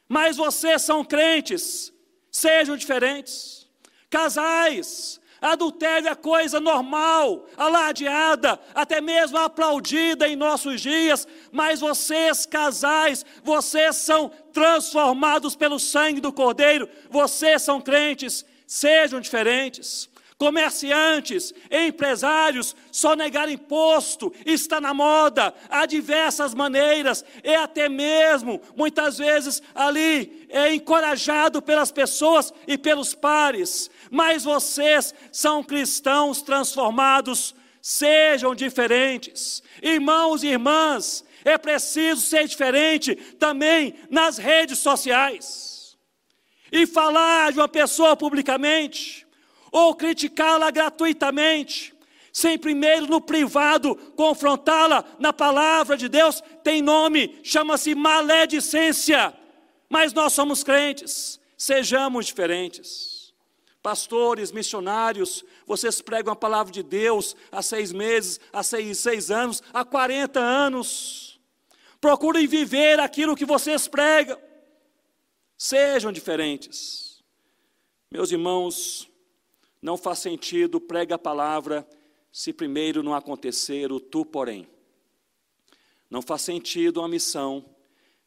mas 0.09 0.37
vocês 0.37 0.83
são 0.83 1.05
crentes, 1.05 1.93
sejam 2.31 2.77
diferentes. 2.77 3.69
Casais, 4.11 5.21
Adultério 5.45 6.09
é 6.09 6.15
coisa 6.15 6.59
normal, 6.59 7.45
alardeada, 7.55 8.59
até 8.75 8.99
mesmo 9.03 9.37
aplaudida 9.37 10.27
em 10.27 10.35
nossos 10.35 10.81
dias, 10.81 11.29
mas 11.53 11.81
vocês, 11.81 12.47
casais, 12.47 13.27
vocês 13.43 13.97
são 13.97 14.31
transformados 14.55 15.55
pelo 15.55 15.79
sangue 15.79 16.19
do 16.19 16.33
Cordeiro, 16.33 16.89
vocês 17.11 17.61
são 17.61 17.79
crentes, 17.79 18.43
sejam 18.67 19.21
diferentes. 19.21 20.09
Comerciantes, 20.39 21.53
empresários, 21.71 22.75
só 22.91 23.15
negar 23.15 23.49
imposto 23.49 24.33
está 24.47 24.81
na 24.81 24.95
moda, 24.95 25.55
há 25.69 25.85
diversas 25.85 26.55
maneiras, 26.55 27.23
é 27.43 27.55
até 27.55 27.87
mesmo, 27.89 28.63
muitas 28.75 29.19
vezes, 29.19 29.63
ali, 29.75 30.47
é 30.49 30.75
encorajado 30.75 31.61
pelas 31.61 31.93
pessoas 31.93 32.53
e 32.67 32.79
pelos 32.79 33.15
pares 33.15 33.91
mas 34.15 34.45
vocês 34.45 35.13
são 35.33 35.61
cristãos 35.61 36.41
transformados, 36.41 37.53
sejam 37.83 38.55
diferentes. 38.55 39.61
Irmãos 39.83 40.45
e 40.45 40.47
irmãs, 40.47 41.25
é 41.45 41.59
preciso 41.59 42.21
ser 42.21 42.47
diferente 42.47 43.17
também 43.41 43.97
nas 44.09 44.39
redes 44.39 44.79
sociais. 44.79 45.99
E 46.71 46.87
falar 46.87 47.51
de 47.51 47.59
uma 47.59 47.67
pessoa 47.67 48.17
publicamente, 48.17 49.27
ou 49.73 49.97
criticá-la 49.97 50.71
gratuitamente, 50.71 51.93
sem 52.33 52.57
primeiro 52.57 53.09
no 53.09 53.21
privado 53.21 53.97
confrontá-la 54.15 55.05
na 55.19 55.33
palavra 55.33 55.97
de 55.97 56.09
Deus, 56.09 56.41
tem 56.63 56.81
nome, 56.81 57.41
chama-se 57.43 57.97
maledicência. 57.97 59.35
Mas 59.91 60.13
nós 60.13 60.33
somos 60.33 60.63
crentes, 60.63 61.41
sejamos 61.59 62.27
diferentes 62.27 63.14
pastores, 63.85 64.51
missionários, 64.51 65.45
vocês 65.67 66.01
pregam 66.01 66.33
a 66.33 66.37
palavra 66.37 66.73
de 66.73 66.83
Deus 66.83 67.37
há 67.53 67.61
seis 67.61 67.93
meses, 67.93 68.41
há 68.51 68.63
seis, 68.63 68.99
seis 68.99 69.31
anos, 69.31 69.63
há 69.75 69.85
40 69.85 70.41
anos. 70.41 71.39
Procurem 72.01 72.47
viver 72.47 72.99
aquilo 72.99 73.37
que 73.37 73.45
vocês 73.45 73.87
pregam. 73.87 74.41
Sejam 75.59 76.11
diferentes. 76.11 77.23
Meus 78.11 78.33
irmãos, 78.33 79.07
não 79.83 79.99
faz 79.99 80.21
sentido 80.21 80.81
prega 80.81 81.17
a 81.17 81.19
palavra 81.19 81.87
se 82.33 82.55
primeiro 82.55 83.03
não 83.03 83.13
acontecer 83.13 83.93
o 83.93 84.01
tu, 84.01 84.25
porém. 84.25 84.67
Não 86.09 86.23
faz 86.23 86.41
sentido 86.41 87.01
uma 87.01 87.09
missão 87.09 87.63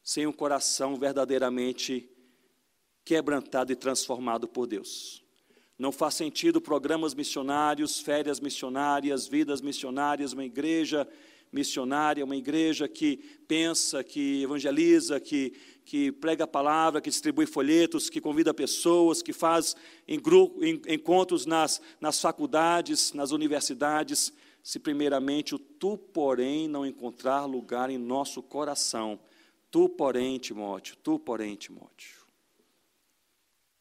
sem 0.03 0.27
um 0.27 0.31
coração 0.31 0.97
verdadeiramente 0.97 2.07
quebrantado 3.03 3.71
e 3.71 3.75
transformado 3.75 4.47
por 4.47 4.67
Deus. 4.67 5.25
Não 5.77 5.91
faz 5.91 6.15
sentido 6.15 6.59
programas 6.59 7.13
missionários, 7.13 7.99
férias 7.99 8.39
missionárias, 8.39 9.27
vidas 9.27 9.61
missionárias, 9.61 10.33
uma 10.33 10.43
igreja 10.43 11.07
missionária, 11.51 12.25
uma 12.25 12.35
igreja 12.35 12.87
que 12.87 13.17
pensa, 13.47 14.03
que 14.03 14.43
evangeliza, 14.43 15.19
que, 15.19 15.53
que 15.85 16.11
prega 16.11 16.43
a 16.43 16.47
palavra, 16.47 16.99
que 16.99 17.09
distribui 17.09 17.45
folhetos, 17.45 18.09
que 18.09 18.19
convida 18.19 18.53
pessoas, 18.53 19.21
que 19.21 19.31
faz 19.31 19.75
em 20.07 20.19
grupo, 20.19 20.63
em, 20.63 20.81
encontros 20.87 21.45
nas, 21.45 21.81
nas 22.01 22.19
faculdades, 22.19 23.13
nas 23.13 23.31
universidades, 23.31 24.33
se 24.63 24.79
primeiramente 24.79 25.55
o 25.55 25.59
tu, 25.59 25.97
porém, 25.97 26.67
não 26.67 26.85
encontrar 26.85 27.45
lugar 27.45 27.89
em 27.89 27.97
nosso 27.97 28.41
coração. 28.43 29.19
Tu, 29.71 29.87
porém, 29.89 30.37
Timóteo, 30.37 30.97
tu, 31.03 31.17
porém, 31.17 31.55
Timóteo. 31.55 32.17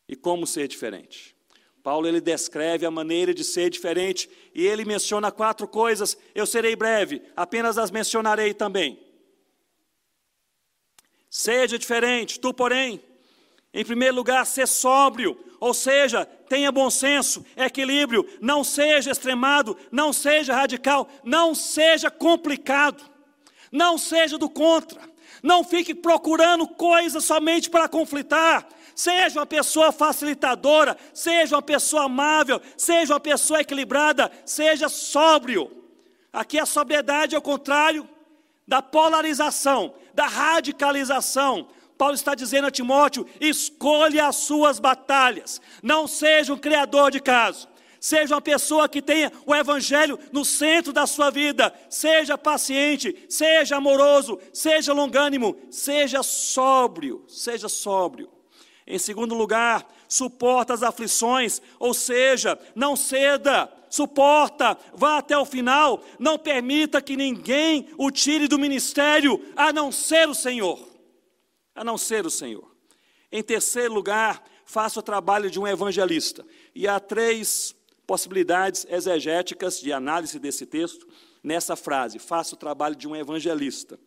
E 0.08 0.14
como 0.14 0.46
ser 0.46 0.68
diferente? 0.68 1.35
Paulo 1.86 2.08
ele 2.08 2.20
descreve 2.20 2.84
a 2.84 2.90
maneira 2.90 3.32
de 3.32 3.44
ser 3.44 3.70
diferente 3.70 4.28
e 4.52 4.66
ele 4.66 4.84
menciona 4.84 5.30
quatro 5.30 5.68
coisas. 5.68 6.18
Eu 6.34 6.44
serei 6.44 6.74
breve, 6.74 7.22
apenas 7.36 7.78
as 7.78 7.92
mencionarei 7.92 8.52
também. 8.52 8.98
Seja 11.30 11.78
diferente, 11.78 12.40
tu, 12.40 12.52
porém, 12.52 13.00
em 13.72 13.84
primeiro 13.84 14.16
lugar, 14.16 14.44
ser 14.46 14.66
sóbrio, 14.66 15.38
ou 15.60 15.72
seja, 15.72 16.26
tenha 16.26 16.72
bom 16.72 16.90
senso, 16.90 17.46
equilíbrio, 17.56 18.28
não 18.40 18.64
seja 18.64 19.12
extremado, 19.12 19.76
não 19.92 20.12
seja 20.12 20.56
radical, 20.56 21.08
não 21.22 21.54
seja 21.54 22.10
complicado, 22.10 23.00
não 23.70 23.96
seja 23.96 24.36
do 24.36 24.50
contra, 24.50 25.00
não 25.40 25.62
fique 25.62 25.94
procurando 25.94 26.66
coisas 26.66 27.22
somente 27.22 27.70
para 27.70 27.88
conflitar, 27.88 28.66
Seja 28.96 29.40
uma 29.40 29.44
pessoa 29.44 29.92
facilitadora, 29.92 30.96
seja 31.12 31.54
uma 31.54 31.60
pessoa 31.60 32.04
amável, 32.04 32.58
seja 32.78 33.12
uma 33.12 33.20
pessoa 33.20 33.60
equilibrada, 33.60 34.32
seja 34.46 34.88
sóbrio. 34.88 35.70
Aqui 36.32 36.58
a 36.58 36.64
sobriedade 36.64 37.34
é 37.34 37.38
o 37.38 37.42
contrário 37.42 38.08
da 38.66 38.80
polarização, 38.80 39.94
da 40.14 40.26
radicalização. 40.26 41.68
Paulo 41.98 42.14
está 42.14 42.34
dizendo 42.34 42.68
a 42.68 42.70
Timóteo: 42.70 43.26
escolha 43.38 44.28
as 44.28 44.36
suas 44.36 44.78
batalhas, 44.78 45.60
não 45.82 46.06
seja 46.06 46.54
um 46.54 46.58
criador 46.58 47.10
de 47.10 47.20
caso. 47.20 47.68
Seja 48.00 48.34
uma 48.34 48.40
pessoa 48.40 48.88
que 48.88 49.02
tenha 49.02 49.30
o 49.44 49.54
Evangelho 49.54 50.18
no 50.32 50.42
centro 50.42 50.90
da 50.90 51.06
sua 51.06 51.28
vida. 51.28 51.74
Seja 51.90 52.38
paciente, 52.38 53.26
seja 53.28 53.76
amoroso, 53.76 54.38
seja 54.54 54.94
longânimo, 54.94 55.54
seja 55.70 56.22
sóbrio. 56.22 57.24
Seja 57.28 57.68
sóbrio. 57.68 58.35
Em 58.86 58.98
segundo 58.98 59.34
lugar, 59.34 59.86
suporta 60.08 60.72
as 60.72 60.82
aflições, 60.82 61.60
ou 61.78 61.92
seja, 61.92 62.58
não 62.74 62.94
ceda, 62.94 63.68
suporta, 63.90 64.78
vá 64.94 65.18
até 65.18 65.36
o 65.36 65.44
final, 65.44 66.02
não 66.18 66.38
permita 66.38 67.02
que 67.02 67.16
ninguém 67.16 67.88
o 67.98 68.10
tire 68.10 68.46
do 68.46 68.58
ministério, 68.58 69.42
a 69.56 69.72
não 69.72 69.90
ser 69.90 70.28
o 70.28 70.34
Senhor. 70.34 70.78
A 71.74 71.82
não 71.82 71.98
ser 71.98 72.24
o 72.26 72.30
Senhor. 72.30 72.70
Em 73.32 73.42
terceiro 73.42 73.92
lugar, 73.92 74.44
faça 74.64 75.00
o 75.00 75.02
trabalho 75.02 75.50
de 75.50 75.58
um 75.58 75.66
evangelista. 75.66 76.46
E 76.74 76.86
há 76.86 77.00
três 77.00 77.74
possibilidades 78.06 78.86
exegéticas 78.88 79.80
de 79.80 79.92
análise 79.92 80.38
desse 80.38 80.64
texto 80.64 81.08
nessa 81.42 81.74
frase: 81.74 82.18
faça 82.18 82.54
o 82.54 82.58
trabalho 82.58 82.94
de 82.94 83.08
um 83.08 83.16
evangelista. 83.16 83.98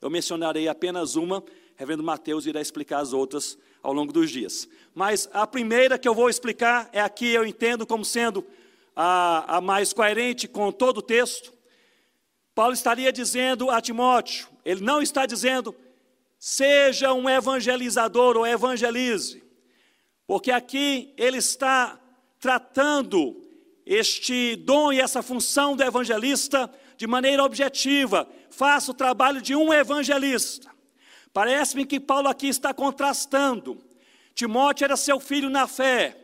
Eu 0.00 0.08
mencionarei 0.08 0.68
apenas 0.68 1.16
uma 1.16 1.44
Reverendo 1.78 2.02
Mateus 2.02 2.44
irá 2.44 2.60
explicar 2.60 2.98
as 2.98 3.12
outras 3.12 3.56
ao 3.80 3.92
longo 3.92 4.12
dos 4.12 4.32
dias. 4.32 4.68
Mas 4.92 5.30
a 5.32 5.46
primeira 5.46 5.96
que 5.96 6.08
eu 6.08 6.14
vou 6.14 6.28
explicar 6.28 6.90
é 6.92 7.00
aqui, 7.00 7.28
eu 7.28 7.46
entendo 7.46 7.86
como 7.86 8.04
sendo 8.04 8.44
a, 8.96 9.58
a 9.58 9.60
mais 9.60 9.92
coerente 9.92 10.48
com 10.48 10.72
todo 10.72 10.98
o 10.98 11.02
texto. 11.02 11.52
Paulo 12.52 12.74
estaria 12.74 13.12
dizendo 13.12 13.70
a 13.70 13.80
Timóteo, 13.80 14.48
ele 14.64 14.80
não 14.80 15.00
está 15.00 15.24
dizendo, 15.24 15.72
seja 16.36 17.12
um 17.12 17.30
evangelizador 17.30 18.36
ou 18.36 18.44
evangelize, 18.44 19.40
porque 20.26 20.50
aqui 20.50 21.14
ele 21.16 21.38
está 21.38 21.96
tratando 22.40 23.40
este 23.86 24.56
dom 24.56 24.92
e 24.92 25.00
essa 25.00 25.22
função 25.22 25.76
do 25.76 25.84
evangelista 25.84 26.68
de 26.96 27.06
maneira 27.06 27.44
objetiva. 27.44 28.28
Faça 28.50 28.90
o 28.90 28.94
trabalho 28.94 29.40
de 29.40 29.54
um 29.54 29.72
evangelista. 29.72 30.76
Parece-me 31.38 31.86
que 31.86 32.00
Paulo 32.00 32.26
aqui 32.26 32.48
está 32.48 32.74
contrastando. 32.74 33.78
Timóteo 34.34 34.84
era 34.84 34.96
seu 34.96 35.20
filho 35.20 35.48
na 35.48 35.68
fé. 35.68 36.16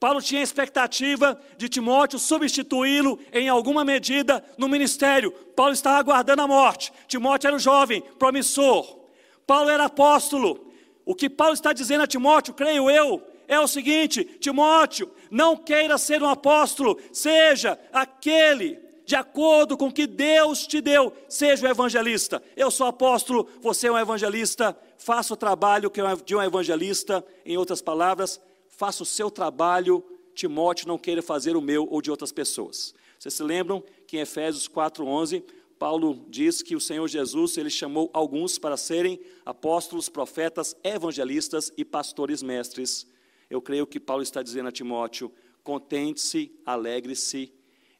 Paulo 0.00 0.22
tinha 0.22 0.42
expectativa 0.42 1.38
de 1.58 1.68
Timóteo 1.68 2.18
substituí-lo 2.18 3.20
em 3.30 3.46
alguma 3.46 3.84
medida 3.84 4.42
no 4.56 4.66
ministério. 4.66 5.30
Paulo 5.54 5.74
estava 5.74 5.98
aguardando 5.98 6.40
a 6.40 6.48
morte. 6.48 6.94
Timóteo 7.06 7.48
era 7.48 7.56
um 7.56 7.58
jovem, 7.58 8.00
promissor. 8.18 9.00
Paulo 9.46 9.68
era 9.68 9.84
apóstolo. 9.84 10.72
O 11.04 11.14
que 11.14 11.28
Paulo 11.28 11.52
está 11.52 11.74
dizendo 11.74 12.04
a 12.04 12.06
Timóteo, 12.06 12.54
creio 12.54 12.90
eu, 12.90 13.22
é 13.46 13.60
o 13.60 13.68
seguinte: 13.68 14.24
Timóteo, 14.24 15.14
não 15.30 15.58
queira 15.58 15.98
ser 15.98 16.22
um 16.22 16.28
apóstolo, 16.30 16.98
seja 17.12 17.78
aquele 17.92 18.83
de 19.04 19.14
acordo 19.14 19.76
com 19.76 19.88
o 19.88 19.92
que 19.92 20.06
Deus 20.06 20.66
te 20.66 20.80
deu, 20.80 21.12
seja 21.28 21.66
o 21.66 21.70
evangelista. 21.70 22.42
Eu 22.56 22.70
sou 22.70 22.86
apóstolo, 22.86 23.48
você 23.60 23.88
é 23.88 23.92
um 23.92 23.98
evangelista, 23.98 24.76
faça 24.96 25.34
o 25.34 25.36
trabalho 25.36 25.90
de 26.24 26.34
um 26.34 26.42
evangelista, 26.42 27.24
em 27.44 27.56
outras 27.56 27.82
palavras, 27.82 28.40
faça 28.68 29.02
o 29.02 29.06
seu 29.06 29.30
trabalho, 29.30 30.04
Timóteo 30.34 30.88
não 30.88 30.98
queira 30.98 31.22
fazer 31.22 31.56
o 31.56 31.60
meu 31.60 31.86
ou 31.90 32.02
de 32.02 32.10
outras 32.10 32.32
pessoas. 32.32 32.94
Vocês 33.18 33.34
se 33.34 33.42
lembram 33.42 33.82
que 34.06 34.16
em 34.16 34.20
Efésios 34.20 34.68
4:11, 34.68 35.44
Paulo 35.78 36.24
diz 36.28 36.62
que 36.62 36.74
o 36.74 36.80
Senhor 36.80 37.06
Jesus, 37.08 37.56
ele 37.56 37.70
chamou 37.70 38.10
alguns 38.12 38.58
para 38.58 38.76
serem 38.76 39.20
apóstolos, 39.44 40.08
profetas, 40.08 40.74
evangelistas 40.82 41.72
e 41.76 41.84
pastores 41.84 42.42
mestres. 42.42 43.06
Eu 43.50 43.60
creio 43.60 43.86
que 43.86 44.00
Paulo 44.00 44.22
está 44.22 44.42
dizendo 44.42 44.68
a 44.68 44.72
Timóteo: 44.72 45.30
contente-se, 45.62 46.52
alegre-se 46.64 47.52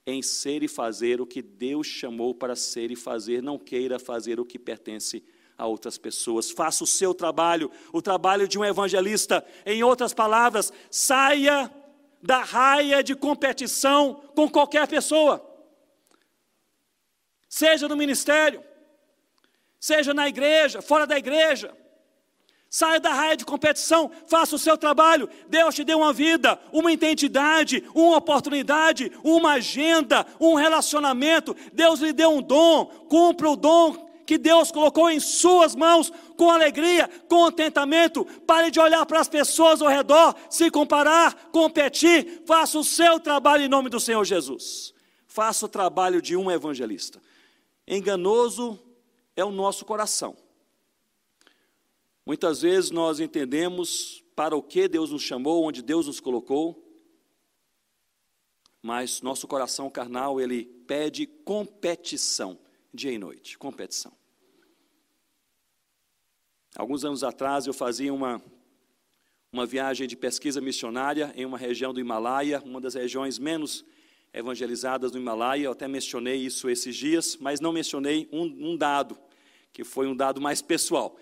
em 0.06 0.20
ser 0.22 0.62
e 0.62 0.68
fazer 0.68 1.20
o 1.20 1.26
que 1.26 1.40
Deus 1.40 1.86
chamou 1.86 2.34
para 2.34 2.54
ser 2.54 2.90
e 2.90 2.96
fazer, 2.96 3.42
não 3.42 3.58
queira 3.58 3.98
fazer 3.98 4.38
o 4.38 4.44
que 4.44 4.58
pertence 4.58 5.24
a 5.56 5.66
outras 5.66 5.96
pessoas. 5.96 6.50
Faça 6.50 6.84
o 6.84 6.86
seu 6.86 7.14
trabalho, 7.14 7.70
o 7.92 8.02
trabalho 8.02 8.46
de 8.46 8.58
um 8.58 8.64
evangelista. 8.64 9.44
Em 9.64 9.82
outras 9.82 10.12
palavras, 10.12 10.72
saia 10.90 11.70
da 12.22 12.42
raia 12.42 13.02
de 13.02 13.14
competição 13.14 14.14
com 14.34 14.48
qualquer 14.48 14.86
pessoa. 14.88 15.42
Seja 17.48 17.88
no 17.88 17.96
ministério, 17.96 18.62
seja 19.78 20.12
na 20.12 20.28
igreja, 20.28 20.82
fora 20.82 21.06
da 21.06 21.16
igreja. 21.16 21.74
Saia 22.76 22.98
da 22.98 23.12
raia 23.12 23.36
de 23.36 23.44
competição, 23.44 24.10
faça 24.26 24.56
o 24.56 24.58
seu 24.58 24.76
trabalho. 24.76 25.28
Deus 25.48 25.76
te 25.76 25.84
deu 25.84 25.98
uma 25.98 26.12
vida, 26.12 26.58
uma 26.72 26.90
identidade, 26.90 27.84
uma 27.94 28.16
oportunidade, 28.16 29.12
uma 29.22 29.52
agenda, 29.52 30.26
um 30.40 30.54
relacionamento. 30.54 31.54
Deus 31.72 32.00
lhe 32.00 32.12
deu 32.12 32.30
um 32.30 32.42
dom, 32.42 32.86
cumpra 33.08 33.48
o 33.48 33.54
dom 33.54 34.10
que 34.26 34.36
Deus 34.36 34.72
colocou 34.72 35.08
em 35.08 35.20
suas 35.20 35.76
mãos 35.76 36.12
com 36.36 36.50
alegria, 36.50 37.08
contentamento. 37.28 38.24
Pare 38.44 38.72
de 38.72 38.80
olhar 38.80 39.06
para 39.06 39.20
as 39.20 39.28
pessoas 39.28 39.80
ao 39.80 39.88
redor, 39.88 40.34
se 40.50 40.68
comparar, 40.68 41.50
competir. 41.52 42.42
Faça 42.44 42.76
o 42.76 42.82
seu 42.82 43.20
trabalho 43.20 43.62
em 43.62 43.68
nome 43.68 43.88
do 43.88 44.00
Senhor 44.00 44.24
Jesus. 44.24 44.92
Faça 45.28 45.64
o 45.64 45.68
trabalho 45.68 46.20
de 46.20 46.36
um 46.36 46.50
evangelista. 46.50 47.22
Enganoso 47.86 48.82
é 49.36 49.44
o 49.44 49.52
nosso 49.52 49.84
coração. 49.84 50.34
Muitas 52.26 52.62
vezes 52.62 52.90
nós 52.90 53.20
entendemos 53.20 54.24
para 54.34 54.56
o 54.56 54.62
que 54.62 54.88
Deus 54.88 55.10
nos 55.10 55.22
chamou, 55.22 55.64
onde 55.64 55.82
Deus 55.82 56.06
nos 56.06 56.20
colocou, 56.20 56.82
mas 58.80 59.20
nosso 59.22 59.46
coração 59.46 59.90
carnal, 59.90 60.40
ele 60.40 60.64
pede 60.86 61.26
competição, 61.26 62.58
dia 62.92 63.12
e 63.12 63.18
noite, 63.18 63.58
competição. 63.58 64.12
Alguns 66.76 67.04
anos 67.04 67.22
atrás 67.22 67.66
eu 67.66 67.72
fazia 67.72 68.12
uma, 68.12 68.42
uma 69.52 69.64
viagem 69.64 70.08
de 70.08 70.16
pesquisa 70.16 70.60
missionária 70.60 71.32
em 71.36 71.44
uma 71.44 71.56
região 71.56 71.94
do 71.94 72.00
Himalaia, 72.00 72.60
uma 72.64 72.80
das 72.80 72.94
regiões 72.94 73.38
menos 73.38 73.84
evangelizadas 74.32 75.12
do 75.12 75.18
Himalaia, 75.18 75.66
eu 75.66 75.72
até 75.72 75.86
mencionei 75.86 76.36
isso 76.36 76.68
esses 76.68 76.96
dias, 76.96 77.36
mas 77.36 77.60
não 77.60 77.72
mencionei 77.72 78.28
um, 78.32 78.72
um 78.72 78.76
dado 78.76 79.16
que 79.72 79.84
foi 79.84 80.06
um 80.06 80.16
dado 80.16 80.40
mais 80.40 80.60
pessoal. 80.60 81.16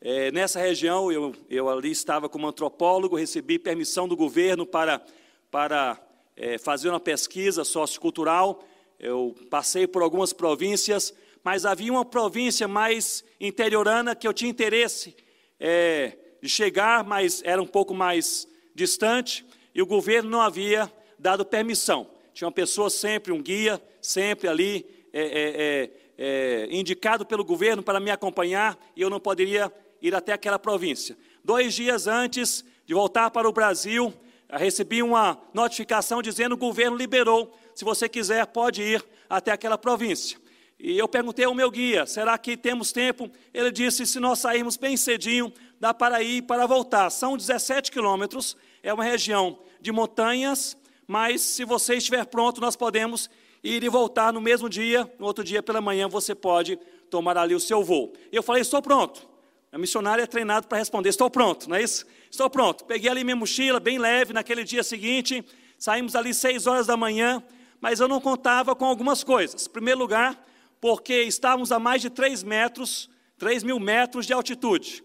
É, 0.00 0.30
nessa 0.30 0.60
região, 0.60 1.10
eu, 1.10 1.34
eu 1.50 1.68
ali 1.68 1.90
estava 1.90 2.28
como 2.28 2.46
antropólogo, 2.46 3.16
recebi 3.16 3.58
permissão 3.58 4.06
do 4.06 4.16
governo 4.16 4.64
para, 4.64 5.04
para 5.50 6.00
é, 6.36 6.56
fazer 6.56 6.88
uma 6.88 7.00
pesquisa 7.00 7.64
sociocultural. 7.64 8.62
Eu 9.00 9.34
passei 9.50 9.88
por 9.88 10.02
algumas 10.02 10.32
províncias, 10.32 11.12
mas 11.42 11.66
havia 11.66 11.92
uma 11.92 12.04
província 12.04 12.68
mais 12.68 13.24
interiorana 13.40 14.14
que 14.14 14.28
eu 14.28 14.32
tinha 14.32 14.48
interesse 14.48 15.16
é, 15.58 16.16
de 16.40 16.48
chegar, 16.48 17.02
mas 17.02 17.42
era 17.44 17.60
um 17.60 17.66
pouco 17.66 17.92
mais 17.92 18.46
distante, 18.76 19.44
e 19.74 19.82
o 19.82 19.86
governo 19.86 20.30
não 20.30 20.40
havia 20.40 20.92
dado 21.18 21.44
permissão. 21.44 22.08
Tinha 22.32 22.46
uma 22.46 22.54
pessoa 22.54 22.88
sempre, 22.88 23.32
um 23.32 23.42
guia, 23.42 23.82
sempre 24.00 24.46
ali, 24.46 24.86
é, 25.12 25.22
é, 25.22 25.90
é, 26.16 26.68
indicado 26.70 27.26
pelo 27.26 27.44
governo 27.44 27.82
para 27.82 27.98
me 27.98 28.12
acompanhar, 28.12 28.78
e 28.94 29.02
eu 29.02 29.10
não 29.10 29.18
poderia 29.18 29.72
ir 30.00 30.14
até 30.14 30.32
aquela 30.32 30.58
província. 30.58 31.16
Dois 31.44 31.74
dias 31.74 32.06
antes 32.06 32.64
de 32.86 32.94
voltar 32.94 33.30
para 33.30 33.48
o 33.48 33.52
Brasil, 33.52 34.12
recebi 34.50 35.02
uma 35.02 35.38
notificação 35.52 36.22
dizendo 36.22 36.56
que 36.56 36.64
o 36.64 36.68
governo 36.68 36.96
liberou. 36.96 37.56
Se 37.74 37.84
você 37.84 38.08
quiser, 38.08 38.46
pode 38.46 38.82
ir 38.82 39.04
até 39.28 39.52
aquela 39.52 39.76
província. 39.76 40.38
E 40.78 40.96
eu 40.96 41.08
perguntei 41.08 41.44
ao 41.44 41.54
meu 41.54 41.70
guia: 41.70 42.06
será 42.06 42.38
que 42.38 42.56
temos 42.56 42.92
tempo? 42.92 43.30
Ele 43.52 43.70
disse: 43.70 44.06
se 44.06 44.20
nós 44.20 44.38
sairmos 44.38 44.76
bem 44.76 44.96
cedinho, 44.96 45.52
dá 45.80 45.92
para 45.92 46.22
ir 46.22 46.42
para 46.42 46.66
voltar. 46.66 47.10
São 47.10 47.36
17 47.36 47.90
quilômetros, 47.90 48.56
é 48.82 48.92
uma 48.94 49.04
região 49.04 49.58
de 49.80 49.90
montanhas, 49.90 50.76
mas 51.06 51.40
se 51.40 51.64
você 51.64 51.96
estiver 51.96 52.24
pronto, 52.26 52.60
nós 52.60 52.76
podemos 52.76 53.28
ir 53.62 53.82
e 53.82 53.88
voltar 53.88 54.32
no 54.32 54.40
mesmo 54.40 54.68
dia. 54.68 55.10
No 55.18 55.26
outro 55.26 55.42
dia 55.42 55.62
pela 55.62 55.80
manhã 55.80 56.08
você 56.08 56.34
pode 56.34 56.76
tomar 57.10 57.36
ali 57.36 57.54
o 57.54 57.60
seu 57.60 57.82
voo. 57.82 58.12
Eu 58.30 58.42
falei: 58.42 58.62
estou 58.62 58.80
pronto. 58.80 59.27
A 59.70 59.78
missionária 59.78 60.22
é 60.22 60.26
treinada 60.26 60.66
para 60.66 60.78
responder: 60.78 61.10
Estou 61.10 61.30
pronto, 61.30 61.68
não 61.68 61.76
é 61.76 61.82
isso? 61.82 62.06
Estou 62.30 62.48
pronto. 62.48 62.84
Peguei 62.84 63.10
ali 63.10 63.24
minha 63.24 63.36
mochila, 63.36 63.78
bem 63.78 63.98
leve, 63.98 64.32
naquele 64.32 64.64
dia 64.64 64.82
seguinte. 64.82 65.44
Saímos 65.78 66.16
ali 66.16 66.34
seis 66.34 66.66
horas 66.66 66.86
da 66.86 66.96
manhã, 66.96 67.42
mas 67.80 68.00
eu 68.00 68.08
não 68.08 68.20
contava 68.20 68.74
com 68.74 68.84
algumas 68.84 69.22
coisas. 69.22 69.66
Em 69.66 69.70
primeiro 69.70 69.98
lugar, 70.00 70.42
porque 70.80 71.22
estávamos 71.22 71.70
a 71.70 71.78
mais 71.78 72.02
de 72.02 72.10
3 72.10 72.42
metros, 72.42 73.08
3 73.38 73.62
mil 73.62 73.78
metros 73.78 74.26
de 74.26 74.32
altitude. 74.32 75.04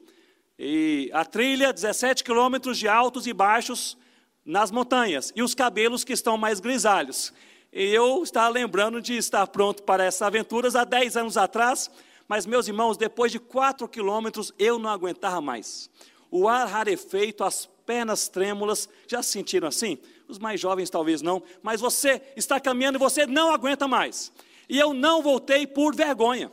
E 0.57 1.09
a 1.13 1.25
trilha, 1.25 1.73
17 1.73 2.23
quilômetros 2.23 2.77
de 2.77 2.87
altos 2.87 3.27
e 3.27 3.33
baixos 3.33 3.97
nas 4.45 4.71
montanhas. 4.71 5.31
E 5.35 5.41
os 5.41 5.53
cabelos 5.53 6.03
que 6.03 6.13
estão 6.13 6.37
mais 6.37 6.59
grisalhos. 6.59 7.33
E 7.71 7.85
eu 7.85 8.21
estava 8.23 8.49
lembrando 8.49 9.01
de 9.01 9.17
estar 9.17 9.45
pronto 9.47 9.83
para 9.83 10.03
essas 10.03 10.21
aventuras 10.21 10.75
há 10.75 10.83
10 10.83 11.17
anos 11.17 11.37
atrás, 11.37 11.89
mas, 12.33 12.47
meus 12.47 12.67
irmãos, 12.67 12.97
depois 12.97 13.31
de 13.31 13.37
quatro 13.37 13.87
quilômetros, 13.87 14.51
eu 14.57 14.79
não 14.79 14.89
aguentava 14.89 15.39
mais. 15.39 15.87
O 16.31 16.47
ar 16.47 16.67
rarefeito, 16.67 17.43
as 17.43 17.67
pernas 17.85 18.27
trêmulas, 18.27 18.89
já 19.07 19.21
se 19.21 19.29
sentiram 19.29 19.67
assim? 19.67 19.99
Os 20.27 20.39
mais 20.39 20.59
jovens 20.59 20.89
talvez 20.89 21.21
não, 21.21 21.43
mas 21.61 21.79
você 21.79 22.19
está 22.35 22.59
caminhando 22.59 22.95
e 22.95 22.97
você 22.97 23.27
não 23.27 23.53
aguenta 23.53 23.87
mais. 23.87 24.33
E 24.67 24.79
eu 24.79 24.95
não 24.95 25.21
voltei 25.21 25.67
por 25.67 25.95
vergonha. 25.95 26.51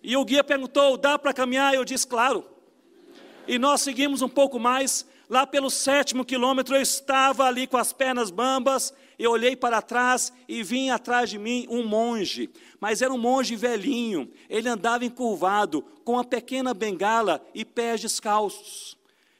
E 0.00 0.16
o 0.16 0.24
guia 0.24 0.44
perguntou: 0.44 0.96
dá 0.96 1.18
para 1.18 1.34
caminhar? 1.34 1.74
Eu 1.74 1.84
disse: 1.84 2.06
claro. 2.06 2.48
E 3.48 3.58
nós 3.58 3.80
seguimos 3.80 4.22
um 4.22 4.28
pouco 4.28 4.60
mais. 4.60 5.04
Lá 5.28 5.44
pelo 5.44 5.70
sétimo 5.70 6.24
quilômetro, 6.24 6.76
eu 6.76 6.80
estava 6.80 7.46
ali 7.46 7.66
com 7.66 7.78
as 7.78 7.92
pernas 7.92 8.30
bambas, 8.30 8.94
eu 9.18 9.30
olhei 9.30 9.54
para 9.54 9.82
trás 9.82 10.32
e 10.48 10.62
vi 10.62 10.90
atrás 10.90 11.30
de 11.30 11.38
mim 11.38 11.66
um 11.70 11.86
monge, 11.86 12.50
mas 12.80 13.02
era 13.02 13.12
um 13.12 13.18
monge 13.18 13.56
velhinho, 13.56 14.30
ele 14.48 14.68
andava 14.68 15.04
encurvado, 15.04 15.82
com 16.04 16.12
uma 16.12 16.24
pequena 16.24 16.74
bengala 16.74 17.44
e 17.54 17.64
pés 17.64 18.00
descalços. 18.00 18.96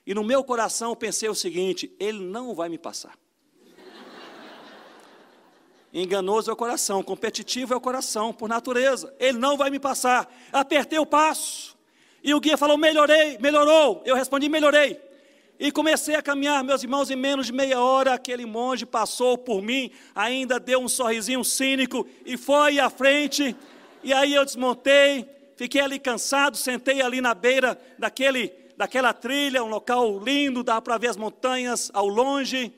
E 0.07 0.15
no 0.15 0.23
meu 0.23 0.45
coração 0.45 0.91
eu 0.91 0.97
pensei 0.97 1.29
o 1.29 1.35
seguinte: 1.35 1.95
ele 1.99 2.19
não 2.19 2.55
vai 2.55 2.69
me 2.69 2.79
passar. 2.79 3.19
Enganoso 5.93 6.51
é 6.51 6.53
o 6.53 6.57
coração, 6.57 7.05
competitivo 7.05 7.73
é 7.73 7.77
o 7.77 7.81
coração, 7.81 8.33
por 8.33 8.49
natureza. 8.49 9.15
Ele 9.19 9.39
não 9.39 9.57
vai 9.57 9.71
me 9.71 9.79
passar. 9.79 10.29
Apertei 10.53 10.99
o 10.99 11.07
passo. 11.07 11.77
E 12.23 12.35
o 12.35 12.41
guia 12.41 12.57
falou: 12.57 12.77
melhorei, 12.77 13.39
melhorou. 13.39 14.03
Eu 14.05 14.17
respondi: 14.17 14.49
melhorei. 14.49 15.01
E 15.59 15.71
comecei 15.71 16.17
a 16.17 16.23
caminhar, 16.23 16.65
meus 16.65 16.83
irmãos, 16.83 17.11
em 17.11 17.17
menos 17.17 17.47
de 17.47 17.53
meia 17.53 17.81
hora, 17.81 18.15
aquele 18.15 18.45
monge 18.45 18.85
passou 18.85 19.39
por 19.39 19.63
mim, 19.63 19.91
ainda 20.15 20.59
deu 20.59 20.81
um 20.81 20.89
sorrisinho 20.89 21.45
cínico 21.45 22.07
e 22.27 22.37
foi 22.37 22.81
à 22.81 22.91
frente. 22.91 23.55
E 24.03 24.13
aí 24.13 24.35
eu 24.35 24.45
desmontei, 24.45 25.29
fiquei 25.57 25.81
ali 25.81 26.01
cansado, 26.01 26.57
sentei 26.57 27.01
ali 27.01 27.21
na 27.21 27.35
beira 27.35 27.79
daquele, 27.97 28.53
daquela 28.77 29.13
trilha, 29.13 29.63
um 29.63 29.69
local 29.69 30.19
lindo, 30.19 30.65
dá 30.65 30.81
para 30.81 30.99
ver 30.99 31.09
as 31.09 31.17
montanhas 31.17 31.89
ao 31.95 32.09
longe. 32.09 32.73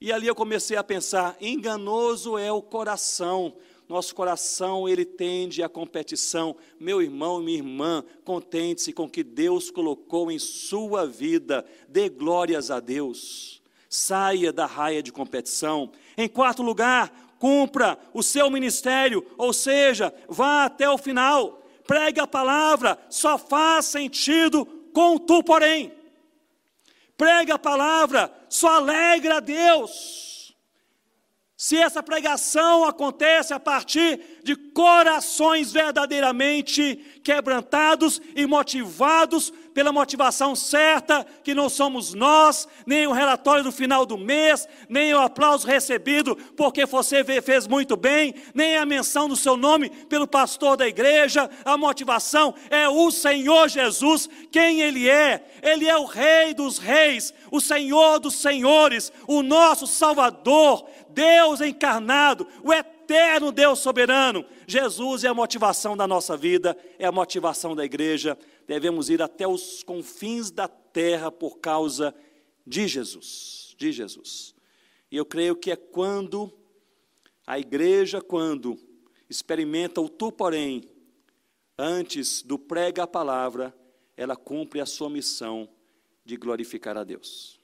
E 0.00 0.12
ali 0.12 0.28
eu 0.28 0.34
comecei 0.34 0.76
a 0.76 0.84
pensar, 0.84 1.36
enganoso 1.40 2.38
é 2.38 2.52
o 2.52 2.62
coração, 2.62 3.52
nosso 3.88 4.14
coração 4.14 4.88
ele 4.88 5.04
tende 5.04 5.62
à 5.62 5.68
competição. 5.68 6.56
Meu 6.78 7.00
irmão, 7.00 7.40
minha 7.40 7.58
irmã, 7.58 8.04
contente-se 8.24 8.92
com 8.92 9.04
o 9.04 9.10
que 9.10 9.22
Deus 9.22 9.70
colocou 9.70 10.30
em 10.30 10.38
sua 10.38 11.06
vida, 11.06 11.64
dê 11.88 12.08
glórias 12.08 12.70
a 12.70 12.80
Deus. 12.80 13.62
Saia 13.88 14.52
da 14.52 14.66
raia 14.66 15.02
de 15.02 15.12
competição. 15.12 15.92
Em 16.18 16.28
quarto 16.28 16.62
lugar, 16.62 17.36
cumpra 17.38 17.96
o 18.12 18.22
seu 18.22 18.50
ministério, 18.50 19.24
ou 19.38 19.52
seja, 19.52 20.12
vá 20.28 20.64
até 20.64 20.90
o 20.90 20.98
final. 20.98 21.62
Pregue 21.86 22.18
a 22.18 22.26
palavra, 22.26 22.98
só 23.08 23.38
faz 23.38 23.86
sentido 23.86 24.66
com 24.92 25.16
tu, 25.16 25.44
porém. 25.44 25.92
Pregue 27.16 27.52
a 27.52 27.58
palavra, 27.58 28.32
só 28.48 28.68
alegra 28.68 29.36
a 29.36 29.40
Deus 29.40 30.25
se 31.56 31.76
essa 31.76 32.02
pregação 32.02 32.84
acontece 32.84 33.54
a 33.54 33.58
partir 33.58 34.20
de 34.44 34.54
corações 34.54 35.72
verdadeiramente 35.72 36.96
quebrantados 37.24 38.20
e 38.34 38.46
motivados 38.46 39.52
pela 39.76 39.92
motivação 39.92 40.56
certa, 40.56 41.26
que 41.44 41.52
não 41.52 41.68
somos 41.68 42.14
nós, 42.14 42.66
nem 42.86 43.06
o 43.06 43.12
relatório 43.12 43.62
do 43.62 43.70
final 43.70 44.06
do 44.06 44.16
mês, 44.16 44.66
nem 44.88 45.12
o 45.12 45.20
aplauso 45.20 45.66
recebido 45.66 46.34
porque 46.56 46.86
você 46.86 47.22
fez 47.42 47.66
muito 47.66 47.94
bem, 47.94 48.34
nem 48.54 48.78
a 48.78 48.86
menção 48.86 49.28
do 49.28 49.36
seu 49.36 49.54
nome 49.54 49.90
pelo 49.90 50.26
pastor 50.26 50.78
da 50.78 50.88
igreja, 50.88 51.50
a 51.62 51.76
motivação 51.76 52.54
é 52.70 52.88
o 52.88 53.10
Senhor 53.10 53.68
Jesus, 53.68 54.30
quem 54.50 54.80
Ele 54.80 55.10
é, 55.10 55.44
Ele 55.62 55.86
é 55.86 55.98
o 55.98 56.06
Rei 56.06 56.54
dos 56.54 56.78
Reis, 56.78 57.34
o 57.50 57.60
Senhor 57.60 58.18
dos 58.18 58.36
Senhores, 58.36 59.12
o 59.28 59.42
nosso 59.42 59.86
Salvador, 59.86 60.88
Deus 61.10 61.60
encarnado, 61.60 62.48
o 62.64 62.72
eterno 62.72 63.52
Deus 63.52 63.78
soberano. 63.78 64.44
Jesus 64.66 65.22
é 65.22 65.28
a 65.28 65.34
motivação 65.34 65.96
da 65.96 66.08
nossa 66.08 66.36
vida, 66.36 66.76
é 66.98 67.06
a 67.06 67.12
motivação 67.12 67.76
da 67.76 67.84
igreja. 67.84 68.36
Devemos 68.66 69.08
ir 69.08 69.22
até 69.22 69.46
os 69.46 69.82
confins 69.82 70.50
da 70.50 70.66
terra 70.66 71.30
por 71.30 71.58
causa 71.58 72.14
de 72.66 72.88
Jesus, 72.88 73.74
de 73.78 73.92
Jesus. 73.92 74.54
E 75.10 75.16
eu 75.16 75.24
creio 75.24 75.54
que 75.54 75.70
é 75.70 75.76
quando 75.76 76.52
a 77.46 77.58
igreja, 77.58 78.20
quando 78.20 78.76
experimenta 79.30 80.00
o 80.00 80.08
tu, 80.08 80.32
porém, 80.32 80.82
antes 81.78 82.42
do 82.42 82.58
prega 82.58 83.04
a 83.04 83.06
palavra, 83.06 83.74
ela 84.16 84.34
cumpre 84.34 84.80
a 84.80 84.86
sua 84.86 85.08
missão 85.08 85.68
de 86.24 86.36
glorificar 86.36 86.96
a 86.96 87.04
Deus. 87.04 87.60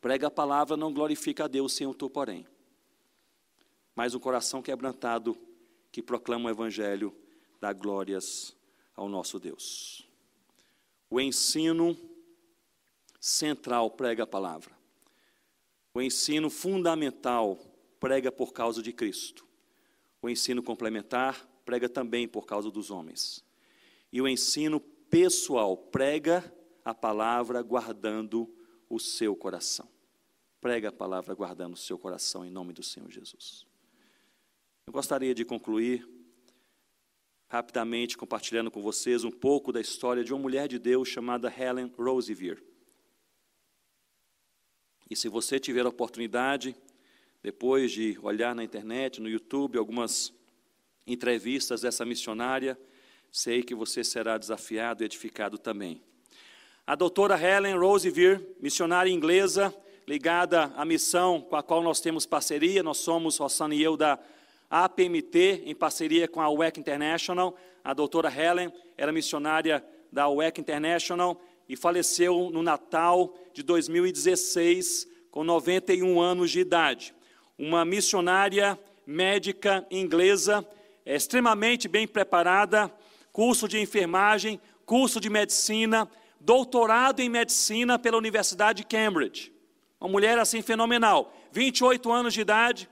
Prega 0.00 0.28
a 0.28 0.30
palavra 0.30 0.76
não 0.76 0.92
glorifica 0.92 1.44
a 1.44 1.48
Deus 1.48 1.72
sem 1.72 1.86
o 1.86 1.94
tu, 1.94 2.08
porém. 2.08 2.46
Mas 3.94 4.14
um 4.14 4.20
coração 4.20 4.62
quebrantado 4.62 5.36
que 5.90 6.02
proclama 6.02 6.48
o 6.48 6.50
Evangelho 6.50 7.14
dá 7.60 7.72
glórias 7.72 8.56
ao 8.94 9.08
nosso 9.08 9.38
Deus. 9.38 10.06
O 11.08 11.20
ensino 11.20 11.96
central 13.20 13.90
prega 13.90 14.24
a 14.24 14.26
palavra. 14.26 14.76
O 15.94 16.00
ensino 16.00 16.48
fundamental 16.48 17.58
prega 18.00 18.32
por 18.32 18.52
causa 18.52 18.82
de 18.82 18.92
Cristo. 18.92 19.46
O 20.20 20.28
ensino 20.28 20.62
complementar 20.62 21.46
prega 21.64 21.88
também 21.88 22.26
por 22.26 22.46
causa 22.46 22.70
dos 22.70 22.90
homens. 22.90 23.44
E 24.12 24.20
o 24.20 24.28
ensino 24.28 24.80
pessoal 24.80 25.76
prega 25.76 26.52
a 26.84 26.94
palavra 26.94 27.62
guardando 27.62 28.52
o 28.88 28.98
seu 28.98 29.36
coração. 29.36 29.88
Prega 30.60 30.88
a 30.88 30.92
palavra 30.92 31.34
guardando 31.34 31.74
o 31.74 31.78
seu 31.78 31.98
coração 31.98 32.44
em 32.44 32.50
nome 32.50 32.72
do 32.72 32.82
Senhor 32.82 33.10
Jesus. 33.10 33.66
Eu 34.86 34.92
gostaria 34.92 35.34
de 35.34 35.44
concluir 35.44 36.08
rapidamente 37.52 38.16
compartilhando 38.16 38.70
com 38.70 38.80
vocês 38.80 39.24
um 39.24 39.30
pouco 39.30 39.70
da 39.70 39.78
história 39.78 40.24
de 40.24 40.32
uma 40.32 40.40
mulher 40.40 40.66
de 40.66 40.78
Deus 40.78 41.06
chamada 41.06 41.52
Helen 41.54 41.92
Roseveare. 41.98 42.64
E 45.10 45.14
se 45.14 45.28
você 45.28 45.60
tiver 45.60 45.84
a 45.84 45.90
oportunidade, 45.90 46.74
depois 47.42 47.92
de 47.92 48.18
olhar 48.22 48.54
na 48.54 48.64
internet, 48.64 49.20
no 49.20 49.28
YouTube, 49.28 49.76
algumas 49.76 50.32
entrevistas 51.06 51.82
dessa 51.82 52.06
missionária, 52.06 52.78
Sei 53.34 53.62
que 53.62 53.74
você 53.74 54.04
será 54.04 54.36
desafiado 54.36 55.02
e 55.02 55.06
edificado 55.06 55.56
também. 55.56 56.02
A 56.86 56.94
doutora 56.94 57.40
Helen 57.40 57.78
Roseveare, 57.78 58.46
missionária 58.60 59.10
inglesa, 59.10 59.74
ligada 60.06 60.64
à 60.76 60.84
missão 60.84 61.40
com 61.40 61.56
a 61.56 61.62
qual 61.62 61.82
nós 61.82 61.98
temos 61.98 62.26
parceria, 62.26 62.82
nós 62.82 62.98
somos, 62.98 63.38
Rossana 63.38 63.74
e 63.74 63.82
eu, 63.82 63.96
da 63.96 64.18
APMT, 64.72 65.64
em 65.66 65.74
parceria 65.74 66.26
com 66.26 66.40
a 66.40 66.48
UEC 66.48 66.80
International. 66.80 67.54
A 67.84 67.92
doutora 67.92 68.32
Helen 68.34 68.72
era 68.96 69.12
missionária 69.12 69.84
da 70.10 70.30
UEC 70.30 70.58
International 70.58 71.38
e 71.68 71.76
faleceu 71.76 72.48
no 72.50 72.62
Natal 72.62 73.34
de 73.52 73.62
2016, 73.62 75.06
com 75.30 75.44
91 75.44 76.18
anos 76.18 76.50
de 76.50 76.60
idade. 76.60 77.14
Uma 77.58 77.84
missionária 77.84 78.78
médica 79.06 79.86
inglesa, 79.90 80.66
extremamente 81.04 81.86
bem 81.86 82.08
preparada, 82.08 82.90
curso 83.30 83.68
de 83.68 83.78
enfermagem, 83.78 84.58
curso 84.86 85.20
de 85.20 85.28
medicina, 85.28 86.08
doutorado 86.40 87.20
em 87.20 87.28
medicina 87.28 87.98
pela 87.98 88.16
Universidade 88.16 88.78
de 88.78 88.86
Cambridge. 88.86 89.52
Uma 90.00 90.08
mulher 90.08 90.38
assim 90.38 90.62
fenomenal, 90.62 91.30
28 91.52 92.10
anos 92.10 92.32
de 92.32 92.40
idade, 92.40 92.88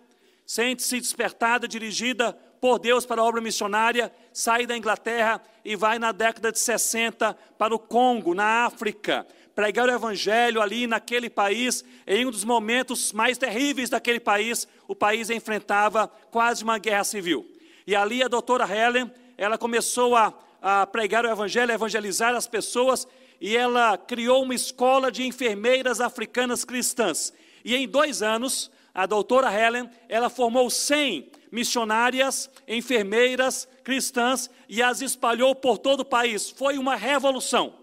sente-se 0.51 0.99
despertada, 0.99 1.69
dirigida 1.69 2.33
por 2.61 2.81
Deus 2.81 3.07
para 3.07 3.21
a 3.21 3.25
obra 3.25 3.41
missionária, 3.41 4.13
sai 4.33 4.67
da 4.67 4.77
Inglaterra 4.77 5.41
e 5.65 5.77
vai 5.77 5.97
na 5.97 6.11
década 6.11 6.51
de 6.51 6.59
60 6.59 7.35
para 7.57 7.73
o 7.73 7.79
Congo, 7.79 8.35
na 8.35 8.65
África, 8.65 9.25
pregar 9.55 9.89
o 9.89 9.93
evangelho 9.93 10.61
ali 10.61 10.89
naquele 10.89 11.31
país, 11.31 11.85
em 12.05 12.27
um 12.27 12.33
dos 12.33 12.43
momentos 12.43 13.13
mais 13.13 13.39
terríveis 13.39 13.91
daquele 13.91 14.19
país, 14.19 14.67
o 14.89 14.97
país 14.97 15.31
enfrentava 15.31 16.09
quase 16.33 16.65
uma 16.65 16.79
guerra 16.79 17.05
civil. 17.05 17.49
E 17.87 17.95
ali 17.95 18.21
a 18.21 18.27
doutora 18.27 18.67
Helen, 18.69 19.09
ela 19.39 19.57
começou 19.57 20.17
a, 20.17 20.35
a 20.61 20.85
pregar 20.85 21.25
o 21.25 21.31
evangelho, 21.31 21.71
a 21.71 21.75
evangelizar 21.75 22.35
as 22.35 22.49
pessoas, 22.49 23.07
e 23.41 23.57
ela 23.57 23.97
criou 23.97 24.43
uma 24.43 24.55
escola 24.57 25.13
de 25.13 25.25
enfermeiras 25.25 26.01
africanas 26.01 26.65
cristãs. 26.65 27.33
E 27.65 27.77
em 27.77 27.87
dois 27.87 28.21
anos, 28.21 28.69
a 28.95 29.07
doutora 29.07 29.53
Helen, 29.53 29.88
ela 30.09 30.28
formou 30.28 30.68
100 30.68 31.30
missionárias, 31.51 32.51
enfermeiras 32.66 33.68
cristãs 33.82 34.51
e 34.68 34.82
as 34.82 35.01
espalhou 35.01 35.55
por 35.55 35.78
todo 35.78 36.01
o 36.01 36.05
país. 36.05 36.51
Foi 36.51 36.78
uma 36.78 36.97
revolução. 36.97 37.74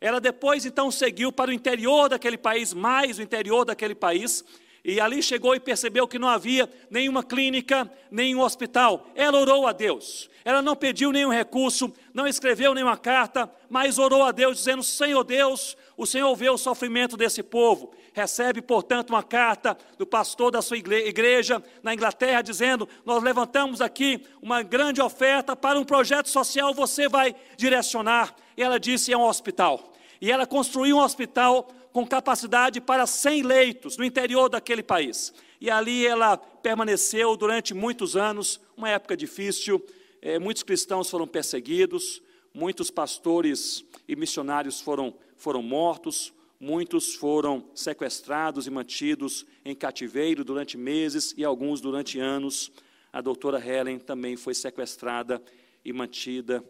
Ela 0.00 0.20
depois 0.20 0.64
então 0.64 0.90
seguiu 0.90 1.30
para 1.30 1.50
o 1.50 1.54
interior 1.54 2.08
daquele 2.08 2.38
país, 2.38 2.72
mais 2.72 3.18
o 3.18 3.22
interior 3.22 3.64
daquele 3.64 3.94
país, 3.94 4.42
e 4.82 4.98
ali 4.98 5.22
chegou 5.22 5.54
e 5.54 5.60
percebeu 5.60 6.08
que 6.08 6.18
não 6.18 6.28
havia 6.28 6.68
nenhuma 6.88 7.22
clínica, 7.22 7.90
nenhum 8.10 8.40
hospital. 8.40 9.06
Ela 9.14 9.38
orou 9.38 9.66
a 9.66 9.72
Deus. 9.72 10.30
Ela 10.42 10.62
não 10.62 10.74
pediu 10.74 11.12
nenhum 11.12 11.28
recurso, 11.28 11.92
não 12.14 12.26
escreveu 12.26 12.72
nenhuma 12.72 12.96
carta, 12.96 13.50
mas 13.68 13.98
orou 13.98 14.22
a 14.22 14.32
Deus, 14.32 14.56
dizendo: 14.56 14.82
Senhor 14.82 15.22
Deus, 15.22 15.76
o 16.00 16.06
Senhor 16.06 16.34
vê 16.34 16.48
o 16.48 16.56
sofrimento 16.56 17.14
desse 17.14 17.42
povo. 17.42 17.92
Recebe, 18.14 18.62
portanto, 18.62 19.10
uma 19.10 19.22
carta 19.22 19.76
do 19.98 20.06
pastor 20.06 20.50
da 20.50 20.62
sua 20.62 20.78
igreja 20.78 21.62
na 21.82 21.92
Inglaterra, 21.92 22.40
dizendo: 22.40 22.88
Nós 23.04 23.22
levantamos 23.22 23.82
aqui 23.82 24.24
uma 24.40 24.62
grande 24.62 25.02
oferta 25.02 25.54
para 25.54 25.78
um 25.78 25.84
projeto 25.84 26.30
social, 26.30 26.72
você 26.72 27.06
vai 27.06 27.36
direcionar. 27.54 28.34
E 28.56 28.62
ela 28.62 28.80
disse: 28.80 29.12
É 29.12 29.16
um 29.16 29.26
hospital. 29.26 29.92
E 30.22 30.32
ela 30.32 30.46
construiu 30.46 30.96
um 30.96 31.00
hospital 31.00 31.68
com 31.92 32.06
capacidade 32.06 32.80
para 32.80 33.06
100 33.06 33.42
leitos 33.42 33.98
no 33.98 34.04
interior 34.04 34.48
daquele 34.48 34.82
país. 34.82 35.34
E 35.60 35.70
ali 35.70 36.06
ela 36.06 36.38
permaneceu 36.38 37.36
durante 37.36 37.74
muitos 37.74 38.16
anos, 38.16 38.58
uma 38.74 38.88
época 38.88 39.14
difícil, 39.14 39.84
é, 40.22 40.38
muitos 40.38 40.62
cristãos 40.62 41.10
foram 41.10 41.26
perseguidos, 41.26 42.22
muitos 42.54 42.90
pastores 42.90 43.84
e 44.08 44.16
missionários 44.16 44.80
foram, 44.80 45.14
foram 45.40 45.62
mortos, 45.62 46.32
muitos 46.60 47.14
foram 47.14 47.70
sequestrados 47.74 48.66
e 48.66 48.70
mantidos 48.70 49.46
em 49.64 49.74
cativeiro 49.74 50.44
durante 50.44 50.76
meses 50.76 51.34
e 51.36 51.44
alguns 51.44 51.80
durante 51.80 52.20
anos. 52.20 52.70
A 53.10 53.20
doutora 53.20 53.58
Helen 53.58 53.98
também 53.98 54.36
foi 54.36 54.54
sequestrada 54.54 55.42
e 55.84 55.92
mantida 55.92 56.62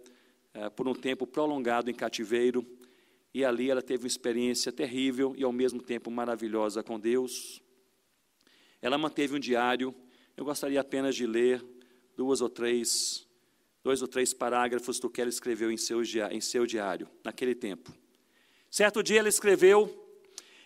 é, 0.55 0.71
por 0.71 0.87
um 0.87 0.95
tempo 0.95 1.27
prolongado 1.27 1.91
em 1.91 1.95
cativeiro 1.95 2.65
e 3.35 3.45
ali 3.45 3.71
ela 3.71 3.83
teve 3.83 4.05
uma 4.05 4.09
experiência 4.09 4.73
terrível 4.73 5.35
e 5.37 5.43
ao 5.43 5.53
mesmo 5.53 5.83
tempo 5.83 6.11
maravilhosa 6.11 6.83
com 6.83 6.99
Deus. 6.99 7.61
Ela 8.81 8.97
manteve 8.97 9.37
um 9.37 9.39
diário. 9.39 9.95
Eu 10.37 10.45
gostaria 10.45 10.81
apenas 10.81 11.15
de 11.15 11.27
ler 11.27 11.65
duas 12.17 12.41
ou 12.41 12.49
três, 12.49 13.27
dois 13.83 14.01
ou 14.01 14.09
três 14.09 14.33
parágrafos 14.33 14.99
do 14.99 15.11
que 15.11 15.21
ela 15.21 15.31
escreveu 15.31 15.71
em 15.71 15.77
seu, 15.77 16.03
em 16.31 16.41
seu 16.41 16.67
diário, 16.67 17.09
naquele 17.25 17.55
tempo. 17.55 17.93
Certo 18.71 19.03
dia 19.03 19.19
ela 19.19 19.29
escreveu: 19.29 19.93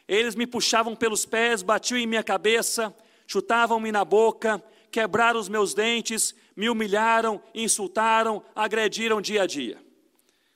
Eles 0.06 0.34
me 0.34 0.46
puxavam 0.46 0.94
pelos 0.94 1.24
pés, 1.24 1.62
batiam 1.62 1.98
em 1.98 2.06
minha 2.06 2.22
cabeça, 2.22 2.94
chutavam-me 3.26 3.90
na 3.90 4.04
boca, 4.04 4.62
quebraram 4.90 5.40
os 5.40 5.48
meus 5.48 5.72
dentes, 5.72 6.34
me 6.54 6.68
humilharam, 6.68 7.42
insultaram, 7.54 8.44
agrediram 8.54 9.20
dia 9.20 9.42
a 9.42 9.46
dia. 9.46 9.82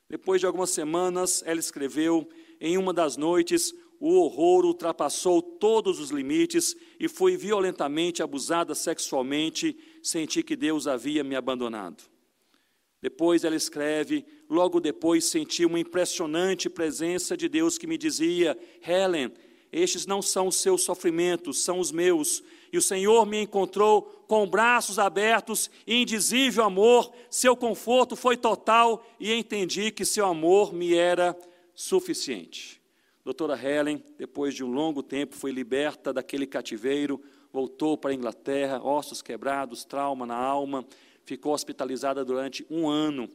Depois 0.08 0.40
de 0.40 0.46
algumas 0.46 0.70
semanas, 0.70 1.42
ela 1.46 1.58
escreveu: 1.58 2.28
Em 2.60 2.76
uma 2.76 2.92
das 2.92 3.16
noites, 3.16 3.74
o 3.98 4.20
horror 4.20 4.64
ultrapassou 4.64 5.42
todos 5.42 5.98
os 5.98 6.10
limites 6.10 6.76
e 7.00 7.08
fui 7.08 7.36
violentamente 7.36 8.22
abusada 8.22 8.74
sexualmente. 8.74 9.76
Senti 10.02 10.42
que 10.42 10.54
Deus 10.54 10.86
havia 10.86 11.24
me 11.24 11.34
abandonado. 11.34 12.04
Depois 13.00 13.42
ela 13.42 13.56
escreve: 13.56 14.24
Logo 14.48 14.80
depois 14.80 15.26
senti 15.26 15.66
uma 15.66 15.78
impressionante 15.78 16.70
presença 16.70 17.36
de 17.36 17.48
Deus 17.48 17.76
que 17.76 17.86
me 17.86 17.98
dizia: 17.98 18.58
Helen, 18.86 19.30
estes 19.70 20.06
não 20.06 20.22
são 20.22 20.46
os 20.46 20.56
seus 20.56 20.82
sofrimentos, 20.82 21.58
são 21.58 21.78
os 21.78 21.92
meus. 21.92 22.42
E 22.72 22.78
o 22.78 22.82
Senhor 22.82 23.26
me 23.26 23.42
encontrou 23.42 24.02
com 24.26 24.46
braços 24.46 24.98
abertos 24.98 25.70
indizível 25.86 26.64
amor, 26.64 27.12
seu 27.30 27.56
conforto 27.56 28.16
foi 28.16 28.36
total 28.36 29.04
e 29.20 29.32
entendi 29.32 29.90
que 29.90 30.04
seu 30.04 30.26
amor 30.26 30.72
me 30.72 30.94
era 30.94 31.36
suficiente. 31.74 32.80
Doutora 33.24 33.58
Helen, 33.62 34.02
depois 34.16 34.54
de 34.54 34.64
um 34.64 34.72
longo 34.72 35.02
tempo, 35.02 35.34
foi 35.34 35.50
liberta 35.50 36.12
daquele 36.12 36.46
cativeiro, 36.46 37.20
voltou 37.52 37.96
para 37.96 38.10
a 38.10 38.14
Inglaterra, 38.14 38.82
ossos 38.82 39.20
quebrados, 39.20 39.84
trauma 39.84 40.24
na 40.24 40.36
alma, 40.36 40.86
ficou 41.24 41.52
hospitalizada 41.52 42.24
durante 42.24 42.66
um 42.70 42.88
ano 42.88 43.28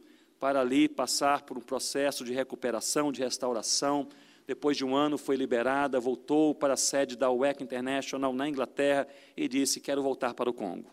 para 0.44 0.60
ali 0.60 0.90
passar 0.90 1.40
por 1.40 1.56
um 1.56 1.62
processo 1.62 2.22
de 2.22 2.34
recuperação, 2.34 3.10
de 3.10 3.22
restauração 3.22 4.06
depois 4.46 4.76
de 4.76 4.84
um 4.84 4.94
ano, 4.94 5.16
foi 5.16 5.36
liberada, 5.36 5.98
voltou 5.98 6.54
para 6.54 6.74
a 6.74 6.76
sede 6.76 7.16
da 7.16 7.30
UEC 7.30 7.62
International 7.62 8.30
na 8.30 8.46
Inglaterra 8.46 9.08
e 9.34 9.48
disse: 9.48 9.80
Quero 9.80 10.02
voltar 10.02 10.34
para 10.34 10.50
o 10.50 10.52
Congo. 10.52 10.90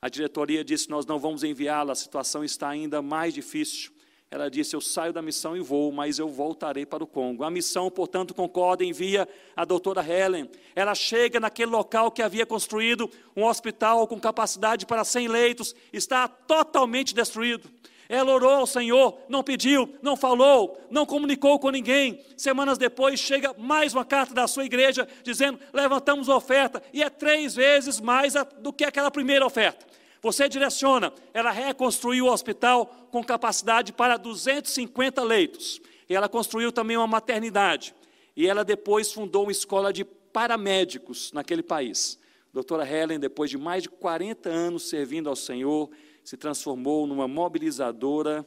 A 0.00 0.08
diretoria 0.08 0.62
disse: 0.62 0.88
Nós 0.88 1.04
não 1.04 1.18
vamos 1.18 1.42
enviá-la, 1.42 1.94
a 1.94 1.96
situação 1.96 2.44
está 2.44 2.68
ainda 2.68 3.02
mais 3.02 3.34
difícil. 3.34 3.90
Ela 4.30 4.48
disse: 4.48 4.76
Eu 4.76 4.80
saio 4.80 5.12
da 5.12 5.20
missão 5.20 5.56
e 5.56 5.60
vou, 5.60 5.90
mas 5.90 6.20
eu 6.20 6.28
voltarei 6.28 6.86
para 6.86 7.02
o 7.02 7.08
Congo. 7.08 7.42
A 7.42 7.50
missão, 7.50 7.90
portanto, 7.90 8.32
concorda, 8.32 8.84
envia 8.84 9.28
a 9.56 9.64
doutora 9.64 10.00
Helen. 10.08 10.48
Ela 10.76 10.94
chega 10.94 11.40
naquele 11.40 11.72
local 11.72 12.12
que 12.12 12.22
havia 12.22 12.46
construído 12.46 13.10
um 13.34 13.44
hospital 13.44 14.06
com 14.06 14.20
capacidade 14.20 14.86
para 14.86 15.02
100 15.02 15.26
leitos, 15.26 15.74
está 15.92 16.28
totalmente 16.28 17.12
destruído. 17.12 17.68
Ela 18.10 18.32
orou 18.32 18.50
ao 18.50 18.66
Senhor, 18.66 19.16
não 19.28 19.40
pediu, 19.40 19.94
não 20.02 20.16
falou, 20.16 20.76
não 20.90 21.06
comunicou 21.06 21.60
com 21.60 21.70
ninguém. 21.70 22.20
Semanas 22.36 22.76
depois 22.76 23.20
chega 23.20 23.54
mais 23.56 23.94
uma 23.94 24.04
carta 24.04 24.34
da 24.34 24.48
sua 24.48 24.64
igreja 24.64 25.06
dizendo: 25.22 25.60
levantamos 25.72 26.28
oferta, 26.28 26.82
e 26.92 27.04
é 27.04 27.08
três 27.08 27.54
vezes 27.54 28.00
mais 28.00 28.34
do 28.58 28.72
que 28.72 28.82
aquela 28.82 29.12
primeira 29.12 29.46
oferta. 29.46 29.86
Você 30.20 30.48
direciona, 30.48 31.12
ela 31.32 31.52
reconstruiu 31.52 32.24
o 32.24 32.32
hospital 32.32 32.86
com 33.12 33.22
capacidade 33.22 33.92
para 33.92 34.16
250 34.16 35.22
leitos. 35.22 35.80
E 36.08 36.14
ela 36.16 36.28
construiu 36.28 36.72
também 36.72 36.96
uma 36.96 37.06
maternidade. 37.06 37.94
E 38.36 38.44
ela 38.44 38.64
depois 38.64 39.12
fundou 39.12 39.44
uma 39.44 39.52
escola 39.52 39.92
de 39.92 40.04
paramédicos 40.04 41.30
naquele 41.32 41.62
país. 41.62 42.18
Doutora 42.52 42.84
Helen, 42.84 43.20
depois 43.20 43.48
de 43.50 43.56
mais 43.56 43.84
de 43.84 43.88
40 43.88 44.48
anos 44.48 44.88
servindo 44.88 45.28
ao 45.28 45.36
Senhor, 45.36 45.88
se 46.30 46.36
transformou 46.36 47.08
numa 47.08 47.26
mobilizadora 47.26 48.46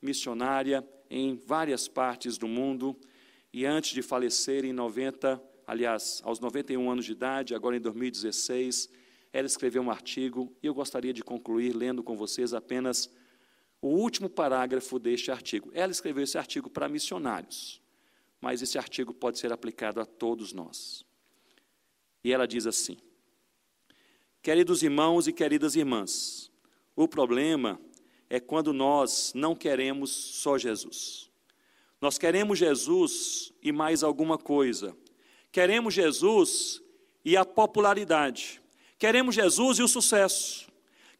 missionária 0.00 0.82
em 1.10 1.36
várias 1.36 1.86
partes 1.86 2.38
do 2.38 2.48
mundo 2.48 2.98
e 3.52 3.66
antes 3.66 3.90
de 3.90 4.00
falecer 4.00 4.64
em 4.64 4.72
90, 4.72 5.38
aliás, 5.66 6.22
aos 6.24 6.40
91 6.40 6.90
anos 6.90 7.04
de 7.04 7.12
idade, 7.12 7.54
agora 7.54 7.76
em 7.76 7.80
2016, 7.82 8.88
ela 9.30 9.46
escreveu 9.46 9.82
um 9.82 9.90
artigo 9.90 10.56
e 10.62 10.68
eu 10.68 10.72
gostaria 10.72 11.12
de 11.12 11.22
concluir 11.22 11.76
lendo 11.76 12.02
com 12.02 12.16
vocês 12.16 12.54
apenas 12.54 13.10
o 13.82 13.88
último 13.88 14.30
parágrafo 14.30 14.98
deste 14.98 15.30
artigo. 15.30 15.70
Ela 15.74 15.92
escreveu 15.92 16.24
esse 16.24 16.38
artigo 16.38 16.70
para 16.70 16.88
missionários, 16.88 17.78
mas 18.40 18.62
esse 18.62 18.78
artigo 18.78 19.12
pode 19.12 19.38
ser 19.38 19.52
aplicado 19.52 20.00
a 20.00 20.06
todos 20.06 20.54
nós. 20.54 21.04
E 22.24 22.32
ela 22.32 22.48
diz 22.48 22.66
assim: 22.66 22.96
Queridos 24.40 24.82
irmãos 24.82 25.28
e 25.28 25.32
queridas 25.34 25.76
irmãs, 25.76 26.37
o 27.04 27.06
problema 27.06 27.80
é 28.28 28.40
quando 28.40 28.72
nós 28.72 29.32
não 29.32 29.54
queremos 29.54 30.10
só 30.10 30.58
Jesus. 30.58 31.30
Nós 32.00 32.18
queremos 32.18 32.58
Jesus 32.58 33.52
e 33.62 33.70
mais 33.70 34.02
alguma 34.02 34.36
coisa. 34.36 34.96
Queremos 35.52 35.94
Jesus 35.94 36.82
e 37.24 37.36
a 37.36 37.44
popularidade. 37.44 38.60
Queremos 38.98 39.36
Jesus 39.36 39.78
e 39.78 39.82
o 39.84 39.86
sucesso. 39.86 40.66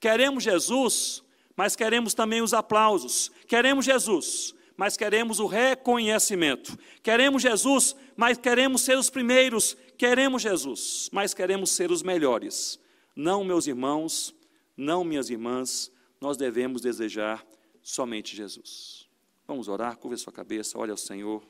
Queremos 0.01 0.43
Jesus, 0.43 1.23
mas 1.57 1.77
queremos 1.77 2.13
também 2.13 2.43
os 2.43 2.53
aplausos. 2.53 3.31
Queremos 3.47 3.85
Jesus, 3.85 4.55
mas 4.77 4.97
queremos 4.97 5.39
o 5.39 5.47
reconhecimento. 5.47 6.77
Queremos 7.05 7.41
Jesus, 7.41 7.95
mas 8.17 8.37
queremos 8.37 8.83
ser 8.83 8.99
os 8.99 9.11
primeiros. 9.11 9.77
Queremos 9.97 10.43
Jesus, 10.43 11.09
mas 11.13 11.33
queremos 11.33 11.71
ser 11.71 11.93
os 11.93 12.03
melhores. 12.03 12.81
Não, 13.15 13.45
meus 13.45 13.69
irmãos, 13.69 14.35
não, 14.79 15.03
minhas 15.03 15.29
irmãs, 15.29 15.91
nós 16.21 16.37
devemos 16.37 16.81
desejar 16.81 17.45
somente 17.83 18.37
Jesus. 18.37 19.09
Vamos 19.45 19.67
orar, 19.67 19.97
curva 19.97 20.17
sua 20.17 20.33
cabeça, 20.33 20.79
olha 20.79 20.93
ao 20.93 20.97
Senhor. 20.97 21.43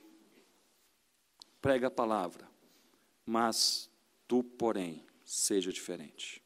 Prega 1.60 1.88
a 1.88 1.90
palavra, 1.90 2.48
mas 3.26 3.90
tu, 4.26 4.42
porém, 4.42 5.04
seja 5.26 5.70
diferente. 5.70 6.42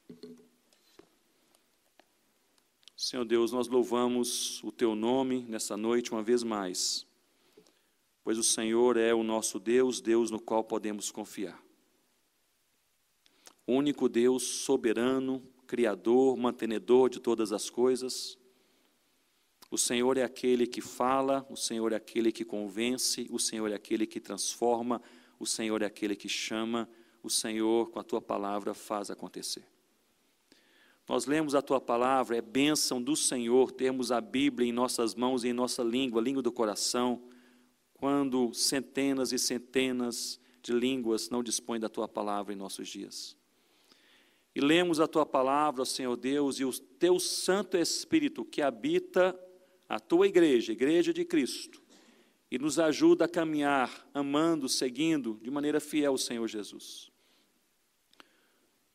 Senhor 2.97 3.25
Deus, 3.25 3.53
nós 3.53 3.69
louvamos 3.69 4.61
o 4.65 4.73
Teu 4.73 4.97
nome 4.97 5.43
nessa 5.45 5.77
noite 5.77 6.11
uma 6.11 6.23
vez 6.23 6.43
mais, 6.43 7.07
pois 8.25 8.39
o 8.39 8.43
Senhor 8.43 8.97
é 8.97 9.15
o 9.15 9.23
nosso 9.23 9.61
Deus, 9.61 10.01
Deus 10.01 10.33
no 10.33 10.41
qual 10.41 10.65
podemos 10.65 11.13
confiar. 11.13 11.63
O 13.65 13.75
único 13.75 14.09
Deus 14.09 14.43
soberano, 14.43 15.52
Criador, 15.73 16.37
mantenedor 16.37 17.09
de 17.09 17.19
todas 17.19 17.51
as 17.51 17.71
coisas. 17.71 18.37
O 19.71 19.79
Senhor 19.79 20.19
é 20.19 20.23
aquele 20.23 20.67
que 20.67 20.83
fala, 20.83 21.47
o 21.49 21.57
Senhor 21.57 21.95
é 21.95 21.97
aquele 21.97 22.31
que 22.31 22.45
convence, 22.45 23.27
o 23.31 23.39
Senhor 23.39 23.71
é 23.71 23.75
aquele 23.75 24.07
que 24.07 24.21
transforma, 24.21 25.01
o 25.41 25.47
Senhor 25.47 25.81
é 25.81 25.87
aquele 25.87 26.15
que 26.15 26.29
chama, 26.29 26.87
o 27.23 27.31
Senhor, 27.31 27.89
com 27.89 27.99
a 27.99 28.03
tua 28.03 28.21
palavra, 28.21 28.75
faz 28.75 29.11
acontecer. 29.11 29.65
Nós 31.09 31.25
lemos 31.25 31.55
a 31.55 31.63
tua 31.63 31.81
palavra, 31.81 32.37
é 32.37 32.43
bênção 32.43 33.03
do 33.03 33.17
Senhor 33.17 33.73
termos 33.73 34.13
a 34.13 34.21
Bíblia 34.21 34.69
em 34.69 34.73
nossas 34.73 35.15
mãos 35.15 35.43
e 35.43 35.49
em 35.49 35.55
nossa 35.55 35.83
língua, 35.83 36.21
língua 36.21 36.43
do 36.43 36.53
coração, 36.53 37.23
quando 37.95 38.53
centenas 38.53 39.33
e 39.33 39.39
centenas 39.39 40.39
de 40.61 40.75
línguas 40.75 41.31
não 41.31 41.43
dispõem 41.43 41.81
da 41.81 41.89
tua 41.89 42.07
palavra 42.07 42.53
em 42.53 42.57
nossos 42.57 42.87
dias. 42.89 43.41
E 44.55 44.61
lemos 44.61 45.01
a 45.01 45.09
tua 45.09 45.25
palavra, 45.25 45.85
Senhor 45.85 46.17
Deus, 46.17 46.61
e 46.61 46.65
o 46.65 46.73
teu 46.73 47.19
Santo 47.19 47.77
Espírito 47.77 48.45
que 48.45 48.61
habita 48.61 49.39
a 49.89 49.99
tua 49.99 50.27
igreja, 50.27 50.73
igreja 50.73 51.13
de 51.13 51.25
Cristo, 51.25 51.83
e 52.51 52.59
nos 52.59 52.79
ajuda 52.79 53.25
a 53.25 53.29
caminhar 53.29 54.09
amando, 54.13 54.69
seguindo 54.69 55.39
de 55.43 55.51
maneira 55.51 55.81
fiel 55.81 56.13
o 56.13 56.19
Senhor 56.19 56.47
Jesus. 56.47 57.11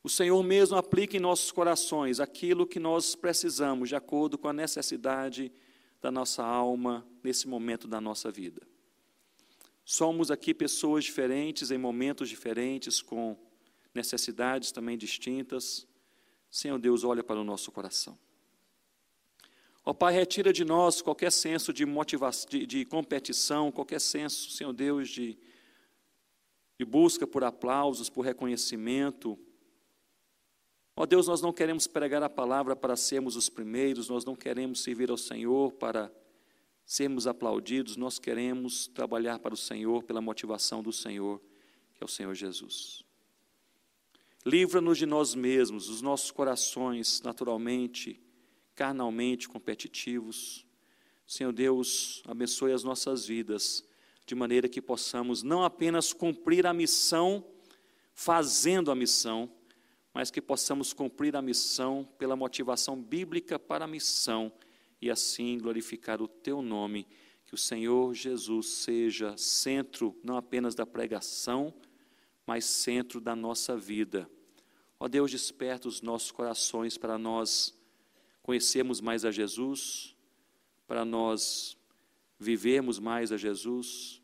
O 0.03 0.10
Senhor 0.10 0.41
mesmo 0.43 0.78
aplica 0.78 1.18
em 1.18 1.20
nossos 1.20 1.51
corações 1.51 2.20
aquilo 2.20 2.68
que 2.68 2.80
nós 2.80 3.16
precisamos, 3.16 3.89
de 3.89 3.95
acordo 3.95 4.38
com 4.38 4.47
a 4.47 4.53
necessidade 4.53 5.51
da 5.99 6.12
nossa 6.12 6.43
alma 6.43 7.05
nesse 7.24 7.47
momento 7.47 7.88
da 7.88 7.99
nossa 7.99 8.32
vida. 8.32 8.62
Somos 9.84 10.30
aqui 10.30 10.53
pessoas 10.53 11.03
diferentes, 11.03 11.72
em 11.72 11.78
momentos 11.78 12.30
diferentes, 12.30 13.01
com 13.01 13.38
necessidades 13.97 14.71
também 14.71 14.97
distintas. 14.97 15.85
Senhor 16.49 16.79
Deus, 16.79 17.03
olha 17.03 17.23
para 17.23 17.39
o 17.39 17.43
nosso 17.43 17.71
coração. 17.71 18.17
Ó 19.83 19.93
Pai, 19.93 20.13
retira 20.13 20.53
de 20.53 20.63
nós 20.63 21.01
qualquer 21.01 21.31
senso 21.31 21.73
de 21.73 21.85
motivação, 21.85 22.49
de, 22.49 22.65
de 22.65 22.85
competição, 22.85 23.71
qualquer 23.71 23.99
senso, 23.99 24.51
Senhor 24.51 24.71
Deus, 24.71 25.09
de, 25.09 25.37
de 26.79 26.85
busca 26.85 27.27
por 27.27 27.43
aplausos, 27.43 28.09
por 28.09 28.21
reconhecimento, 28.21 29.37
Ó 30.99 31.05
Deus, 31.05 31.27
nós 31.27 31.43
não 31.43 31.53
queremos 31.53 31.85
pregar 31.85 32.23
a 32.23 32.29
palavra 32.29 32.75
para 32.75 32.95
sermos 32.95 33.35
os 33.35 33.49
primeiros, 33.49 34.09
nós 34.09 34.25
não 34.25 34.35
queremos 34.35 34.81
servir 34.81 35.11
ao 35.11 35.17
Senhor 35.17 35.71
para 35.73 36.11
sermos 36.83 37.27
aplaudidos, 37.27 37.95
nós 37.95 38.17
queremos 38.17 38.87
trabalhar 38.87 39.37
para 39.37 39.53
o 39.53 39.57
Senhor 39.57 40.01
pela 40.01 40.21
motivação 40.21 40.81
do 40.81 40.91
Senhor, 40.91 41.39
que 41.93 42.03
é 42.03 42.05
o 42.05 42.07
Senhor 42.07 42.33
Jesus. 42.33 43.05
Livra-nos 44.47 44.97
de 44.97 45.05
nós 45.05 45.35
mesmos, 45.35 45.87
dos 45.87 46.01
nossos 46.01 46.31
corações 46.31 47.21
naturalmente, 47.21 48.17
carnalmente 48.73 49.45
competitivos. 49.49 50.65
Senhor 51.25 51.51
Deus, 51.51 52.23
abençoe 52.25 52.71
as 52.71 52.81
nossas 52.81 53.25
vidas, 53.25 53.83
de 54.25 54.33
maneira 54.35 54.69
que 54.69 54.81
possamos 54.81 55.43
não 55.43 55.63
apenas 55.63 56.13
cumprir 56.13 56.65
a 56.65 56.73
missão, 56.73 57.45
fazendo 58.13 58.89
a 58.89 58.95
missão, 58.95 59.51
mas 60.13 60.31
que 60.31 60.41
possamos 60.41 60.93
cumprir 60.93 61.35
a 61.35 61.41
missão 61.41 62.07
pela 62.17 62.37
motivação 62.37 62.95
bíblica 62.95 63.59
para 63.59 63.83
a 63.83 63.87
missão 63.87 64.49
e 65.01 65.11
assim 65.11 65.57
glorificar 65.57 66.21
o 66.21 66.27
teu 66.29 66.61
nome, 66.61 67.05
que 67.45 67.53
o 67.53 67.57
Senhor 67.57 68.13
Jesus 68.13 68.67
seja 68.67 69.35
centro 69.35 70.17
não 70.23 70.37
apenas 70.37 70.73
da 70.73 70.85
pregação, 70.85 71.73
mas 72.45 72.63
centro 72.63 73.19
da 73.19 73.35
nossa 73.35 73.75
vida. 73.75 74.25
Ó 74.99 75.07
Deus, 75.07 75.31
desperta 75.31 75.87
os 75.87 76.01
nossos 76.01 76.31
corações 76.31 76.97
para 76.97 77.17
nós 77.17 77.77
conhecermos 78.41 79.01
mais 79.01 79.25
a 79.25 79.31
Jesus, 79.31 80.15
para 80.87 81.03
nós 81.03 81.77
vivermos 82.39 82.99
mais 82.99 83.31
a 83.31 83.37
Jesus 83.37 84.21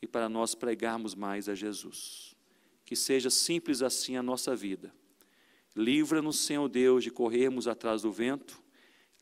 e 0.00 0.06
para 0.06 0.28
nós 0.28 0.54
pregarmos 0.54 1.14
mais 1.14 1.48
a 1.48 1.54
Jesus. 1.54 2.34
Que 2.84 2.96
seja 2.96 3.30
simples 3.30 3.82
assim 3.82 4.16
a 4.16 4.22
nossa 4.22 4.54
vida 4.56 4.92
Livra-nos, 5.76 6.38
Senhor 6.38 6.66
Deus, 6.70 7.04
de 7.04 7.10
corrermos 7.10 7.68
atrás 7.68 8.00
do 8.00 8.10
vento. 8.10 8.62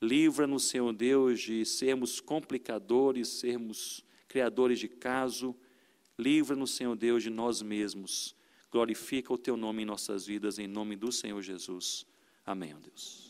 Livra-nos, 0.00 0.68
Senhor 0.68 0.92
Deus, 0.92 1.40
de 1.40 1.64
sermos 1.64 2.20
complicadores, 2.20 3.26
sermos 3.26 4.04
criadores 4.28 4.78
de 4.78 4.86
caso. 4.86 5.56
Livra-nos, 6.16 6.70
Senhor 6.70 6.94
Deus, 6.94 7.24
de 7.24 7.30
nós 7.30 7.60
mesmos. 7.60 8.36
Glorifica 8.74 9.32
o 9.32 9.38
teu 9.38 9.56
nome 9.56 9.82
em 9.82 9.84
nossas 9.84 10.26
vidas, 10.26 10.58
em 10.58 10.66
nome 10.66 10.96
do 10.96 11.12
Senhor 11.12 11.40
Jesus. 11.40 12.04
Amém, 12.44 12.74
Deus. 12.82 13.23